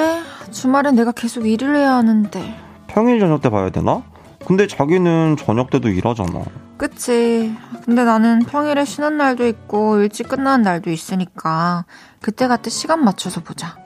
주말엔 0.51 0.95
내가 0.95 1.13
계속 1.13 1.47
일을 1.47 1.77
해야 1.77 1.93
하는데. 1.97 2.55
평일 2.87 3.21
저녁 3.21 3.43
때 3.43 3.51
봐야 3.51 3.69
되나? 3.69 4.03
근데 4.47 4.67
자기는 4.67 5.37
저녁 5.37 5.69
때도 5.69 5.91
일하잖아. 5.91 6.43
그치. 6.79 7.55
근데 7.85 8.05
나는 8.05 8.39
평일에 8.47 8.87
쉬는 8.87 9.19
날도 9.19 9.47
있고 9.47 9.99
일찍 9.99 10.27
끝나는 10.27 10.63
날도 10.63 10.91
있으니까 10.91 11.85
그때 12.23 12.49
그때 12.49 12.71
시간 12.71 13.05
맞춰서 13.05 13.43
보자. 13.43 13.77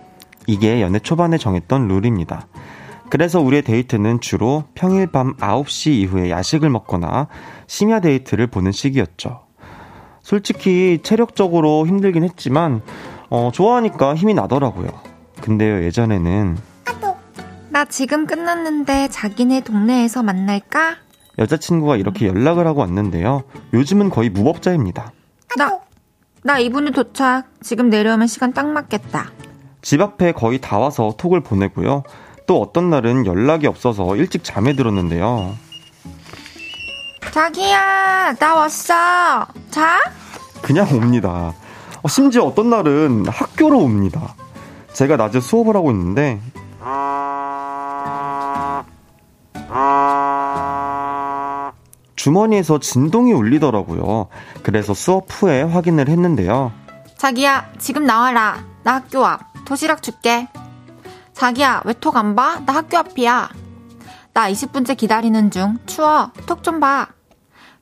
이게 0.47 0.81
연애 0.83 1.01
초반에 1.01 1.37
정했던 1.37 1.89
룰입니다. 1.89 2.47
그래서 3.11 3.41
우리의 3.41 3.63
데이트는 3.63 4.21
주로 4.21 4.63
평일 4.77 5.09
밤 5.09 5.35
9시 5.39 5.95
이후에 5.95 6.31
야식을 6.31 6.71
먹거나 6.71 7.27
심야 7.67 7.99
데이트를 7.99 8.47
보는 8.47 8.71
시기였죠. 8.71 9.45
솔직히 10.25 11.01
체력적으로 11.03 11.87
힘들긴 11.87 12.25
했지만, 12.25 12.81
어, 13.29 13.51
좋아하니까 13.53 14.15
힘이 14.15 14.35
나더라고요. 14.35 14.89
근데요, 15.43 15.85
예전에는. 15.85 16.57
나 17.69 17.85
지금 17.85 18.27
끝났는데 18.27 19.09
자기네 19.09 19.61
동네에서 19.63 20.23
만날까? 20.23 20.97
여자친구가 21.39 21.97
이렇게 21.97 22.27
연락을 22.27 22.67
하고 22.67 22.81
왔는데요. 22.81 23.43
요즘은 23.75 24.11
거의 24.11 24.31
무법자입니다. 24.31 25.13
나, 25.59 25.81
나 26.43 26.59
이분이 26.59 26.93
도착. 26.93 27.49
지금 27.61 27.91
내려오면 27.91 28.27
시간 28.29 28.53
딱 28.53 28.67
맞겠다. 28.69 29.31
집 29.83 30.01
앞에 30.01 30.33
거의 30.33 30.61
다 30.61 30.79
와서 30.79 31.15
톡을 31.19 31.43
보내고요. 31.43 32.05
또 32.47 32.63
어떤 32.63 32.89
날은 32.91 33.27
연락이 33.27 33.67
없어서 33.67 34.17
일찍 34.17 34.45
잠에 34.45 34.75
들었는데요. 34.75 35.55
자기야, 37.33 38.35
나 38.39 38.55
왔어. 38.55 39.47
자? 39.71 39.99
그냥 40.63 40.87
옵니다. 40.93 41.53
어, 42.03 42.09
심지어 42.09 42.45
어떤 42.45 42.71
날은 42.71 43.27
학교로 43.29 43.79
옵니다. 43.79 44.35
제가 44.93 45.17
낮에 45.17 45.41
수업을 45.41 45.75
하고 45.77 45.91
있는데 45.91 46.41
주머니에서 52.17 52.79
진동이 52.79 53.33
울리더라고요. 53.33 54.29
그래서 54.63 54.95
수업 54.95 55.27
후에 55.31 55.63
확인을 55.63 56.09
했는데요. 56.09 56.73
자기야, 57.19 57.67
지금 57.79 58.05
나와라. 58.07 58.65
나 58.83 58.95
학교 58.97 59.25
앞. 59.27 59.41
도시락 59.65 60.03
줄게. 60.03 60.49
자기야, 61.33 61.83
왜 61.85 61.95
톡 61.95 62.17
안 62.17 62.37
봐? 62.37 62.61
나 62.65 62.75
학교 62.75 62.99
앞이야. 62.99 63.51
나 64.33 64.51
20분째 64.51 64.97
기다리는 64.97 65.51
중. 65.51 65.79
추워. 65.87 66.31
톡 66.47 66.63
좀 66.63 66.81
봐. 66.81 67.09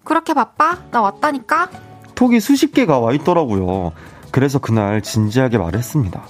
그렇게 0.05 0.35
바빠? 0.35 0.79
나 0.91 1.01
왔다니까? 1.03 1.69
톡이 2.15 2.41
수십 2.41 2.73
개가 2.73 2.99
와 2.99 3.13
있더라고요. 3.13 3.93
그래서 4.31 4.59
그날 4.59 5.03
진지하게 5.03 5.59
말했습니다. 5.59 6.21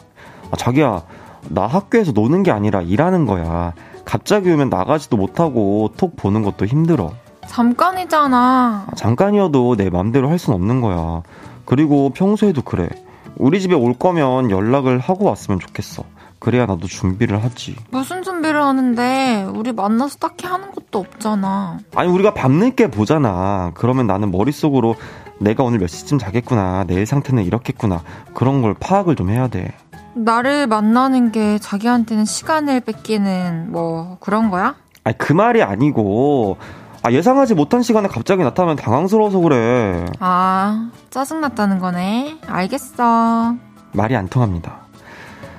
아, 0.51 0.57
자기야, 0.57 1.03
나 1.49 1.67
학교에서 1.67 2.13
노는 2.13 2.43
게 2.43 2.51
아니라 2.51 2.83
일하는 2.83 3.27
거야. 3.27 3.73
갑자기 4.05 4.51
오면 4.51 4.69
나가지도 4.69 5.17
못하고 5.17 5.91
톡 5.97 6.17
보는 6.17 6.43
것도 6.43 6.67
힘들어. 6.67 7.13
잠깐이잖아. 7.47 8.87
아, 8.89 8.95
잠깐이어도 8.95 9.77
내 9.77 9.91
맘대로 9.91 10.29
할 10.29 10.39
순 10.39 10.55
없는 10.55 10.81
거야. 10.81 11.23
그리고 11.65 12.11
평소에도 12.11 12.63
그래. 12.63 12.89
우리 13.37 13.61
집에 13.61 13.75
올 13.75 13.95
거면 13.95 14.51
연락을 14.51 14.99
하고 14.99 15.25
왔으면 15.27 15.59
좋겠어. 15.61 16.05
그래야 16.43 16.67
나도 16.67 16.89
준비를 16.89 17.45
하지. 17.45 17.77
무슨 17.93 18.25
준비를 18.25 18.61
하는데 18.61 19.47
우리 19.55 19.71
만나서 19.71 20.19
딱히 20.19 20.49
하는 20.49 20.73
것도 20.73 20.99
없잖아. 20.99 21.79
아니 21.95 22.11
우리가 22.11 22.35
밤늦게 22.35 22.89
보잖아. 22.89 23.71
그러면 23.75 24.09
나는 24.09 24.33
머릿속으로 24.33 24.97
내가 25.39 25.63
오늘 25.63 25.79
몇 25.79 25.87
시쯤 25.87 26.19
자겠구나. 26.19 26.83
내일 26.89 27.07
상태는 27.07 27.45
이렇겠구나. 27.45 28.03
그런 28.35 28.61
걸 28.61 28.75
파악을 28.75 29.15
좀 29.15 29.31
해야 29.31 29.47
돼. 29.47 29.73
나를 30.15 30.67
만나는 30.67 31.31
게 31.31 31.61
자기한테는 31.61 32.25
시간을 32.25 32.81
뺏기는 32.81 33.71
뭐 33.71 34.17
그런 34.19 34.51
거야? 34.51 34.75
아니 35.05 35.17
그 35.17 35.33
말이 35.33 35.63
아니고 35.63 36.57
아 37.05 37.13
예상하지 37.13 37.55
못한 37.55 37.83
시간에 37.85 38.09
갑자기 38.09 38.43
나타나면 38.43 38.75
당황스러워서 38.75 39.39
그래. 39.39 40.07
아 40.19 40.91
짜증났다는 41.11 41.79
거네. 41.79 42.39
알겠어. 42.49 43.55
말이 43.93 44.17
안 44.17 44.27
통합니다. 44.27 44.81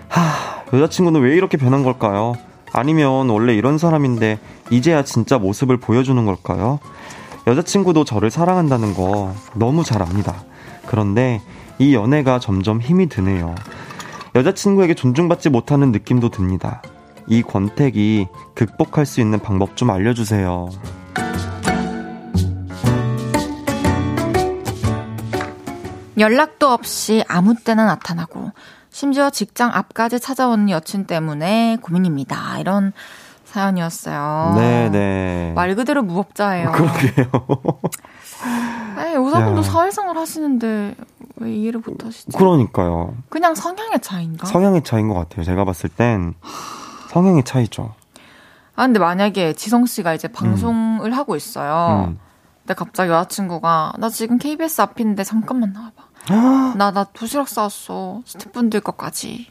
하 0.10 0.63
여자친구는 0.74 1.22
왜 1.22 1.36
이렇게 1.36 1.58
변한 1.58 1.84
걸까요? 1.84 2.34
아니면 2.72 3.30
원래 3.30 3.54
이런 3.54 3.78
사람인데 3.78 4.40
이제야 4.72 5.04
진짜 5.04 5.38
모습을 5.38 5.78
보여주는 5.78 6.26
걸까요? 6.26 6.80
여자친구도 7.46 8.04
저를 8.06 8.32
사랑한다는 8.32 8.96
거 8.96 9.34
너무 9.54 9.84
잘 9.84 10.02
압니다. 10.02 10.44
그런데 10.88 11.42
이 11.78 11.94
연애가 11.94 12.40
점점 12.40 12.82
힘이 12.82 13.08
드네요. 13.08 13.54
여자친구에게 14.34 14.96
존중받지 14.96 15.50
못하는 15.50 15.92
느낌도 15.92 16.30
듭니다. 16.30 16.82
이 17.28 17.44
권태기 17.44 18.28
극복할 18.56 19.06
수 19.06 19.22
있는 19.22 19.40
방법 19.40 19.78
좀 19.78 19.92
알려주세요. 19.92 20.70
연락도 26.18 26.68
없이 26.68 27.24
아무 27.28 27.56
때나 27.56 27.86
나타나고 27.86 28.52
심지어 28.94 29.32
직장 29.32 29.72
앞까지 29.74 30.20
찾아오는 30.20 30.70
여친 30.70 31.06
때문에 31.06 31.78
고민입니다. 31.82 32.60
이런 32.60 32.94
사연이었어요. 33.44 34.54
네네. 34.56 34.90
네. 34.90 35.52
말 35.56 35.76
그대로 35.76 36.04
무법자예요. 36.04 36.72
그러게요. 36.72 37.26
아니, 38.96 39.18
오사분도 39.18 39.64
사회생활 39.64 40.16
하시는데 40.16 40.96
왜 41.38 41.56
이해를 41.56 41.82
못 41.84 42.06
하시지? 42.06 42.38
그러니까요. 42.38 43.16
그냥 43.30 43.56
성향의 43.56 44.00
차이인가? 44.00 44.46
성향의 44.46 44.84
차이인 44.84 45.08
것 45.08 45.16
같아요. 45.16 45.44
제가 45.44 45.66
봤을 45.66 45.90
땐 45.90 46.36
성향의 47.10 47.46
차이죠. 47.46 47.96
아, 48.76 48.86
근데 48.86 49.00
만약에 49.00 49.54
지성 49.54 49.88
씨가 49.88 50.14
이제 50.14 50.28
방송을 50.28 51.08
음. 51.08 51.14
하고 51.14 51.36
있어요. 51.36 52.10
음. 52.10 52.20
근데 52.62 52.76
갑자기 52.76 53.10
여자친구가 53.12 53.94
나 53.98 54.10
지금 54.10 54.38
KBS 54.38 54.82
앞인데 54.82 55.24
잠깐만 55.24 55.74
나와봐. 55.74 56.13
나, 56.30 56.92
나 56.92 57.04
도시락 57.06 57.48
싸왔어. 57.48 58.22
스태프분들 58.26 58.82
것까지. 58.82 59.48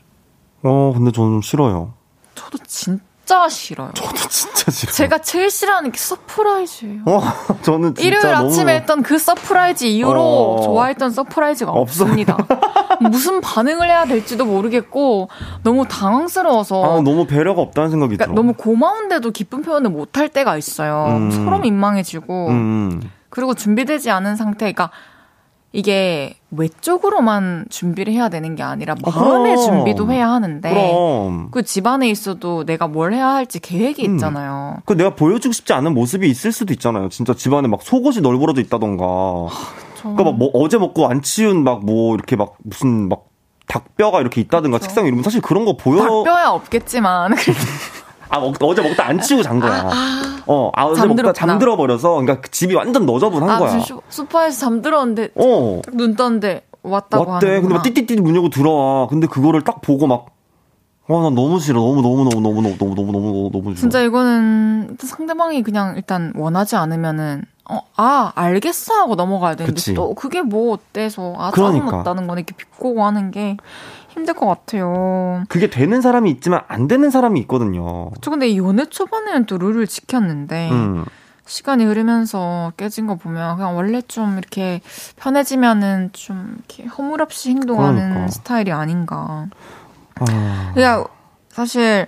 어, 0.63 0.93
근데 0.95 1.11
저는 1.13 1.41
싫어요. 1.43 1.95
저도 2.35 2.59
진짜 2.67 3.49
싫어요. 3.49 3.91
저도 3.95 4.17
진짜 4.29 4.71
싫어요. 4.71 4.95
제가 4.95 5.19
제일 5.19 5.51
싫어하는 5.51 5.93
게 5.93 5.99
서프라이즈예요. 5.99 7.03
어, 7.07 7.21
저는 7.63 7.95
진짜 7.95 8.03
일요일 8.03 8.33
너무... 8.33 8.49
아침에 8.49 8.75
했던 8.77 9.03
그 9.03 9.19
서프라이즈 9.19 9.85
이후로 9.85 10.21
어... 10.21 10.63
좋아했던 10.63 11.11
서프라이즈가. 11.11 11.73
없습니다. 11.73 12.37
무슨 13.01 13.41
반응을 13.41 13.89
해야 13.89 14.05
될지도 14.05 14.45
모르겠고 14.45 15.29
너무 15.65 15.87
당황스러워서 15.89 16.99
아, 16.99 17.01
너무 17.01 17.27
배려가 17.27 17.61
없다는 17.61 17.91
생각이 17.91 18.17
그러니까 18.17 18.27
들어. 18.27 18.35
너무 18.35 18.53
고마운데도 18.55 19.33
기쁜 19.33 19.63
표현을 19.63 19.91
못할 19.91 20.29
때가 20.29 20.57
있어요. 20.57 21.07
음... 21.09 21.31
서로 21.31 21.59
민망해지고 21.59 22.49
음... 22.49 23.11
그리고 23.29 23.55
준비되지 23.55 24.11
않은 24.11 24.37
상태, 24.37 24.71
그러니까 24.73 24.91
이게 25.75 26.35
외적으로만 26.51 27.65
준비를 27.71 28.13
해야 28.13 28.29
되는 28.29 28.55
게 28.57 28.63
아니라 28.63 28.95
마음의 29.03 29.55
어, 29.55 29.57
준비도 29.57 30.11
해야 30.13 30.29
하는데 30.31 30.69
그럼. 30.69 31.49
그 31.51 31.63
집안에 31.63 32.11
있어도 32.11 32.65
내가 32.65 32.87
뭘 32.89 33.15
해야 33.15 33.29
할지 33.29 33.59
계획이 33.59 34.07
음. 34.07 34.15
있잖아요. 34.15 34.77
그 34.85 34.93
내가 34.95 35.15
보여주고 35.15 35.53
싶지 35.53 35.73
않은 35.73 35.95
모습이 35.95 36.29
있을 36.29 36.53
수도 36.53 36.73
있잖아요. 36.75 37.09
진짜 37.09 37.33
집안에 37.35 37.69
막 37.69 37.83
속옷이 37.83 38.21
널브러져 38.21 38.61
있다던가. 38.61 39.05
아, 39.05 39.49
그러니까 40.01 40.25
막 40.25 40.33
뭐 40.35 40.51
어제 40.55 40.77
먹고 40.79 41.07
안 41.09 41.23
치운 41.23 41.65
막 41.65 41.81
뭐 41.85 42.15
이렇게 42.17 42.37
막 42.37 42.55
무슨 42.65 43.09
막 43.09 43.27
닭뼈가 43.67 44.21
이렇게 44.21 44.41
있다든가 44.43 44.77
그렇죠. 44.77 44.89
책상 44.89 45.07
이러면 45.07 45.23
사실 45.25 45.41
그런 45.41 45.65
거 45.65 45.77
보여. 45.79 46.03
닭뼈야 46.03 46.51
없겠지만 46.51 47.33
아, 48.33 48.41
먹, 48.41 48.55
어제 48.63 48.81
먹다 48.81 49.07
안 49.07 49.21
치우고 49.21 49.43
잔 49.43 49.61
거야. 49.61 49.83
아, 49.83 49.91
아. 49.93 50.43
어, 50.47 50.71
아, 50.75 50.87
어제 50.87 51.07
먹다 51.07 51.35
잠들어 51.35 51.77
버려서, 51.77 52.13
그러니까 52.13 52.41
그 52.41 52.51
집이 52.51 52.75
완전 52.75 53.05
너저분한 53.05 53.51
아, 53.51 53.59
거야. 53.59 53.79
소, 53.81 54.01
소파에서 54.09 54.59
잠들었는데, 54.59 55.31
어. 55.35 55.83
눈 55.93 56.17
떴는데, 56.17 56.65
왔다고 56.83 57.31
왔대. 57.31 57.47
하는구나. 57.47 57.61
근데 57.61 57.75
막 57.75 57.83
띠띠띠 57.83 58.23
문 58.23 58.35
열고 58.35 58.49
들어와. 58.49 59.07
근데 59.07 59.27
그거를 59.27 59.61
딱 59.63 59.83
보고 59.83 60.07
막, 60.07 60.27
와, 61.09 61.23
나 61.25 61.31
너무 61.31 61.61
싫어. 61.61 61.79
너무, 61.81 62.01
너무, 62.01 62.25
너무, 62.25 62.41
너무, 62.41 62.63
너무, 62.63 62.77
너무, 62.79 62.95
너무, 62.95 63.13
너무, 63.13 63.51
너무 63.53 63.65
싫어. 63.71 63.75
진짜 63.75 64.01
이거는 64.01 64.97
상대방이 64.99 65.63
그냥 65.63 65.93
일단 65.97 66.33
원하지 66.35 66.77
않으면은, 66.77 67.45
어, 67.71 67.81
아, 67.97 68.33
알겠어 68.35 68.95
하고 68.95 69.15
넘어가야 69.15 69.55
되는데 69.57 69.75
그치. 69.75 69.95
또 69.95 70.15
그게 70.15 70.41
뭐 70.43 70.73
어때서, 70.73 71.35
아, 71.37 71.51
그러니까. 71.51 71.85
짜증났다는 71.85 72.27
거는 72.27 72.41
이렇게 72.43 72.55
비꼬고 72.57 73.05
하는 73.05 73.31
게 73.31 73.57
힘들 74.13 74.35
것 74.35 74.47
같아요. 74.47 75.45
그게 75.49 75.71
되는 75.71 76.01
사람이 76.01 76.31
있지만 76.33 76.61
안 76.69 76.87
되는 76.87 77.11
사람이 77.11 77.41
있거든요. 77.41 78.11
저 78.21 78.31
근데 78.31 78.57
연애 78.57 78.85
초반에는 78.85 79.47
또 79.47 79.57
룰을 79.59 79.87
지켰는데 79.87 80.71
음. 80.71 81.05
시간이 81.47 81.85
흐르면서 81.85 82.73
깨진 82.77 83.07
거 83.07 83.15
보면 83.17 83.57
그냥 83.57 83.77
원래 83.77 84.03
좀 84.03 84.39
이렇게 84.39 84.81
편해지면은 85.17 86.11
좀 86.13 86.57
이렇게 86.59 86.85
허물없이 86.85 87.51
행동하는 87.51 88.09
그러니까. 88.11 88.29
스타일이 88.29 88.71
아닌가. 88.71 89.47
아... 90.21 90.73
그냥 90.75 91.07
사실 91.49 92.07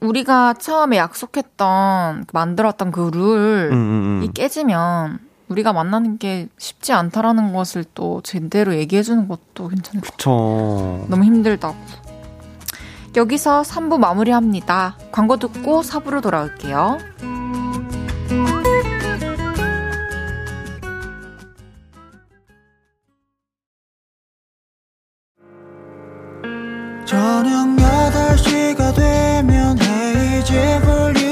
우리가 0.00 0.54
처음에 0.54 0.96
약속했던 0.96 2.26
만들었던 2.32 2.90
그 2.90 3.10
룰이 3.14 3.68
음, 3.68 3.72
음, 3.72 4.22
음. 4.22 4.32
깨지면 4.34 5.29
우리가 5.50 5.72
만나는 5.72 6.16
게 6.16 6.48
쉽지 6.58 6.92
않다라는 6.92 7.52
것을 7.52 7.84
또 7.94 8.20
제대로 8.22 8.74
얘기해주는 8.76 9.26
것도 9.26 9.68
괜찮을 9.68 10.00
것 10.00 10.16
같아요. 10.16 11.06
너무 11.08 11.24
힘들다고. 11.24 11.76
여기서 13.16 13.62
3부 13.62 13.98
마무리합니다. 13.98 14.96
광고 15.10 15.36
듣고 15.36 15.82
4부로 15.82 16.22
돌아올게요. 16.22 16.98
저녁 27.04 27.76
8시가 27.76 28.94
되면 28.94 29.76
헤이 29.80 30.40
이제 30.40 30.80
볼륨 30.84 31.29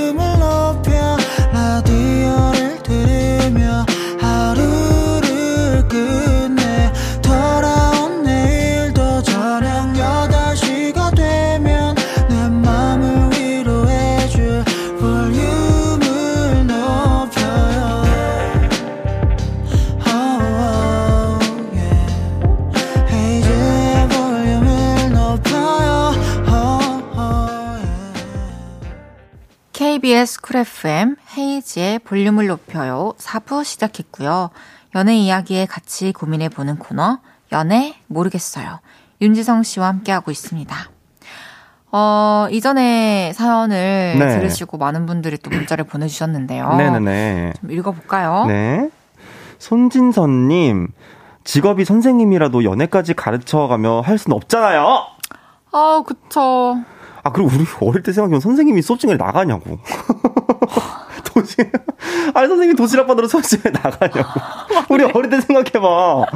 KBS 30.19 30.41
쿨 30.41 30.57
FM 30.57 31.15
헤이지의 31.37 32.01
볼륨을 32.01 32.49
높여요 32.49 33.13
4부 33.19 33.63
시작했고요. 33.63 34.51
연애 34.97 35.17
이야기에 35.17 35.67
같이 35.67 36.13
고민해 36.13 36.49
보는 36.49 36.79
코너 36.79 37.21
연애 37.53 37.95
모르겠어요. 38.09 38.81
윤지성 39.21 39.63
씨와 39.63 39.87
함께하고 39.87 40.33
있습니다. 40.33 40.75
어, 41.93 42.49
이전에 42.51 43.33
사연을 43.33 44.17
네. 44.19 44.39
들으시고 44.41 44.77
많은 44.77 45.07
분들이 45.07 45.39
또 45.39 45.51
문자를 45.51 45.85
보내주셨는데요. 45.85 46.75
네네네. 46.75 47.53
좀 47.61 47.71
읽어볼까요? 47.71 48.47
네. 48.47 48.91
손진선님, 49.59 50.89
직업이 51.45 51.85
선생님이라도 51.85 52.65
연애까지 52.65 53.15
가르쳐가며 53.15 54.01
할 54.01 54.19
수는 54.19 54.37
없잖아요! 54.37 54.99
아, 55.71 56.03
그쵸. 56.05 56.79
아, 57.23 57.33
그리고 57.33 57.51
우리 57.53 57.65
어릴 57.81 58.03
때 58.03 58.13
생각해보면 58.13 58.41
선생님이 58.41 58.83
수업 58.83 58.99
중에 58.99 59.15
나가냐고. 59.17 59.79
도시, 61.25 61.57
아니, 62.35 62.49
선생님이 62.49 62.75
도시락 62.75 63.07
받으러 63.07 63.29
수업 63.29 63.43
중에 63.45 63.61
나가냐고. 63.73 64.41
우리 64.91 65.05
어릴 65.05 65.31
때 65.31 65.41
생각해봐. 65.41 66.27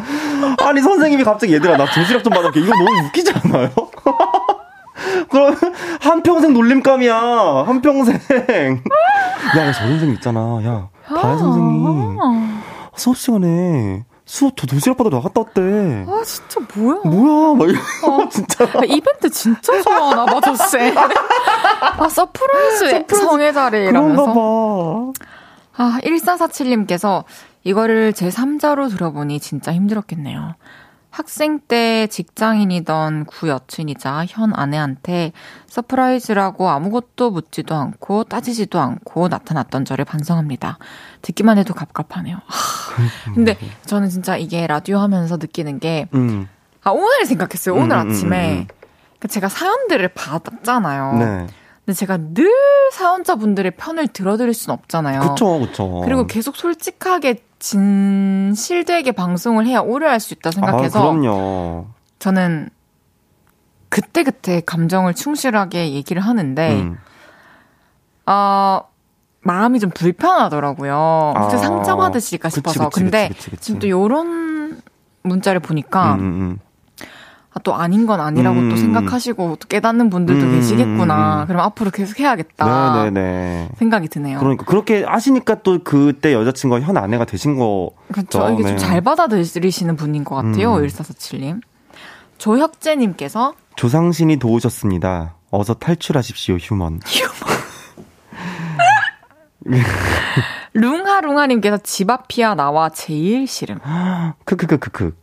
아니, 0.61 0.81
선생님이 0.81 1.25
갑자기 1.25 1.55
얘들아, 1.55 1.77
나 1.77 1.87
도시락 1.87 2.23
좀 2.25 2.33
받을게. 2.33 2.61
이거 2.61 2.73
너무 2.77 3.07
웃기지 3.07 3.33
않아요? 3.45 3.71
그럼, 5.31 5.57
한평생 6.01 6.53
놀림감이야. 6.53 7.65
한평생. 7.67 8.15
야, 9.57 9.67
야, 9.67 9.73
저 9.73 9.81
선생님 9.81 10.15
있잖아. 10.15 10.41
야, 10.65 10.89
다혜 11.09 11.39
선생님. 11.39 12.19
수업 12.95 13.17
시간에 13.17 14.05
수업 14.33 14.57
저 14.57 14.67
도시락 14.67 14.97
받으러 14.97 15.19
나갔다 15.19 15.43
왔대. 15.43 16.07
아, 16.09 16.23
진짜 16.25 16.59
뭐야? 16.75 17.01
뭐야, 17.05 17.55
막 17.55 17.69
이러 17.69 18.29
진짜. 18.31 18.65
아, 18.65 18.81
이벤트 18.87 19.29
진짜 19.29 19.83
좋아하나 19.83 20.25
봐, 20.25 20.41
저 20.41 20.55
쌤. 20.55 20.97
아, 20.97 22.09
서프라이즈 22.09 23.15
성의 23.15 23.53
자리 23.53 23.85
그런가 23.85 24.23
이러면서. 24.23 24.33
봐. 24.33 25.13
아, 25.77 25.99
1447님께서 26.03 27.25
이거를 27.63 28.15
제 28.15 28.31
3자로 28.31 28.89
들어보니 28.89 29.39
진짜 29.39 29.71
힘들었겠네요. 29.71 30.55
학생 31.13 31.61
때 31.61 32.07
직장인이던 32.07 33.27
구 33.27 33.49
여친이자 33.49 34.25
현 34.27 34.53
아내한테 34.55 35.33
서프라이즈라고 35.67 36.71
아무것도 36.71 37.31
묻지도 37.31 37.75
않고 37.75 38.25
따지지도 38.25 38.81
않고 38.81 39.29
나타났던 39.29 39.85
저를 39.85 40.07
반성합니다. 40.07 40.79
듣기만 41.21 41.59
해도 41.59 41.75
갑갑하네요. 41.75 42.37
하, 42.37 43.33
근데 43.35 43.59
저는 43.85 44.09
진짜 44.09 44.39
이게 44.39 44.67
라디오 44.67 44.99
하면서 44.99 45.37
느끼는 45.37 45.81
게, 45.81 46.09
음. 46.15 46.49
아, 46.83 46.91
오늘 46.91 47.27
생각했어요. 47.27 47.75
오늘 47.75 47.97
음, 47.99 48.07
음, 48.07 48.11
아침에. 48.11 48.53
음, 48.53 48.59
음. 48.61 48.67
그 49.19 49.29
제가 49.29 49.51
사연들을 49.51 50.09
받았잖아요. 50.15 51.13
네. 51.19 51.47
근데 51.85 51.97
제가 51.97 52.17
늘 52.17 52.51
사연자분들의 52.93 53.73
편을 53.77 54.09
들어드릴 54.09 54.55
순 54.55 54.73
없잖아요. 54.73 55.21
그쵸, 55.21 55.61
그쵸. 55.61 56.01
그리고 56.05 56.27
계속 56.27 56.57
솔직하게 56.57 57.45
진실되게 57.63 59.13
방송을 59.13 59.67
해야 59.67 59.79
오래 59.81 60.07
할 60.09 60.19
수 60.21 60.35
있다 60.35 60.51
생각해서 60.51 60.99
아, 60.99 61.03
그럼요. 61.03 61.87
저는 62.19 62.69
그때그때 63.89 64.63
감정을 64.67 65.15
충실하게 65.15 65.93
얘기를 65.93 66.23
하는데 66.23 66.73
음. 66.81 66.99
어, 68.27 68.81
마음이 69.43 69.79
좀 69.81 69.91
불편하더라고요. 69.91 71.33
아, 71.37 71.41
혹시 71.41 71.57
상처받으실까 71.59 72.49
그치, 72.49 72.57
싶어서. 72.57 72.89
그치, 72.89 73.01
근데 73.01 73.29
그치, 73.29 73.39
그치, 73.39 73.51
그치. 73.51 73.63
지금 73.63 73.81
또 73.81 73.89
요런 73.89 74.81
문자를 75.23 75.61
보니까 75.61 76.15
음, 76.15 76.21
음, 76.21 76.59
아, 77.55 77.61
또 77.61 77.75
아닌 77.75 78.07
건 78.07 78.21
아니라고 78.21 78.59
음. 78.59 78.71
또 78.71 78.77
생각하시고 78.77 79.57
또 79.61 79.69
깨닫는 79.69 80.09
분들도 80.09 80.47
음, 80.47 80.53
계시겠구나. 80.53 81.43
음. 81.43 81.47
그럼 81.47 81.61
앞으로 81.61 81.91
계속 81.91 82.19
음. 82.19 82.23
해야겠다. 82.25 83.05
네네네. 83.05 83.71
생각이 83.77 84.09
드네요. 84.09 84.39
그러니까 84.39 84.65
그렇게 84.65 85.05
하시니까 85.05 85.57
또 85.63 85.81
그때 85.85 86.33
여자친구가 86.33 86.81
현 86.81 86.97
아내가 86.97 87.27
되신 87.27 87.57
거. 87.59 87.91
그렇죠. 88.11 88.49
이게 88.51 88.63
네. 88.63 88.71
좀잘 88.71 89.03
받아들이시는 89.03 89.97
분인 89.97 90.25
것 90.25 90.37
같아요. 90.37 90.77
음. 90.77 90.87
1447님. 90.87 91.61
조혁재님께서 92.39 93.55
조상신이 93.77 94.39
도우셨습니다. 94.39 95.35
어서 95.51 95.75
탈출하십시오, 95.75 96.57
휴먼. 96.57 97.01
룽하룽하님께서 100.75 101.79
집 101.79 102.11
앞이야 102.11 102.55
나와 102.55 102.89
제일 102.89 103.47
싫음. 103.47 103.79
크크크크크. 104.45 105.22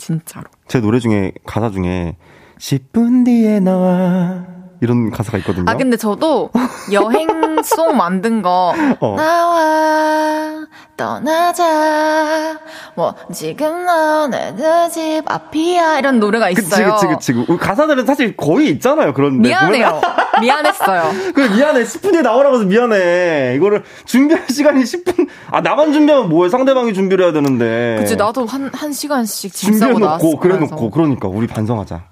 진짜로. 0.00 0.46
제 0.66 0.80
노래 0.80 0.98
중에 0.98 1.32
가사 1.44 1.70
중에 1.70 2.16
10분 2.58 3.24
뒤에 3.26 3.60
나와 3.60 4.46
이런 4.80 5.10
가사가 5.10 5.38
있거든요. 5.38 5.64
아 5.68 5.74
근데 5.76 5.96
저도 5.96 6.50
여행송 6.92 7.96
만든 7.98 8.42
거 8.42 8.74
어. 9.00 9.16
나와 9.16 10.66
떠나자 10.96 12.58
뭐 12.94 13.14
지금 13.32 13.84
너네집 13.86 15.24
앞이야 15.30 15.98
이런 15.98 16.20
노래가 16.20 16.48
그치 16.48 16.62
있어요. 16.66 16.94
그치 16.94 17.06
그치. 17.06 17.44
우리 17.48 17.58
가사들은 17.58 18.06
사실 18.06 18.36
거의 18.36 18.70
있잖아요. 18.70 19.12
그런데 19.14 19.48
미안해요. 19.48 20.00
미안했어요. 20.40 21.10
그 21.34 21.40
미안해. 21.40 21.82
10분 21.84 22.12
뒤에 22.12 22.22
나오라고 22.22 22.56
해서 22.56 22.64
미안해. 22.64 23.54
이거를 23.56 23.82
준비할 24.04 24.44
시간이 24.48 24.82
10분. 24.84 25.28
아 25.50 25.60
나만 25.60 25.92
준비하면 25.92 26.28
뭐해? 26.28 26.48
상대방이 26.50 26.94
준비를 26.94 27.24
해야 27.24 27.32
되는데. 27.32 27.96
그치 27.98 28.16
나도 28.16 28.46
한 28.46 28.70
한 28.72 28.92
시간씩 28.92 29.52
준비해. 29.52 29.90
놓고 29.92 30.38
그래 30.38 30.56
놓고 30.58 30.90
그러니까 30.90 31.28
우리 31.28 31.46
반성하자. 31.46 32.02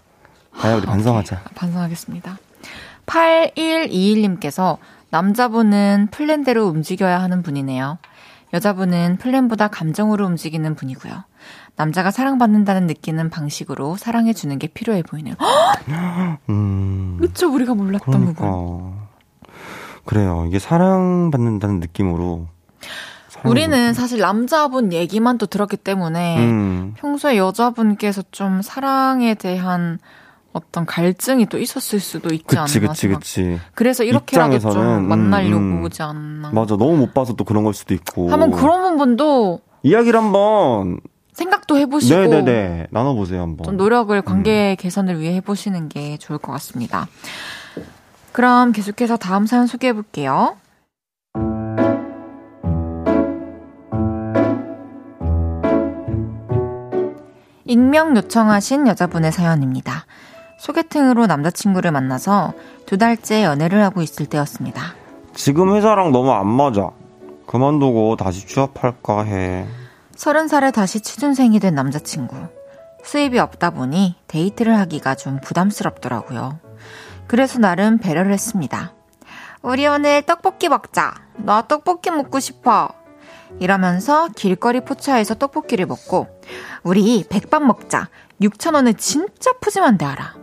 아야 0.60 0.74
우리 0.76 0.86
반성하자. 0.86 1.40
반성하겠습니다. 1.54 2.38
8121님께서 3.09 4.78
남자분은 5.11 6.09
플랜대로 6.11 6.66
움직여야 6.66 7.20
하는 7.20 7.42
분이네요. 7.42 7.98
여자분은 8.52 9.18
플랜보다 9.18 9.68
감정으로 9.68 10.24
움직이는 10.26 10.74
분이고요. 10.74 11.24
남자가 11.76 12.11
사랑받는다는 12.11 12.86
느끼는 12.86 13.30
방식으로 13.30 13.96
사랑해주는 13.96 14.59
게 14.59 14.66
필요해 14.68 15.02
보이네요. 15.02 15.34
헉! 15.40 16.38
음. 16.48 17.18
그쵸, 17.20 17.48
우리가 17.48 17.74
몰랐던 17.74 18.24
부분. 18.24 18.34
그러니까. 18.34 19.09
그래요. 20.04 20.44
이게 20.48 20.59
사랑받는다는 20.59 21.80
느낌으로. 21.80 22.46
우리는 23.44 23.94
사실 23.94 24.18
남자분 24.18 24.92
얘기만 24.92 25.38
또 25.38 25.46
들었기 25.46 25.76
때문에 25.76 26.38
음. 26.38 26.94
평소에 26.96 27.36
여자분께서 27.36 28.22
좀 28.32 28.62
사랑에 28.62 29.34
대한 29.34 30.00
어떤 30.59 30.84
갈증이 30.84 31.46
또 31.46 31.59
있었을 31.59 32.00
수도 32.00 32.34
있지 32.34 32.44
그치, 32.44 32.59
않나 32.59 32.88
그치, 32.88 33.00
생각. 33.00 33.18
그치. 33.20 33.59
그래서 33.74 34.04
이렇게라도 34.04 34.59
좀 34.59 34.70
입장에서는, 34.70 34.98
음, 34.98 35.09
만나려고 35.09 35.56
음. 35.56 35.82
오지 35.84 36.02
않나. 36.02 36.50
맞아. 36.50 36.76
너무 36.76 36.96
못 36.96 37.14
봐서 37.14 37.34
또 37.34 37.44
그런 37.44 37.64
걸 37.64 37.74
수도 37.74 37.94
있고. 37.94 38.30
한번 38.30 38.50
그런 38.50 38.90
부분도 38.90 39.61
이야기를 39.82 40.18
한번. 40.18 41.00
생각도 41.32 41.76
해보시고 41.78 42.18
네네네. 42.20 42.88
나눠보세요, 42.90 43.40
한번. 43.42 43.64
좀 43.64 43.76
노력을 43.76 44.20
관계 44.22 44.74
개선을 44.74 45.20
위해 45.20 45.34
해보시는 45.36 45.88
게 45.88 46.16
좋을 46.18 46.38
것 46.38 46.50
같습니다. 46.52 47.06
그럼 48.32 48.72
계속해서 48.72 49.16
다음 49.16 49.46
사연 49.46 49.66
소개해 49.68 49.92
볼게요. 49.92 50.56
익명 57.64 58.16
요청하신 58.16 58.88
여자분의 58.88 59.30
사연입니다. 59.30 60.06
소개팅으로 60.59 61.26
남자친구를 61.26 61.92
만나서 61.92 62.52
두 62.84 62.98
달째 62.98 63.44
연애를 63.44 63.82
하고 63.82 64.02
있을 64.02 64.26
때였습니다. 64.26 64.94
지금 65.34 65.74
회사랑 65.74 66.12
너무 66.12 66.32
안 66.32 66.46
맞아. 66.46 66.90
그만두고 67.46 68.16
다시 68.16 68.46
취업할까 68.46 69.22
해. 69.24 69.66
서른 70.14 70.48
살에 70.48 70.70
다시 70.70 71.00
취준생이 71.00 71.61
된 71.61 71.74
남자친구. 71.74 72.36
수입이 73.04 73.38
없다 73.38 73.70
보니 73.70 74.16
데이트를 74.26 74.76
하기가 74.78 75.14
좀 75.14 75.40
부담스럽더라고요. 75.40 76.59
그래서 77.26 77.59
나름 77.59 77.98
배려를 77.98 78.32
했습니다. 78.32 78.92
우리 79.62 79.86
오늘 79.86 80.22
떡볶이 80.22 80.68
먹자. 80.68 81.14
나 81.36 81.62
떡볶이 81.62 82.11
먹고 82.11 82.40
싶어. 82.40 82.90
이러면서 83.61 84.28
길거리 84.36 84.80
포차에서 84.80 85.36
떡볶이를 85.36 85.86
먹고 85.86 86.26
우리 86.82 87.24
백반 87.28 87.66
먹자. 87.66 88.09
6천 88.42 88.74
원은 88.74 88.96
진짜 88.96 89.52
푸짐한데 89.61 90.04
알아. 90.04 90.34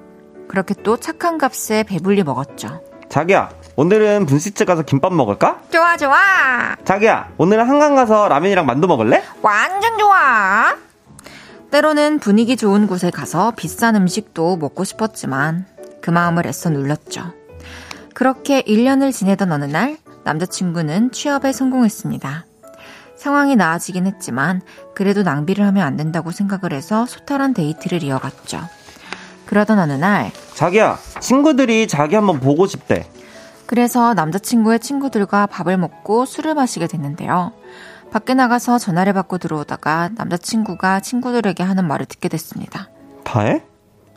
그렇게 0.47 0.73
또 0.83 0.97
착한 0.97 1.37
값에 1.37 1.83
배불리 1.83 2.23
먹었죠. 2.23 2.81
자기야, 3.09 3.49
오늘은 3.75 4.25
분식집 4.25 4.67
가서 4.67 4.81
김밥 4.81 5.13
먹을까? 5.13 5.61
좋아, 5.71 5.95
좋아. 5.97 6.75
자기야, 6.83 7.29
오늘은 7.37 7.67
한강 7.67 7.95
가서 7.95 8.27
라면이랑 8.27 8.65
만두 8.65 8.87
먹을래? 8.87 9.23
완전 9.41 9.97
좋아. 9.97 10.75
때로는 11.71 12.19
분위기 12.19 12.55
좋은 12.55 12.87
곳에 12.87 13.09
가서 13.11 13.51
비싼 13.55 13.95
음식도 13.95 14.57
먹고 14.57 14.83
싶었지만 14.83 15.65
그 16.01 16.09
마음을 16.09 16.45
애써 16.47 16.69
눌렀죠. 16.69 17.33
그렇게 18.13 18.61
1년을 18.61 19.11
지내던 19.11 19.51
어느 19.51 19.65
날 19.65 19.97
남자친구는 20.23 21.11
취업에 21.11 21.51
성공했습니다. 21.51 22.45
상황이 23.17 23.55
나아지긴 23.55 24.05
했지만 24.05 24.61
그래도 24.93 25.23
낭비를 25.23 25.65
하면 25.67 25.85
안 25.85 25.97
된다고 25.97 26.31
생각을 26.31 26.73
해서 26.73 27.05
소탈한 27.05 27.53
데이트를 27.53 28.03
이어갔죠. 28.03 28.61
그러던 29.45 29.79
어느 29.79 29.93
날 29.93 30.31
자기야, 30.53 30.97
친구들이 31.19 31.87
자기 31.87 32.15
한번 32.15 32.39
보고 32.39 32.65
싶대. 32.67 33.07
그래서 33.65 34.13
남자친구의 34.13 34.79
친구들과 34.79 35.47
밥을 35.47 35.77
먹고 35.77 36.25
술을 36.25 36.53
마시게 36.53 36.87
됐는데요. 36.87 37.51
밖에 38.11 38.33
나가서 38.33 38.77
전화를 38.77 39.13
받고 39.13 39.39
들어오다가 39.39 40.09
남자친구가 40.15 40.99
친구들에게 40.99 41.63
하는 41.63 41.87
말을 41.87 42.05
듣게 42.05 42.29
됐습니다. 42.29 42.89
다해? 43.23 43.63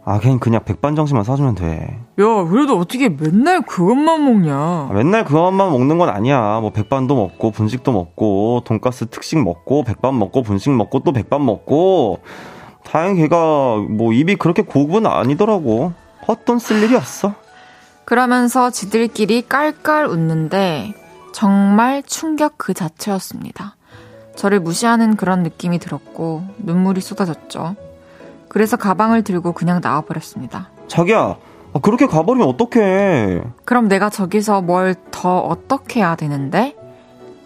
아, 0.04 0.20
걔는 0.20 0.38
그냥 0.38 0.64
백반정식만 0.64 1.24
사주면 1.24 1.54
돼. 1.54 1.98
야, 2.18 2.44
그래도 2.48 2.78
어떻게 2.78 3.10
맨날 3.10 3.60
그것만 3.60 4.24
먹냐? 4.24 4.54
아, 4.54 4.90
맨날 4.94 5.24
그것만 5.24 5.70
먹는 5.70 5.98
건 5.98 6.08
아니야. 6.08 6.60
뭐 6.60 6.70
백반도 6.70 7.14
먹고 7.14 7.50
분식도 7.50 7.92
먹고 7.92 8.62
돈가스 8.64 9.06
특식 9.06 9.38
먹고 9.42 9.82
백반 9.84 10.18
먹고 10.18 10.42
분식 10.42 10.72
먹고 10.72 11.00
또 11.00 11.12
백반 11.12 11.44
먹고 11.44 12.20
다행히 12.90 13.22
걔가 13.22 13.76
뭐 13.88 14.12
입이 14.12 14.36
그렇게 14.36 14.62
고급은 14.62 15.06
아니더라고. 15.06 15.92
헛돈 16.26 16.58
쓸 16.58 16.82
일이 16.82 16.94
없어. 16.96 17.34
그러면서 18.04 18.70
지들끼리 18.70 19.42
깔깔 19.42 20.06
웃는데 20.06 20.94
정말 21.32 22.02
충격 22.02 22.54
그 22.56 22.72
자체였습니다. 22.72 23.76
저를 24.34 24.60
무시하는 24.60 25.16
그런 25.16 25.42
느낌이 25.42 25.78
들었고 25.78 26.42
눈물이 26.58 27.00
쏟아졌죠. 27.00 27.76
그래서 28.48 28.76
가방을 28.76 29.22
들고 29.24 29.52
그냥 29.52 29.80
나와버렸습니다. 29.82 30.70
자기야, 30.86 31.36
아, 31.74 31.78
그렇게 31.82 32.06
가버리면 32.06 32.48
어떡해. 32.48 33.42
그럼 33.66 33.88
내가 33.88 34.08
저기서 34.08 34.62
뭘 34.62 34.94
더 35.10 35.38
어떻게 35.40 36.00
해야 36.00 36.14
되는데? 36.16 36.76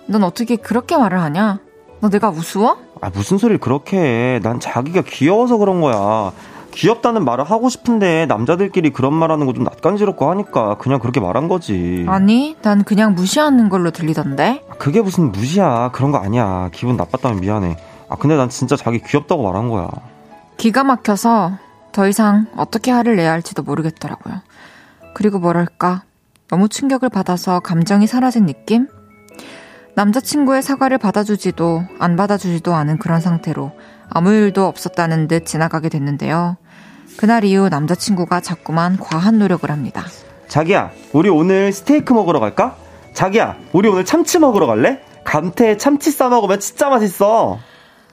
넌 0.07 0.22
어떻게 0.22 0.57
그렇게 0.57 0.97
말을 0.97 1.18
하냐? 1.20 1.59
너 2.01 2.09
내가 2.11 2.28
우스워? 2.28 2.76
아, 3.03 3.11
무슨 3.12 3.36
소리를 3.36 3.59
그렇게 3.59 3.98
해. 3.98 4.40
난 4.42 4.61
자기가 4.61 5.03
귀여워서 5.07 5.57
그런 5.59 5.80
거야. 5.80 6.32
귀엽다는 6.70 7.24
말을 7.24 7.44
하고 7.44 7.68
싶은데 7.68 8.24
남자들끼리 8.26 8.90
그런 8.90 9.12
말 9.12 9.30
하는 9.30 9.44
거 9.44 9.53
좀 9.53 9.64
낯간지럽고 9.64 10.30
하니까 10.30 10.76
그냥 10.78 11.00
그렇게 11.00 11.20
말한 11.20 11.48
거지. 11.48 12.07
아니, 12.09 12.57
난 12.62 12.84
그냥 12.84 13.14
무시하는 13.14 13.68
걸로 13.68 13.90
들리던데? 13.90 14.64
그게 14.78 15.03
무슨 15.03 15.32
무시야. 15.32 15.90
그런 15.92 16.12
거 16.12 16.18
아니야. 16.18 16.70
기분 16.72 16.96
나빴다면 16.96 17.40
미안해. 17.40 17.76
아, 18.09 18.16
근데 18.16 18.36
난 18.36 18.48
진짜 18.48 18.76
자기 18.76 19.03
귀엽다고 19.03 19.42
말한 19.42 19.68
거야. 19.68 19.88
기가 20.57 20.84
막혀서 20.84 21.59
더 21.90 22.07
이상 22.09 22.46
어떻게 22.57 22.90
화를 22.92 23.16
내야 23.16 23.32
할지도 23.32 23.62
모르겠더라고요. 23.64 24.36
그리고 25.12 25.40
뭐랄까, 25.40 26.05
너무 26.48 26.68
충격을 26.68 27.09
받아서 27.11 27.61
감정이 27.61 28.07
사라진 28.07 28.46
느낌? 28.46 28.86
남자친구의 29.95 30.62
사과를 30.62 30.99
받아주지도 30.99 31.84
안 31.99 32.16
받아주지도 32.16 32.74
않은 32.74 32.99
그런 32.99 33.20
상태로 33.20 33.72
아무 34.09 34.32
일도 34.32 34.66
없었다는 34.66 35.28
듯 35.28 35.45
지나가게 35.45 35.88
됐는데요. 35.88 36.57
그날 37.18 37.45
이후 37.45 37.68
남자친구가 37.68 38.40
자꾸만 38.40 38.97
과한 38.97 39.38
노력을 39.38 39.70
합니다. 39.70 40.05
자기야, 40.49 40.93
우리 41.12 41.28
오늘 41.28 41.72
스테이크 41.72 42.12
먹으러 42.12 42.40
갈까? 42.40 42.76
자기야, 43.12 43.57
우리 43.72 43.88
오늘 43.88 44.05
참치 44.05 44.38
먹으러 44.38 44.66
갈래? 44.66 45.01
감태에 45.24 45.76
참치 45.76 46.11
싸 46.11 46.28
먹으면 46.28 46.59
진짜 46.59 46.88
맛있어. 46.88 47.59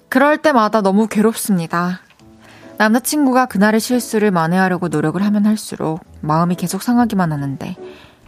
그럴 0.09 0.37
때마다 0.37 0.81
너무 0.81 1.07
괴롭습니다. 1.07 2.01
남자친구가 2.77 3.47
그날의 3.47 3.79
실수를 3.79 4.31
만회하려고 4.31 4.87
노력을 4.87 5.21
하면 5.21 5.45
할수록 5.45 6.01
마음이 6.21 6.55
계속 6.55 6.81
상하기만 6.81 7.31
하는데 7.31 7.75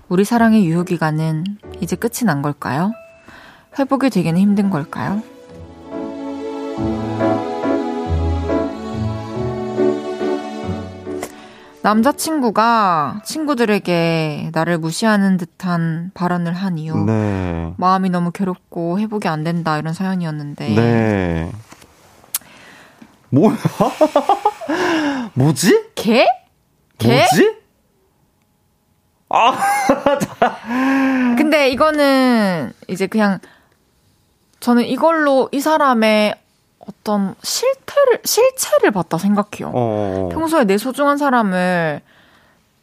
우리 0.10 0.26
사랑의 0.26 0.66
유효기간은 0.66 1.45
이제 1.80 1.95
끝이 1.95 2.26
난 2.26 2.41
걸까요? 2.41 2.91
회복이 3.78 4.09
되기는 4.09 4.39
힘든 4.39 4.69
걸까요? 4.69 5.22
남자친구가 11.84 13.22
친구들에게 13.26 14.51
나를 14.53 14.78
무시하는 14.78 15.38
듯한 15.38 16.11
발언을 16.13 16.53
한 16.53 16.78
이후 16.78 17.05
네. 17.05 17.74
마음이 17.78 18.09
너무 18.11 18.32
괴롭고 18.32 18.99
회복이 18.99 19.28
안 19.28 19.43
된다 19.43 19.80
이런 19.80 19.93
사연이었는데 19.93 20.76
네. 20.76 21.51
뭐야? 23.30 23.57
뭐지? 25.34 25.86
개? 25.95 26.28
개? 26.99 27.15
뭐지? 27.17 27.61
아, 29.30 29.57
근데 31.38 31.69
이거는 31.69 32.74
이제 32.89 33.07
그냥 33.07 33.39
저는 34.62 34.86
이걸로 34.86 35.49
이 35.51 35.59
사람의 35.59 36.36
어떤 36.80 37.36
실태를 37.43 38.20
실체를 38.24 38.91
봤다 38.91 39.18
생각해요. 39.18 39.72
어. 39.74 40.30
평소에 40.32 40.64
내 40.64 40.78
소중한 40.78 41.18
사람을 41.18 42.01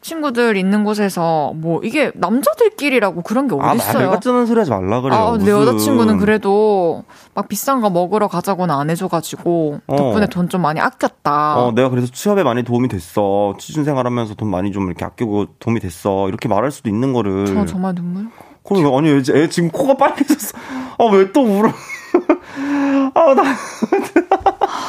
친구들 0.01 0.55
있는 0.55 0.85
곳에서 0.85 1.51
뭐 1.55 1.81
이게 1.83 2.11
남자들끼리라고 2.15 3.21
그런 3.21 3.49
게 3.49 3.55
아, 3.59 3.71
어딨어요? 3.73 3.99
말 4.07 4.09
같지는 4.11 4.45
소리 4.45 4.59
하지 4.59 4.71
말라 4.71 5.01
그래요. 5.01 5.19
아, 5.19 5.37
내. 5.37 5.51
여자친구는 5.51 6.17
그래도 6.19 7.03
막 7.33 7.49
비싼 7.49 7.81
거 7.81 7.89
먹으러 7.89 8.29
가자고는 8.29 8.73
안 8.73 8.89
해줘가지고 8.89 9.81
어. 9.87 9.95
덕분에 9.95 10.27
돈 10.27 10.47
좀 10.49 10.61
많이 10.61 10.79
아꼈다. 10.79 11.57
어, 11.59 11.71
내가 11.73 11.89
그래서 11.89 12.07
취업에 12.07 12.43
많이 12.43 12.63
도움이 12.63 12.87
됐어. 12.87 13.55
취준 13.59 13.83
생활하면서 13.83 14.35
돈 14.35 14.49
많이 14.49 14.71
좀 14.71 14.85
이렇게 14.87 15.03
아끼고 15.03 15.47
도움이 15.59 15.79
됐어. 15.81 16.27
이렇게 16.29 16.47
말할 16.47 16.71
수도 16.71 16.89
있는 16.89 17.11
거를. 17.13 17.45
저 17.47 17.65
정말 17.65 17.93
눈물. 17.93 18.27
그러니까 18.69 18.95
아니 18.97 19.09
얘, 19.09 19.41
애 19.43 19.49
지금 19.49 19.69
코가 19.71 19.95
빨개졌어. 19.97 20.55
아 20.99 21.03
왜 21.05 21.31
또 21.33 21.41
울어? 21.41 21.73
아 23.15 23.33
나. 23.33 23.43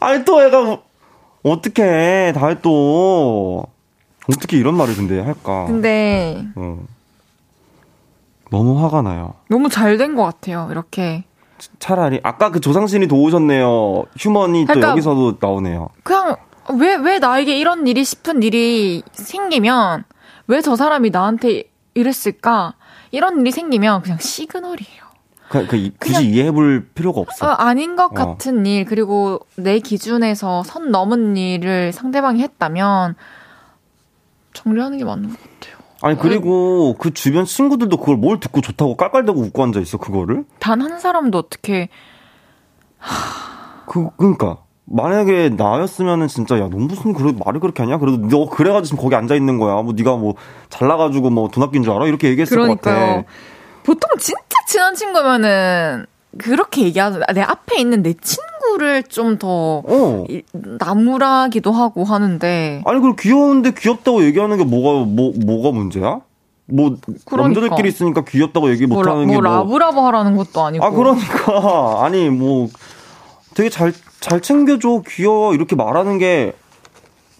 아니 0.00 0.24
또 0.24 0.42
애가 0.42 0.78
어떻게 1.42 2.32
다해 2.34 2.60
또 2.62 3.64
어떻게 4.30 4.56
이런 4.58 4.76
말을 4.76 4.94
근데 4.94 5.20
할까? 5.20 5.64
근데 5.66 6.44
어. 6.56 6.78
너무 8.50 8.82
화가 8.82 9.02
나요. 9.02 9.34
너무 9.48 9.68
잘 9.68 9.96
된 9.98 10.14
것 10.16 10.24
같아요. 10.24 10.68
이렇게 10.70 11.24
차라리 11.78 12.20
아까 12.22 12.50
그 12.50 12.60
조상신이 12.60 13.08
도우셨네요. 13.08 14.04
휴먼이 14.18 14.62
또 14.66 14.74
그러니까- 14.74 14.90
여기서도 14.92 15.36
나오네요. 15.40 15.88
그냥 16.02 16.36
왜 16.78 16.96
왜 16.96 17.18
나에게 17.18 17.58
이런 17.58 17.86
일이 17.86 18.04
싶은 18.04 18.42
일이 18.42 19.02
생기면 19.12 20.04
왜 20.46 20.60
저 20.62 20.76
사람이 20.76 21.10
나한테 21.10 21.64
이랬을까? 21.94 22.74
이런 23.10 23.40
일이 23.40 23.50
생기면 23.50 24.02
그냥 24.02 24.18
시그널이에요. 24.18 25.08
그, 25.48 25.66
그 25.66 25.76
이- 25.76 25.90
굳이 25.98 26.26
이해해볼 26.30 26.90
필요가 26.94 27.20
없어. 27.20 27.46
어, 27.46 27.50
아닌 27.50 27.96
것 27.96 28.04
어. 28.04 28.08
같은 28.10 28.66
일 28.66 28.84
그리고 28.84 29.40
내 29.56 29.78
기준에서 29.78 30.62
선 30.62 30.90
넘은 30.90 31.36
일을 31.38 31.92
상대방이 31.92 32.42
했다면 32.42 33.14
정리하는 34.52 34.98
게 34.98 35.04
맞는 35.04 35.30
것 35.30 35.38
같아요. 35.40 35.78
아니 36.02 36.16
그리고 36.18 36.94
그 36.98 37.12
주변 37.14 37.44
친구들도 37.44 37.96
그걸 37.96 38.16
뭘 38.16 38.38
듣고 38.40 38.60
좋다고 38.60 38.96
깔깔대고 38.96 39.40
웃고 39.40 39.62
앉아 39.64 39.80
있어 39.80 39.96
그거를? 39.98 40.44
단 40.60 40.80
한 40.82 41.00
사람도 41.00 41.38
어떻게 41.38 41.88
그 43.86 44.08
그러니까 44.16 44.58
만약에 44.90 45.50
나였으면은 45.56 46.28
진짜 46.28 46.56
야너 46.58 46.76
무슨 46.76 47.12
그래 47.12 47.32
말을 47.44 47.60
그렇게 47.60 47.82
하냐? 47.82 47.98
그래도 47.98 48.26
너 48.28 48.48
그래가지고 48.48 48.84
지금 48.86 48.98
거기 49.02 49.14
앉아 49.14 49.34
있는 49.34 49.58
거야. 49.58 49.82
뭐 49.82 49.92
네가 49.94 50.16
뭐 50.16 50.34
잘나가지고 50.70 51.30
뭐 51.30 51.48
돈 51.48 51.62
아낀 51.64 51.82
줄 51.82 51.92
알아? 51.92 52.06
이렇게 52.06 52.28
얘기했을 52.30 52.56
것 52.56 52.62
그러니까요. 52.62 53.16
같아. 53.16 53.28
보통 53.84 54.10
진짜 54.18 54.40
친한 54.66 54.94
친구면은 54.94 56.06
그렇게 56.38 56.82
얘기하죠. 56.84 57.20
내 57.34 57.40
앞에 57.42 57.80
있는 57.80 58.02
내 58.02 58.14
친구를 58.14 59.02
좀더 59.04 59.82
어. 59.86 60.24
나무라기도 60.52 61.72
하고 61.72 62.04
하는데 62.04 62.82
아니 62.84 63.00
그리고 63.00 63.16
귀여운데 63.16 63.72
귀엽다고 63.76 64.24
얘기하는 64.24 64.56
게 64.58 64.64
뭐가 64.64 65.04
뭐 65.06 65.32
뭐가 65.44 65.76
문제야? 65.76 66.20
뭐 66.70 66.96
그러니까. 67.24 67.60
남자들끼리 67.62 67.88
있으니까 67.88 68.24
귀엽다고 68.24 68.70
얘기 68.70 68.86
뭐, 68.86 69.02
라, 69.02 69.12
못하는 69.14 69.26
뭐 69.26 69.36
게 69.36 69.40
뭐? 69.40 69.50
러브러브 69.58 70.00
하라는 70.00 70.36
것도 70.36 70.60
아니고 70.62 70.84
아 70.84 70.90
그러니까 70.90 72.00
아니 72.04 72.28
뭐 72.28 72.68
되게 73.58 73.70
잘 73.70 73.92
잘 74.20 74.40
챙겨줘 74.40 75.02
귀여워 75.06 75.54
이렇게 75.54 75.76
말하는 75.76 76.18
게 76.18 76.54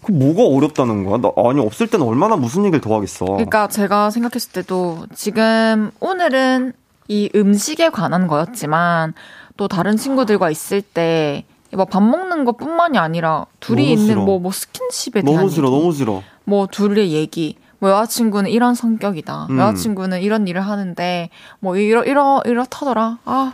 그 0.01 0.11
뭐가 0.11 0.43
어렵다는 0.55 1.03
거야? 1.03 1.17
나, 1.17 1.31
아니 1.35 1.59
없을 1.59 1.87
때는 1.87 2.05
얼마나 2.05 2.35
무슨 2.35 2.63
얘기를 2.63 2.79
더 2.81 2.95
하겠어. 2.95 3.25
그러니까 3.25 3.67
제가 3.67 4.09
생각했을 4.11 4.51
때도 4.53 5.05
지금 5.13 5.91
오늘은 5.99 6.73
이 7.09 7.29
음식에 7.35 7.89
관한 7.89 8.27
거였지만 8.27 9.13
또 9.57 9.67
다른 9.67 9.97
친구들과 9.97 10.49
있을 10.51 10.81
때뭐밥 10.81 12.01
먹는 12.01 12.45
것 12.45 12.57
뿐만이 12.57 12.97
아니라 12.97 13.45
둘이 13.59 13.91
있는 13.91 14.05
싫어. 14.05 14.21
뭐뭐 14.23 14.51
스킨십에 14.51 15.21
대한 15.21 15.35
너무 15.41 15.49
싫어 15.49 15.67
얘기, 15.67 15.77
너무 15.79 15.91
싫어. 15.91 16.23
뭐 16.45 16.67
둘의 16.67 17.11
얘기 17.11 17.57
뭐 17.79 17.91
여자친구는 17.91 18.51
이런 18.51 18.75
성격이다. 18.75 19.47
음. 19.49 19.59
여자친구는 19.59 20.21
이런 20.21 20.47
일을 20.47 20.61
하는데 20.61 21.29
뭐 21.59 21.75
이러 21.75 22.03
이러 22.05 22.41
이렇다더라. 22.45 23.19
아, 23.25 23.51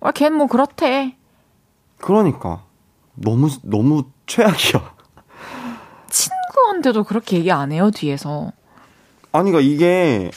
아 0.00 0.12
걔는 0.12 0.38
뭐 0.38 0.46
그렇대. 0.46 1.17
그러니까 2.00 2.62
너무 3.14 3.48
너무 3.62 4.04
최악이야. 4.26 4.94
친구한테도 6.10 7.04
그렇게 7.04 7.38
얘기 7.38 7.50
안 7.52 7.72
해요 7.72 7.90
뒤에서. 7.90 8.52
아니 9.32 9.50
그러니까 9.50 9.60
이게 9.72 10.30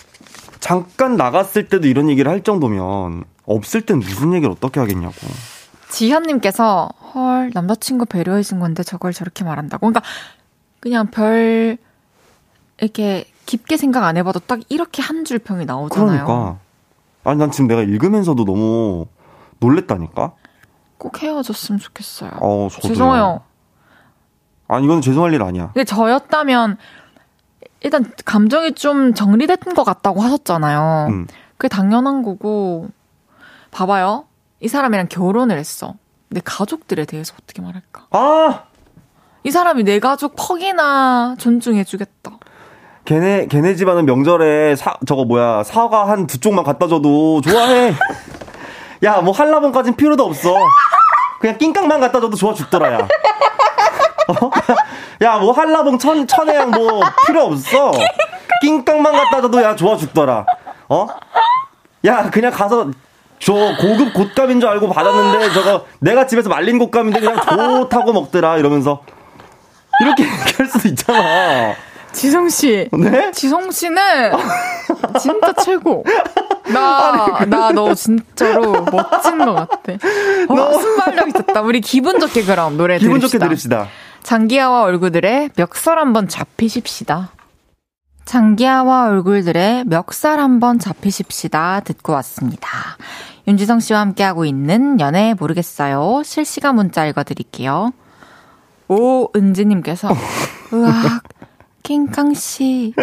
잠깐 0.60 1.16
나갔을 1.16 1.68
때도 1.70 1.88
이런 1.88 2.10
얘기를 2.10 2.30
할 2.32 2.44
정도면 2.44 3.24
없을 3.46 3.82
땐 3.86 4.00
무슨 4.00 4.34
얘기를 4.34 4.52
어떻게 4.52 4.80
하겠냐고. 4.80 5.16
지현님께서 5.90 6.90
헐 7.14 7.52
남자친구 7.54 8.06
배려해준 8.06 8.60
건데 8.60 8.84
저걸 8.84 9.14
저렇게 9.14 9.44
말한다고. 9.44 9.88
그러니까 9.88 10.02
그냥 10.80 11.08
별 11.12 11.78
이렇게 12.80 13.26
깊게 13.46 13.78
생각 13.78 14.04
안 14.06 14.18
해봐도 14.18 14.40
딱 14.40 14.60
이렇게 14.70 15.02
한 15.02 15.26
줄 15.26 15.40
평이 15.40 15.66
나오잖아요. 15.66 16.26
그러니까 16.26 16.60
아니 17.24 17.38
난 17.40 17.52
지금 17.52 17.68
내가 17.68 17.82
읽으면서도 17.82 18.46
너무 18.46 19.06
놀랬다니까. 19.60 20.34
꼭 21.02 21.20
헤어졌으면 21.24 21.80
좋겠어요. 21.80 22.30
어. 22.42 22.68
죄송해요. 22.70 23.42
아니 24.68 24.86
이건 24.86 25.02
죄송할 25.02 25.34
일 25.34 25.42
아니야. 25.42 25.72
근데 25.74 25.84
저였다면 25.84 26.78
일단 27.80 28.06
감정이 28.24 28.74
좀 28.74 29.16
정리됐던 29.16 29.74
것 29.74 29.84
같다고 29.84 30.22
하셨잖아요. 30.22 31.08
음. 31.10 31.28
그게 31.58 31.68
당연한 31.70 32.22
거고 32.22 32.90
봐봐요. 33.72 34.26
이 34.60 34.68
사람이랑 34.68 35.08
결혼을 35.10 35.58
했어. 35.58 35.96
내 36.30 36.40
가족들에 36.46 37.06
대해서 37.06 37.34
어떻게 37.42 37.62
말할까? 37.64 38.06
아 38.12 38.64
이 39.44 39.50
사람이 39.50 39.84
내 39.86 39.98
가족 40.00 40.36
퍽이나 40.38 41.34
존중해주겠다. 41.40 42.32
걔네 43.06 43.48
걔네 43.48 43.74
집안은 43.74 44.06
명절에 44.06 44.76
사 44.76 44.98
저거 45.08 45.26
뭐야 45.26 45.64
사과 45.64 46.08
한 46.08 46.28
두 46.28 46.40
쪽만 46.40 46.64
갖다 46.64 46.88
줘도 46.88 47.42
좋아해. 47.42 47.96
야 49.04 49.22
뭐 49.22 49.34
한라봉까진 49.34 49.96
필요도 49.96 50.24
없어. 50.26 50.54
그냥 51.40 51.58
낑깡만 51.58 52.00
갖다 52.00 52.20
줘도 52.20 52.36
좋아 52.38 52.54
죽더라 52.54 52.94
야. 52.94 52.98
어? 54.28 54.52
야 55.24 55.38
뭐 55.40 55.52
한라봉 55.52 55.98
천 56.00 56.28
천혜양 56.28 56.72
뭐 56.72 57.02
필요 57.26 57.44
없어. 57.46 57.92
낑깡만 58.62 59.14
갖다 59.14 59.42
줘도 59.42 59.62
야 59.62 59.76
좋아 59.76 59.98
죽더라. 59.98 60.46
어? 60.90 61.08
야 62.06 62.30
그냥 62.30 62.52
가서 62.52 62.92
저 63.40 63.54
고급 63.54 64.14
곶감인 64.14 64.60
줄 64.60 64.70
알고 64.70 64.90
받았는데 64.90 65.52
저거 65.54 65.86
내가 66.00 66.28
집에서 66.28 66.50
말린 66.50 66.78
곶감인데 66.78 67.20
그냥 67.20 67.42
좋다고 67.42 68.14
먹더라 68.14 68.58
이러면서 68.58 69.02
이렇게 70.02 70.24
얘기할 70.30 70.68
수도 70.68 70.88
있잖아. 70.90 71.74
지성 72.12 72.50
씨. 72.50 72.88
네? 72.92 73.32
지성 73.32 73.72
씨는 73.72 74.32
진짜 75.20 75.54
최고. 75.54 76.04
나, 76.74 77.46
나 77.50 77.72
너 77.72 77.94
진짜로 77.94 78.72
멋진 78.92 79.38
것 79.40 79.54
같아. 79.56 79.94
어, 80.50 80.80
순발력 80.80 81.28
있었다. 81.30 81.62
우리 81.62 81.82
기분 81.82 82.20
좋게 82.20 82.44
그럼 82.44 82.78
노래 82.78 82.98
기분 82.98 83.20
들읍시다. 83.20 83.38
좋게 83.40 83.48
들읍시다. 83.50 83.88
장기하와 84.24 84.84
얼굴들의 84.84 85.50
멱살 85.56 85.98
한번 85.98 86.28
잡히십시다. 86.28 87.32
장기하와 88.26 89.08
얼굴들의 89.08 89.86
멱살 89.86 90.40
한번 90.40 90.78
잡히십시다 90.80 91.82
듣고 91.82 92.14
왔습니다. 92.14 92.70
윤지성 93.48 93.80
씨와 93.80 94.00
함께하고 94.02 94.46
있는 94.46 95.00
연애 95.00 95.34
모르겠어요. 95.38 96.22
실시간 96.24 96.76
문자 96.76 97.06
읽어드릴게요. 97.08 97.92
오은지님께서 98.88 100.10
으악 100.74 101.24
킹캉씨 101.84 102.94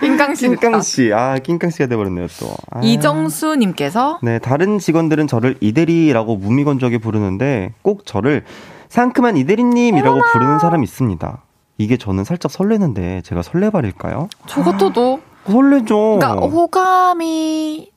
킹캉씨 0.00 0.48
낑깡 0.48 0.80
씨, 0.80 1.12
아 1.12 1.38
낑깡 1.38 1.70
씨가 1.70 1.86
돼버렸네요 1.86 2.26
또. 2.40 2.48
아. 2.70 2.80
이정수님께서 2.82 4.20
네, 4.22 4.38
다른 4.38 4.78
직원들은 4.78 5.26
저를 5.26 5.56
이대리라고 5.60 6.36
무미건조하게 6.36 6.98
부르는데 6.98 7.74
꼭 7.82 8.06
저를 8.06 8.44
상큼한 8.88 9.36
이대리님이라고 9.36 10.20
부르는 10.32 10.58
사람이 10.58 10.84
있습니다. 10.84 11.42
이게 11.78 11.96
저는 11.96 12.24
살짝 12.24 12.50
설레는데 12.50 13.22
제가 13.22 13.42
설레발일까요? 13.42 14.28
저 14.46 14.62
같아도 14.62 15.20
설레죠. 15.46 16.18
그러니까 16.18 16.46
호감이 16.46 17.90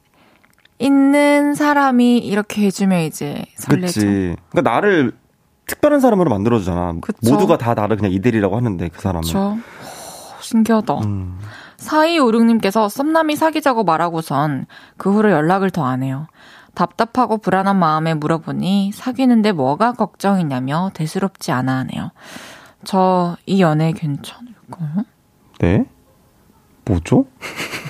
있는 0.80 1.56
사람이 1.56 2.18
이렇게 2.20 2.64
해주면 2.64 3.02
이제 3.02 3.44
설레죠. 3.56 3.86
그치. 3.86 4.36
그러니까 4.50 4.62
나를 4.62 5.14
특별한 5.70 6.00
사람으로 6.00 6.30
만들어주잖아. 6.30 6.96
그쵸. 7.02 7.18
모두가 7.32 7.58
다 7.58 7.74
나를 7.76 7.96
그냥 7.98 8.12
이대리라고 8.12 8.56
하는데 8.58 8.90
그 8.90 9.00
사람은. 9.02 9.22
그렇죠. 9.22 9.58
신기하다. 10.42 10.94
음. 11.00 11.40
4256님께서 11.78 12.90
썸남이 12.90 13.36
사귀자고 13.36 13.84
말하고선 13.84 14.66
그 14.98 15.14
후로 15.14 15.32
연락을 15.32 15.70
더 15.70 15.86
안 15.86 16.04
해요. 16.04 16.28
답답하고 16.76 17.38
불안한 17.38 17.78
마음에 17.78 18.14
물어보니 18.14 18.92
사귀는데 18.94 19.52
뭐가 19.54 19.94
걱정이냐며 19.94 20.92
대수롭지 20.94 21.52
않아 21.52 21.78
하네요. 21.80 22.12
저 22.84 23.36
이 23.46 23.62
연애 23.62 23.92
괜찮을까요? 23.92 25.04
네? 25.60 25.86
뭐죠? 26.86 27.26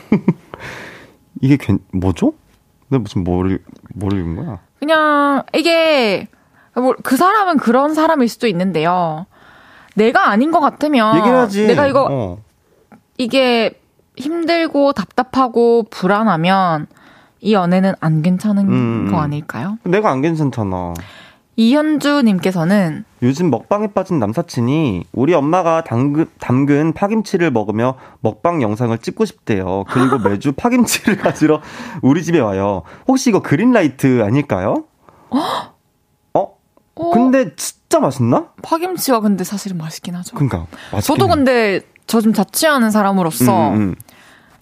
이게 1.41 1.57
괜, 1.57 1.79
뭐죠? 1.93 2.33
내가 2.89 3.01
무슨 3.01 3.23
뭘, 3.23 3.59
뭘 3.95 4.13
읽은 4.13 4.35
거야? 4.35 4.59
그냥 4.79 5.43
이게 5.53 6.27
뭐 6.31 6.38
그 7.03 7.17
사람은 7.17 7.57
그런 7.57 7.93
사람일 7.93 8.27
수도 8.27 8.47
있는데요. 8.47 9.25
내가 9.95 10.29
아닌 10.29 10.51
것 10.51 10.59
같으면 10.59 11.17
얘기해야지. 11.17 11.67
내가 11.67 11.87
이거 11.87 12.07
어. 12.09 12.37
이게 13.17 13.79
힘들고 14.17 14.93
답답하고 14.93 15.85
불안하면 15.89 16.87
이 17.41 17.53
연애는 17.53 17.93
안 17.99 18.21
괜찮은 18.21 18.67
음, 18.67 19.07
거 19.11 19.17
음. 19.17 19.21
아닐까요? 19.21 19.77
내가 19.83 20.11
안 20.11 20.21
괜찮잖아. 20.21 20.93
이현주님께서는 21.55 23.03
요즘 23.21 23.49
먹방에 23.49 23.87
빠진 23.87 24.17
남사친이 24.19 25.03
우리 25.11 25.33
엄마가 25.33 25.83
담근, 25.83 26.27
담근 26.39 26.93
파김치를 26.93 27.51
먹으며 27.51 27.95
먹방 28.21 28.61
영상을 28.61 28.97
찍고 28.97 29.25
싶대요. 29.25 29.83
그리고 29.89 30.19
매주 30.23 30.53
파김치를 30.53 31.17
가지러 31.19 31.61
우리 32.01 32.23
집에 32.23 32.39
와요. 32.39 32.83
혹시 33.09 33.29
이거 33.29 33.41
그린라이트 33.41 34.23
아닐까요? 34.23 34.85
어? 36.99 37.07
어, 37.07 37.09
근데 37.11 37.55
진짜 37.55 37.99
맛있나? 37.99 38.47
파김치가 38.61 39.19
근데 39.21 39.43
사실은 39.43 39.77
맛있긴 39.77 40.15
하죠. 40.15 40.35
그니까 40.35 40.65
맛있긴 40.91 41.01
저도 41.15 41.25
해. 41.31 41.35
근데 41.35 41.81
저 42.07 42.21
좀 42.21 42.33
자취하는 42.33 42.91
사람으로서 42.91 43.69
음, 43.69 43.75
음. 43.75 43.95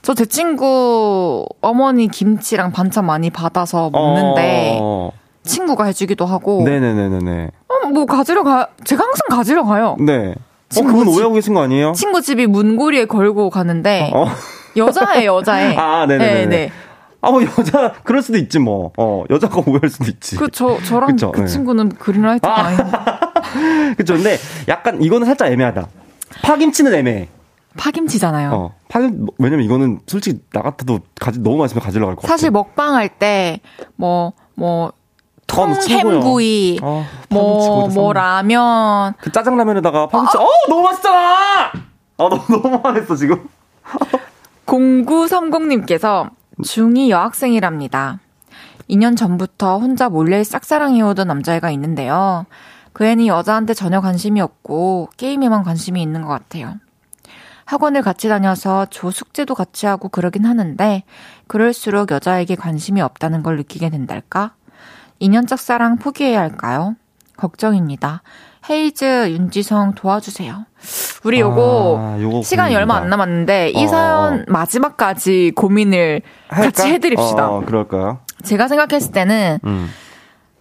저제 0.01 0.25
친구 0.25 1.45
어머니 1.61 2.07
김치랑 2.07 2.71
반찬 2.71 3.05
많이 3.05 3.29
받아서 3.29 3.89
먹는데 3.89 4.77
어, 4.81 5.11
친구가 5.43 5.85
해주기도 5.85 6.25
하고 6.25 6.63
네네네네네. 6.63 7.51
어, 7.69 7.87
뭐 7.89 8.05
가지러 8.05 8.43
가 8.43 8.67
제가 8.83 9.03
항상 9.03 9.27
가지러 9.29 9.63
가요. 9.63 9.95
네. 9.99 10.33
어, 10.77 10.81
그분 10.81 11.05
집- 11.05 11.13
오해하고 11.15 11.33
계신 11.35 11.53
거 11.53 11.61
아니에요? 11.61 11.93
친구 11.93 12.21
집이 12.21 12.47
문고리에 12.47 13.05
걸고 13.05 13.49
가는데 13.49 14.11
어. 14.13 14.27
여자애 14.75 15.25
여자애. 15.25 15.75
아, 15.79 16.05
네네네. 16.05 16.45
네, 16.47 16.71
아, 17.21 17.31
뭐, 17.31 17.41
여자, 17.43 17.93
그럴 18.03 18.21
수도 18.21 18.37
있지, 18.37 18.59
뭐. 18.59 18.91
어, 18.97 19.23
여자가 19.29 19.61
오해할 19.65 19.89
수도 19.89 20.05
있지. 20.05 20.35
그 20.37 20.49
저 20.51 20.77
저랑 20.83 21.09
그쵸, 21.11 21.31
그 21.31 21.41
네. 21.41 21.47
친구는 21.47 21.89
그린라이트가 21.89 22.59
아. 22.59 22.69
닌 22.69 22.77
그쵸. 23.97 24.13
근데 24.15 24.37
약간 24.67 25.01
이거는 25.01 25.25
살짝 25.25 25.51
애매하다. 25.51 25.87
파김치는 26.43 26.93
애매해. 26.93 27.27
파김치잖아요. 27.77 28.51
어. 28.51 28.73
파김, 28.87 29.27
왜냐면 29.39 29.65
이거는 29.65 29.99
솔직히 30.07 30.39
나 30.51 30.61
같아도 30.61 30.99
가지, 31.19 31.39
너무 31.39 31.57
맛있으면 31.57 31.83
가지러 31.83 32.05
갈것 32.07 32.21
같아. 32.23 32.33
사실 32.33 32.49
먹방 32.51 32.95
할 32.95 33.09
때 33.09 33.59
뭐뭐 33.95 34.87
아. 34.89 34.91
통햄구이 35.47 36.79
어, 36.81 37.05
파김치 37.29 37.35
뭐 37.35 37.81
거기다 37.81 37.99
뭐 37.99 38.13
쌈. 38.13 38.13
라면 38.13 39.13
그 39.19 39.31
짜장라면에다가 39.31 40.07
파김치, 40.07 40.37
어, 40.37 40.47
너무 40.69 40.81
맛있잖아! 40.83 41.71
아, 41.71 41.71
너, 42.17 42.29
너무 42.49 42.79
화냈어, 42.83 43.15
지금. 43.15 43.47
0930님께서 44.65 46.29
중2 46.61 47.09
여학생이랍니다. 47.09 48.19
2년 48.89 49.15
전부터 49.17 49.79
혼자 49.79 50.09
몰래 50.09 50.43
짝사랑해오던 50.43 51.27
남자애가 51.27 51.69
있는데요. 51.71 52.45
그 52.93 53.05
애는 53.05 53.27
여자한테 53.27 53.73
전혀 53.73 54.01
관심이 54.01 54.41
없고 54.41 55.09
게임에만 55.17 55.63
관심이 55.63 56.01
있는 56.01 56.21
것 56.21 56.29
같아요. 56.29 56.75
학원을 57.65 58.01
같이 58.01 58.29
다녀서 58.29 58.85
조 58.89 59.11
숙제도 59.11 59.53
같이 59.53 59.85
하고 59.85 60.07
그러긴 60.07 60.45
하는데 60.45 61.03
그럴수록 61.47 62.11
여자에게 62.11 62.55
관심이 62.55 63.01
없다는 63.01 63.43
걸 63.43 63.57
느끼게 63.57 63.89
된달까? 63.89 64.53
2년 65.21 65.47
짝사랑 65.47 65.97
포기해야 65.97 66.39
할까요? 66.39 66.95
걱정입니다. 67.35 68.23
헤이즈, 68.69 69.31
윤지성 69.31 69.93
도와주세요. 69.95 70.65
우리 71.23 71.39
요거 71.39 71.97
아, 71.99 72.21
요거 72.21 72.41
시간이 72.43 72.75
얼마 72.75 72.95
안 72.95 73.03
고민이다. 73.03 73.15
남았는데 73.17 73.69
이 73.71 73.85
어, 73.85 73.87
사연 73.87 74.45
마지막까지 74.47 75.53
고민을 75.55 76.21
할까? 76.49 76.71
같이 76.71 76.91
해드립시다. 76.91 77.49
어, 77.49 77.65
그럴까요? 77.65 78.19
제가 78.43 78.67
생각했을 78.67 79.11
때는 79.11 79.59
음. 79.65 79.89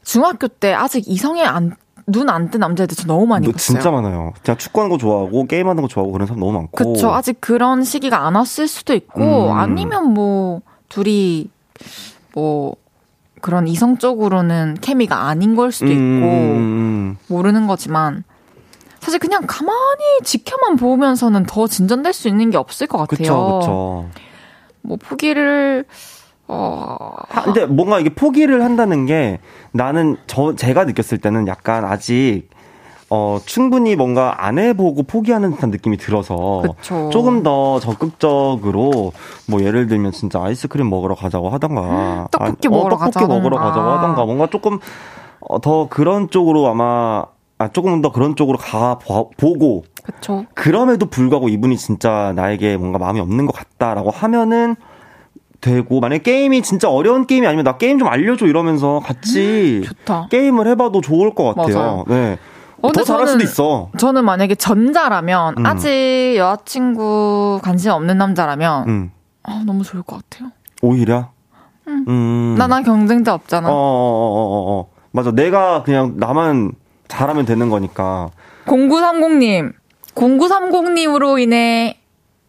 중학교 0.05 0.49
때 0.49 0.73
아직 0.73 1.05
이성에 1.07 1.45
안 1.45 1.77
눈안뜬 2.07 2.61
남자애들 2.61 2.97
저 2.97 3.07
너무 3.07 3.27
많이 3.27 3.47
너 3.47 3.53
봤어요. 3.53 3.79
진짜 3.79 3.91
많아요. 3.91 4.33
제가 4.45 4.57
축구하는 4.57 4.91
거 4.91 4.99
좋아하고 4.99 5.47
게임하는 5.47 5.83
거 5.83 5.89
좋아하고 5.89 6.13
그런 6.13 6.27
사람 6.27 6.39
너무 6.41 6.53
많고. 6.53 6.93
그쵸. 6.93 7.13
아직 7.13 7.41
그런 7.41 7.83
시기가 7.83 8.25
안 8.27 8.37
왔을 8.37 8.69
수도 8.69 8.95
있고, 8.95 9.51
음. 9.51 9.59
아니면 9.59 10.15
뭐, 10.15 10.61
둘이, 10.89 11.51
뭐, 12.33 12.77
그런 13.47 13.69
이성적으로는 13.69 14.79
케미가 14.81 15.29
아닌 15.29 15.55
걸 15.55 15.71
수도 15.71 15.93
있고, 15.93 16.01
음, 16.01 17.17
모르는 17.29 17.69
거지만, 17.69 18.25
사실 18.99 19.21
그냥 19.21 19.45
가만히 19.47 20.03
지켜만 20.25 20.75
보면서는 20.75 21.45
더 21.47 21.69
진전될 21.69 22.13
수 22.13 22.27
있는 22.27 22.51
게 22.51 22.57
없을 22.57 22.89
것 22.89 22.99
같아요. 22.99 23.17
그쵸, 23.17 23.59
그쵸. 23.61 24.11
뭐, 24.83 24.97
포기를, 24.97 25.85
어, 26.49 26.97
하- 27.29 27.43
근데 27.43 27.67
뭔가 27.67 28.01
이게 28.01 28.09
포기를 28.13 28.65
한다는 28.65 29.07
게 29.07 29.39
나는 29.71 30.17
저 30.27 30.57
제가 30.57 30.85
느꼈을 30.85 31.19
때는 31.19 31.47
약간 31.47 31.85
아직 31.85 32.49
어 33.09 33.39
충분히 33.47 33.95
뭔가 33.95 34.45
안 34.47 34.59
해보고 34.59 35.05
포기하는 35.05 35.53
듯한 35.53 35.71
느낌이 35.71 35.97
들어서 35.97 36.63
그쵸. 36.63 37.09
조금 37.13 37.43
더 37.45 37.79
적극적으로 37.79 39.13
뭐 39.49 39.63
예를 39.63 39.87
들면 39.87 40.11
진짜 40.13 40.43
아이스크림 40.43 40.91
먹으러 40.91 41.15
가자고 41.15 41.49
하던가 41.51 42.27
떡볶이 42.33 42.67
아, 42.67 42.71
먹으러 42.71 42.87
어, 42.97 42.99
떡볶이 42.99 43.15
가자던가. 43.15 43.35
먹으러 43.37 43.59
가자고 43.59 43.89
하던가 43.91 44.25
뭔가 44.25 44.49
조금 44.49 44.81
어, 45.41 45.61
더 45.61 45.89
그런 45.89 46.31
쪽으로 46.31 46.67
아마 46.67 47.25
아 47.59 47.69
조금 47.69 48.03
더 48.03 48.11
그런 48.11 48.35
쪽으로 48.35 48.59
가 48.59 48.99
보- 48.99 49.31
보고 49.37 49.85
그쵸. 50.03 50.45
그럼에도 50.55 51.07
불구하고 51.07 51.49
이분이 51.49 51.77
진짜 51.77 52.33
나에게 52.35 52.77
뭔가 52.77 52.99
마음이 52.99 53.21
없는 53.21 53.47
것 53.47 53.53
같다라고 53.55 54.11
하면은 54.11 54.75
되고 55.61 56.01
만약에 56.01 56.23
게임이 56.23 56.63
진짜 56.63 56.91
어려운 56.91 57.27
게임이 57.27 57.47
아니면 57.47 57.65
나 57.65 57.77
게임 57.79 57.99
좀 57.99 58.09
알려줘 58.09 58.47
이러면서 58.47 59.01
같이 59.05 59.83
좋다. 59.85 60.27
게임을 60.31 60.67
해봐도 60.69 61.01
좋을 61.01 61.35
것 61.35 61.55
같아요. 61.55 61.77
맞아요. 61.77 62.05
네. 62.09 62.39
어, 62.83 62.93
더 62.93 63.03
잘할 63.03 63.25
저는- 63.27 63.29
수도 63.33 63.45
있어. 63.45 63.91
저는 63.99 64.25
만약에 64.25 64.55
전자라면, 64.55 65.55
음. 65.59 65.67
아직 65.67 66.35
여자친구 66.37 67.61
관심 67.63 67.93
없는 67.93 68.19
남자라면, 68.19 68.89
음. 68.89 69.11
아, 69.43 69.63
너무 69.65 69.83
좋을 69.83 70.03
것 70.03 70.23
같아요. 70.29 70.51
오히려. 70.83 71.31
음. 71.89 72.55
나나 72.59 72.83
경쟁자 72.83 73.33
없잖아. 73.35 73.69
어, 73.69 73.73
어, 73.73 73.77
어, 73.77 73.79
어, 73.79 74.81
어. 74.81 74.89
맞아. 75.13 75.31
내가 75.31 75.83
그냥 75.85 76.15
나만 76.17 76.73
잘하면 77.09 77.47
되는 77.47 77.71
거니까. 77.71 78.31
0930님, 78.67 79.73
0930님으로 80.15 81.41
인해 81.41 81.99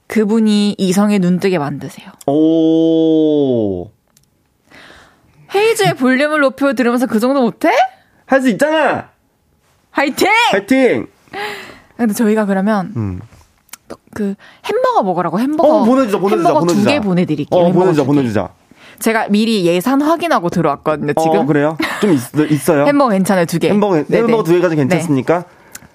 그분이 0.07 0.75
이성의 0.77 1.19
눈뜨게 1.19 1.57
만드세요. 1.59 2.09
오. 2.25 3.89
헤이즈의 5.53 5.93
볼륨을 5.95 6.39
높여 6.41 6.73
들으면서 6.73 7.05
그 7.05 7.19
정도 7.19 7.41
못해? 7.41 7.69
할 8.25 8.41
수 8.41 8.49
있잖아! 8.49 9.09
화이팅! 9.97 10.27
파이팅! 10.51 11.07
근데 11.97 12.13
저희가 12.13 12.45
그러면 12.45 12.93
음. 12.95 13.19
또그 13.87 14.35
햄버거 14.65 15.01
먹으라고 15.01 15.39
햄버거 15.39 15.77
어, 15.81 15.83
보내주자, 15.83 16.19
보내주자, 16.19 16.49
햄버거. 16.49 16.65
두 16.67 16.83
개 16.85 16.99
보내드릴게요. 16.99 17.59
어, 17.59 17.71
보내주자. 17.71 18.03
보내주자. 18.03 18.49
제가 18.99 19.27
미리 19.29 19.65
예산 19.65 20.01
확인하고 20.01 20.49
들어왔거든요. 20.49 21.13
지금 21.13 21.37
어, 21.39 21.45
그래요? 21.45 21.77
좀 22.01 22.11
있, 22.13 22.19
있어요? 22.51 22.85
햄버거 22.85 23.09
괜찮아요 23.11 23.45
두 23.45 23.57
개. 23.59 23.69
햄버거, 23.69 23.95
네네. 24.03 24.17
햄버거 24.23 24.43
두 24.43 24.51
개까지 24.53 24.75
괜찮습니까? 24.75 25.45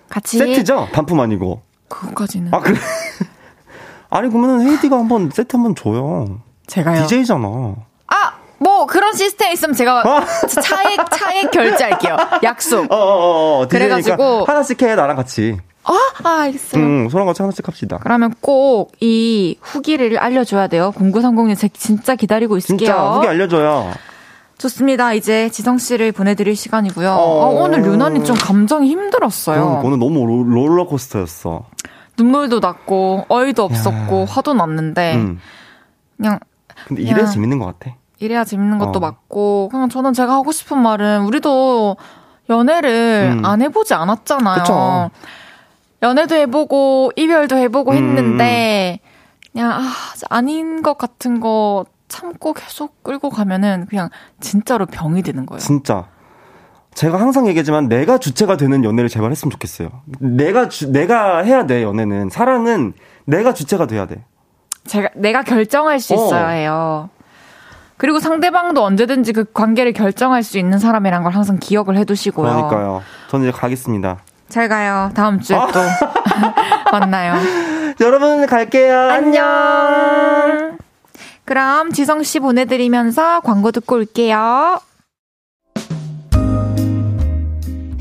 같이 0.08 0.38
세트죠? 0.38 0.88
단품 0.92 1.20
아니고. 1.20 1.62
그거까지는 1.88 2.52
아, 2.52 2.58
그래? 2.60 2.76
아니, 4.10 4.28
그러면 4.30 4.66
헤이디가 4.66 4.96
한번 4.98 5.30
세트 5.32 5.56
한번 5.56 5.74
줘요. 5.76 6.40
제가요. 6.66 7.02
DJ잖아. 7.06 7.76
아, 8.62 8.68
뭐 8.68 8.86
그런 8.86 9.12
시스템 9.14 9.52
있으면 9.52 9.74
제가 9.74 10.00
어? 10.00 10.24
차액 10.62 11.10
차액 11.10 11.50
결제할게요. 11.50 12.16
약속. 12.42 12.90
어, 12.92 12.96
어, 12.96 12.98
어, 12.98 13.58
어. 13.62 13.68
DJ니까 13.68 14.16
그래가지고- 14.16 14.46
하나씩 14.46 14.80
해, 14.82 14.94
나랑 14.94 15.16
같이. 15.16 15.58
아, 15.84 15.92
아 16.22 16.28
알겠어요. 16.42 16.80
응, 16.80 17.08
저랑 17.08 17.26
같이 17.26 17.42
하나씩 17.42 17.66
합시다. 17.66 17.98
그러면 18.02 18.34
꼭 18.40 18.92
이 19.00 19.56
후기를 19.60 20.16
알려줘야 20.18 20.68
돼요. 20.68 20.92
0930님 20.96 21.58
제 21.58 21.68
진짜 21.68 22.14
기다리고 22.14 22.56
있을게요. 22.56 22.86
진짜 22.86 23.10
후기 23.10 23.26
알려줘요. 23.26 23.90
좋습니다. 24.58 25.12
이제 25.12 25.48
지성 25.50 25.78
씨를 25.78 26.12
보내드릴 26.12 26.54
시간이고요. 26.54 27.10
어. 27.10 27.42
아, 27.44 27.46
오늘 27.48 27.84
유난히 27.84 28.22
좀 28.24 28.36
감정이 28.36 28.88
힘들었어요. 28.88 29.80
그럼 29.80 29.84
오늘 29.84 29.98
너무 29.98 30.24
롤- 30.24 30.56
롤러코스터였어. 30.56 31.64
눈물도 32.16 32.60
났고 32.60 33.24
어이도 33.28 33.64
없었고 33.64 34.26
화도 34.26 34.54
났는데 34.54 35.14
음. 35.16 35.40
그냥 36.16 36.38
근데 36.86 37.04
야. 37.06 37.10
이래서 37.10 37.32
재밌는 37.32 37.58
것 37.58 37.66
같아. 37.78 37.96
이래야 38.22 38.44
재밌는 38.44 38.78
것도 38.78 38.98
어. 38.98 39.00
맞고 39.00 39.68
그냥 39.70 39.88
저는 39.88 40.12
제가 40.12 40.32
하고 40.32 40.52
싶은 40.52 40.78
말은 40.78 41.22
우리도 41.24 41.96
연애를 42.48 43.38
음. 43.38 43.44
안 43.44 43.60
해보지 43.60 43.94
않았잖아요. 43.94 44.58
그쵸. 44.62 45.10
연애도 46.02 46.36
해보고 46.36 47.12
이별도 47.16 47.56
해보고 47.56 47.90
음. 47.92 47.96
했는데 47.96 49.00
그냥 49.50 49.72
아 49.72 49.82
아닌 50.30 50.82
것 50.82 50.96
같은 50.96 51.40
거 51.40 51.84
참고 52.06 52.52
계속 52.52 53.02
끌고 53.02 53.30
가면은 53.30 53.86
그냥 53.88 54.08
진짜로 54.40 54.86
병이 54.86 55.22
드는 55.22 55.44
거예요. 55.46 55.58
진짜. 55.58 56.06
제가 56.94 57.18
항상 57.18 57.48
얘기하지만 57.48 57.88
내가 57.88 58.18
주체가 58.18 58.56
되는 58.56 58.84
연애를 58.84 59.08
제발 59.08 59.30
했으면 59.30 59.50
좋겠어요. 59.50 59.88
내가 60.20 60.68
주, 60.68 60.92
내가 60.92 61.38
해야 61.38 61.64
돼, 61.64 61.82
연애는. 61.82 62.28
사랑은 62.28 62.92
내가 63.24 63.54
주체가 63.54 63.86
돼야 63.86 64.06
돼. 64.06 64.22
제가 64.86 65.08
내가 65.16 65.42
결정할 65.42 66.00
수 66.00 66.12
어. 66.12 66.16
있어야 66.16 66.48
해요. 66.48 67.08
그리고 67.96 68.18
상대방도 68.20 68.82
언제든지 68.82 69.32
그 69.32 69.44
관계를 69.52 69.92
결정할 69.92 70.42
수 70.42 70.58
있는 70.58 70.78
사람이란 70.78 71.22
걸 71.22 71.32
항상 71.32 71.58
기억을 71.58 71.96
해두시고요. 71.98 72.50
그러니까요. 72.50 73.02
저는 73.28 73.48
이제 73.48 73.56
가겠습니다. 73.56 74.18
잘 74.48 74.68
가요. 74.68 75.10
다음 75.14 75.40
주에 75.40 75.56
또 75.56 75.80
만나요. 76.92 77.34
여러분, 78.00 78.46
갈게요. 78.46 78.98
안녕. 78.98 80.78
그럼 81.44 81.92
지성 81.92 82.22
씨 82.22 82.40
보내드리면서 82.40 83.40
광고 83.40 83.70
듣고 83.72 83.96
올게요. 83.96 84.80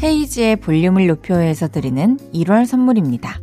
헤이즈의 0.03 0.55
볼륨을 0.57 1.07
높여서 1.07 1.67
드리는 1.67 2.17
1월 2.33 2.65
선물입니다. 2.65 3.35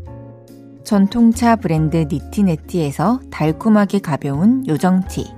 전통차 0.84 1.56
브랜드 1.56 1.96
니티네티에서 2.10 3.20
달콤하게 3.30 4.00
가벼운 4.00 4.66
요정티. 4.66 5.37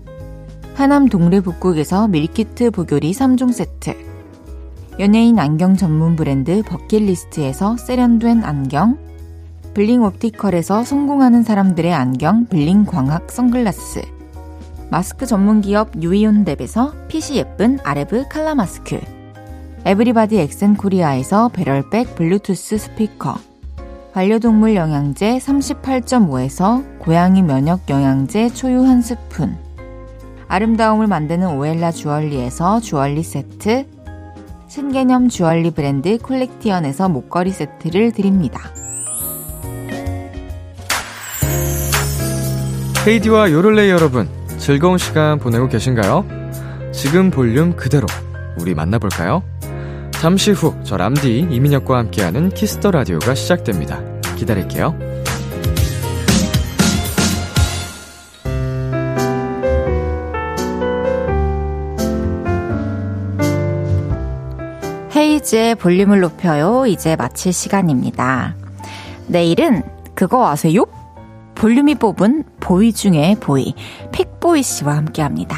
하남 0.81 1.09
동래 1.09 1.41
북국에서 1.41 2.07
밀키트 2.07 2.71
보교리 2.71 3.11
3종 3.11 3.53
세트. 3.53 3.93
연예인 4.97 5.37
안경 5.37 5.77
전문 5.77 6.15
브랜드 6.15 6.63
버킷리스트에서 6.63 7.77
세련된 7.77 8.43
안경. 8.43 8.97
블링 9.75 10.01
옵티컬에서 10.01 10.83
성공하는 10.83 11.43
사람들의 11.43 11.93
안경 11.93 12.47
블링 12.47 12.85
광학 12.85 13.31
선글라스 13.31 14.01
마스크 14.89 15.27
전문 15.27 15.61
기업 15.61 15.91
유이온랩에서 15.91 17.07
핏이 17.09 17.37
예쁜 17.37 17.77
아레브 17.83 18.27
칼라 18.27 18.55
마스크 18.55 18.99
에브리바디 19.85 20.39
엑센 20.39 20.75
코리아에서 20.75 21.49
배럴백 21.49 22.15
블루투스 22.15 22.79
스피커 22.79 23.35
반려동물 24.13 24.75
영양제 24.75 25.37
38.5에서 25.37 26.83
고양이 26.97 27.43
면역 27.43 27.87
영양제 27.87 28.49
초유 28.55 28.83
한 28.83 29.03
스푼 29.03 29.55
아름다움을 30.51 31.07
만드는 31.07 31.47
오엘라 31.55 31.91
주얼리에서 31.93 32.81
주얼리 32.81 33.23
세트 33.23 33.85
신개념 34.67 35.29
주얼리 35.29 35.71
브랜드 35.71 36.17
콜렉티언에서 36.17 37.07
목걸이 37.07 37.51
세트를 37.51 38.11
드립니다. 38.11 38.59
헤이디와 43.07 43.51
요를레이 43.51 43.89
여러분, 43.91 44.27
즐거운 44.57 44.97
시간 44.97 45.39
보내고 45.39 45.69
계신가요? 45.69 46.25
지금 46.91 47.31
볼륨 47.31 47.77
그대로 47.77 48.05
우리 48.59 48.75
만나볼까요? 48.75 49.43
잠시 50.11 50.51
후 50.51 50.75
저 50.83 50.97
람디 50.97 51.47
이민혁과 51.49 51.97
함께하는 51.97 52.49
키스 52.49 52.75
더 52.75 52.91
라디오가 52.91 53.35
시작됩니다. 53.35 54.01
기다릴게요. 54.35 54.95
헤이즈의 65.41 65.75
볼륨을 65.75 66.21
높여요. 66.21 66.85
이제 66.85 67.15
마칠 67.15 67.51
시간입니다. 67.51 68.55
내일은 69.27 69.83
그거 70.15 70.47
아세요? 70.47 70.85
볼륨이 71.55 71.95
뽑은 71.95 72.43
보이 72.59 72.93
중에 72.93 73.35
보이, 73.39 73.73
픽보이 74.11 74.63
씨와 74.63 74.95
함께 74.95 75.21
합니다. 75.21 75.57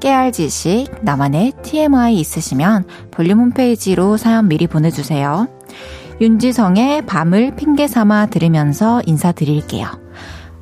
깨알 0.00 0.32
지식, 0.32 0.88
나만의 1.02 1.52
TMI 1.62 2.18
있으시면 2.20 2.84
볼륨 3.10 3.40
홈페이지로 3.40 4.16
사연 4.16 4.48
미리 4.48 4.66
보내주세요. 4.66 5.48
윤지성의 6.20 7.06
밤을 7.06 7.56
핑계 7.56 7.86
삼아 7.86 8.26
들으면서 8.26 9.02
인사드릴게요. 9.04 9.86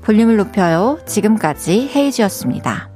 볼륨을 0.02 0.36
높여요. 0.36 0.98
지금까지 1.06 1.90
헤이즈였습니다. 1.94 2.88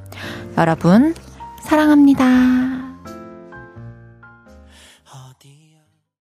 여러분, 0.56 1.14
사랑합니다. 1.62 2.81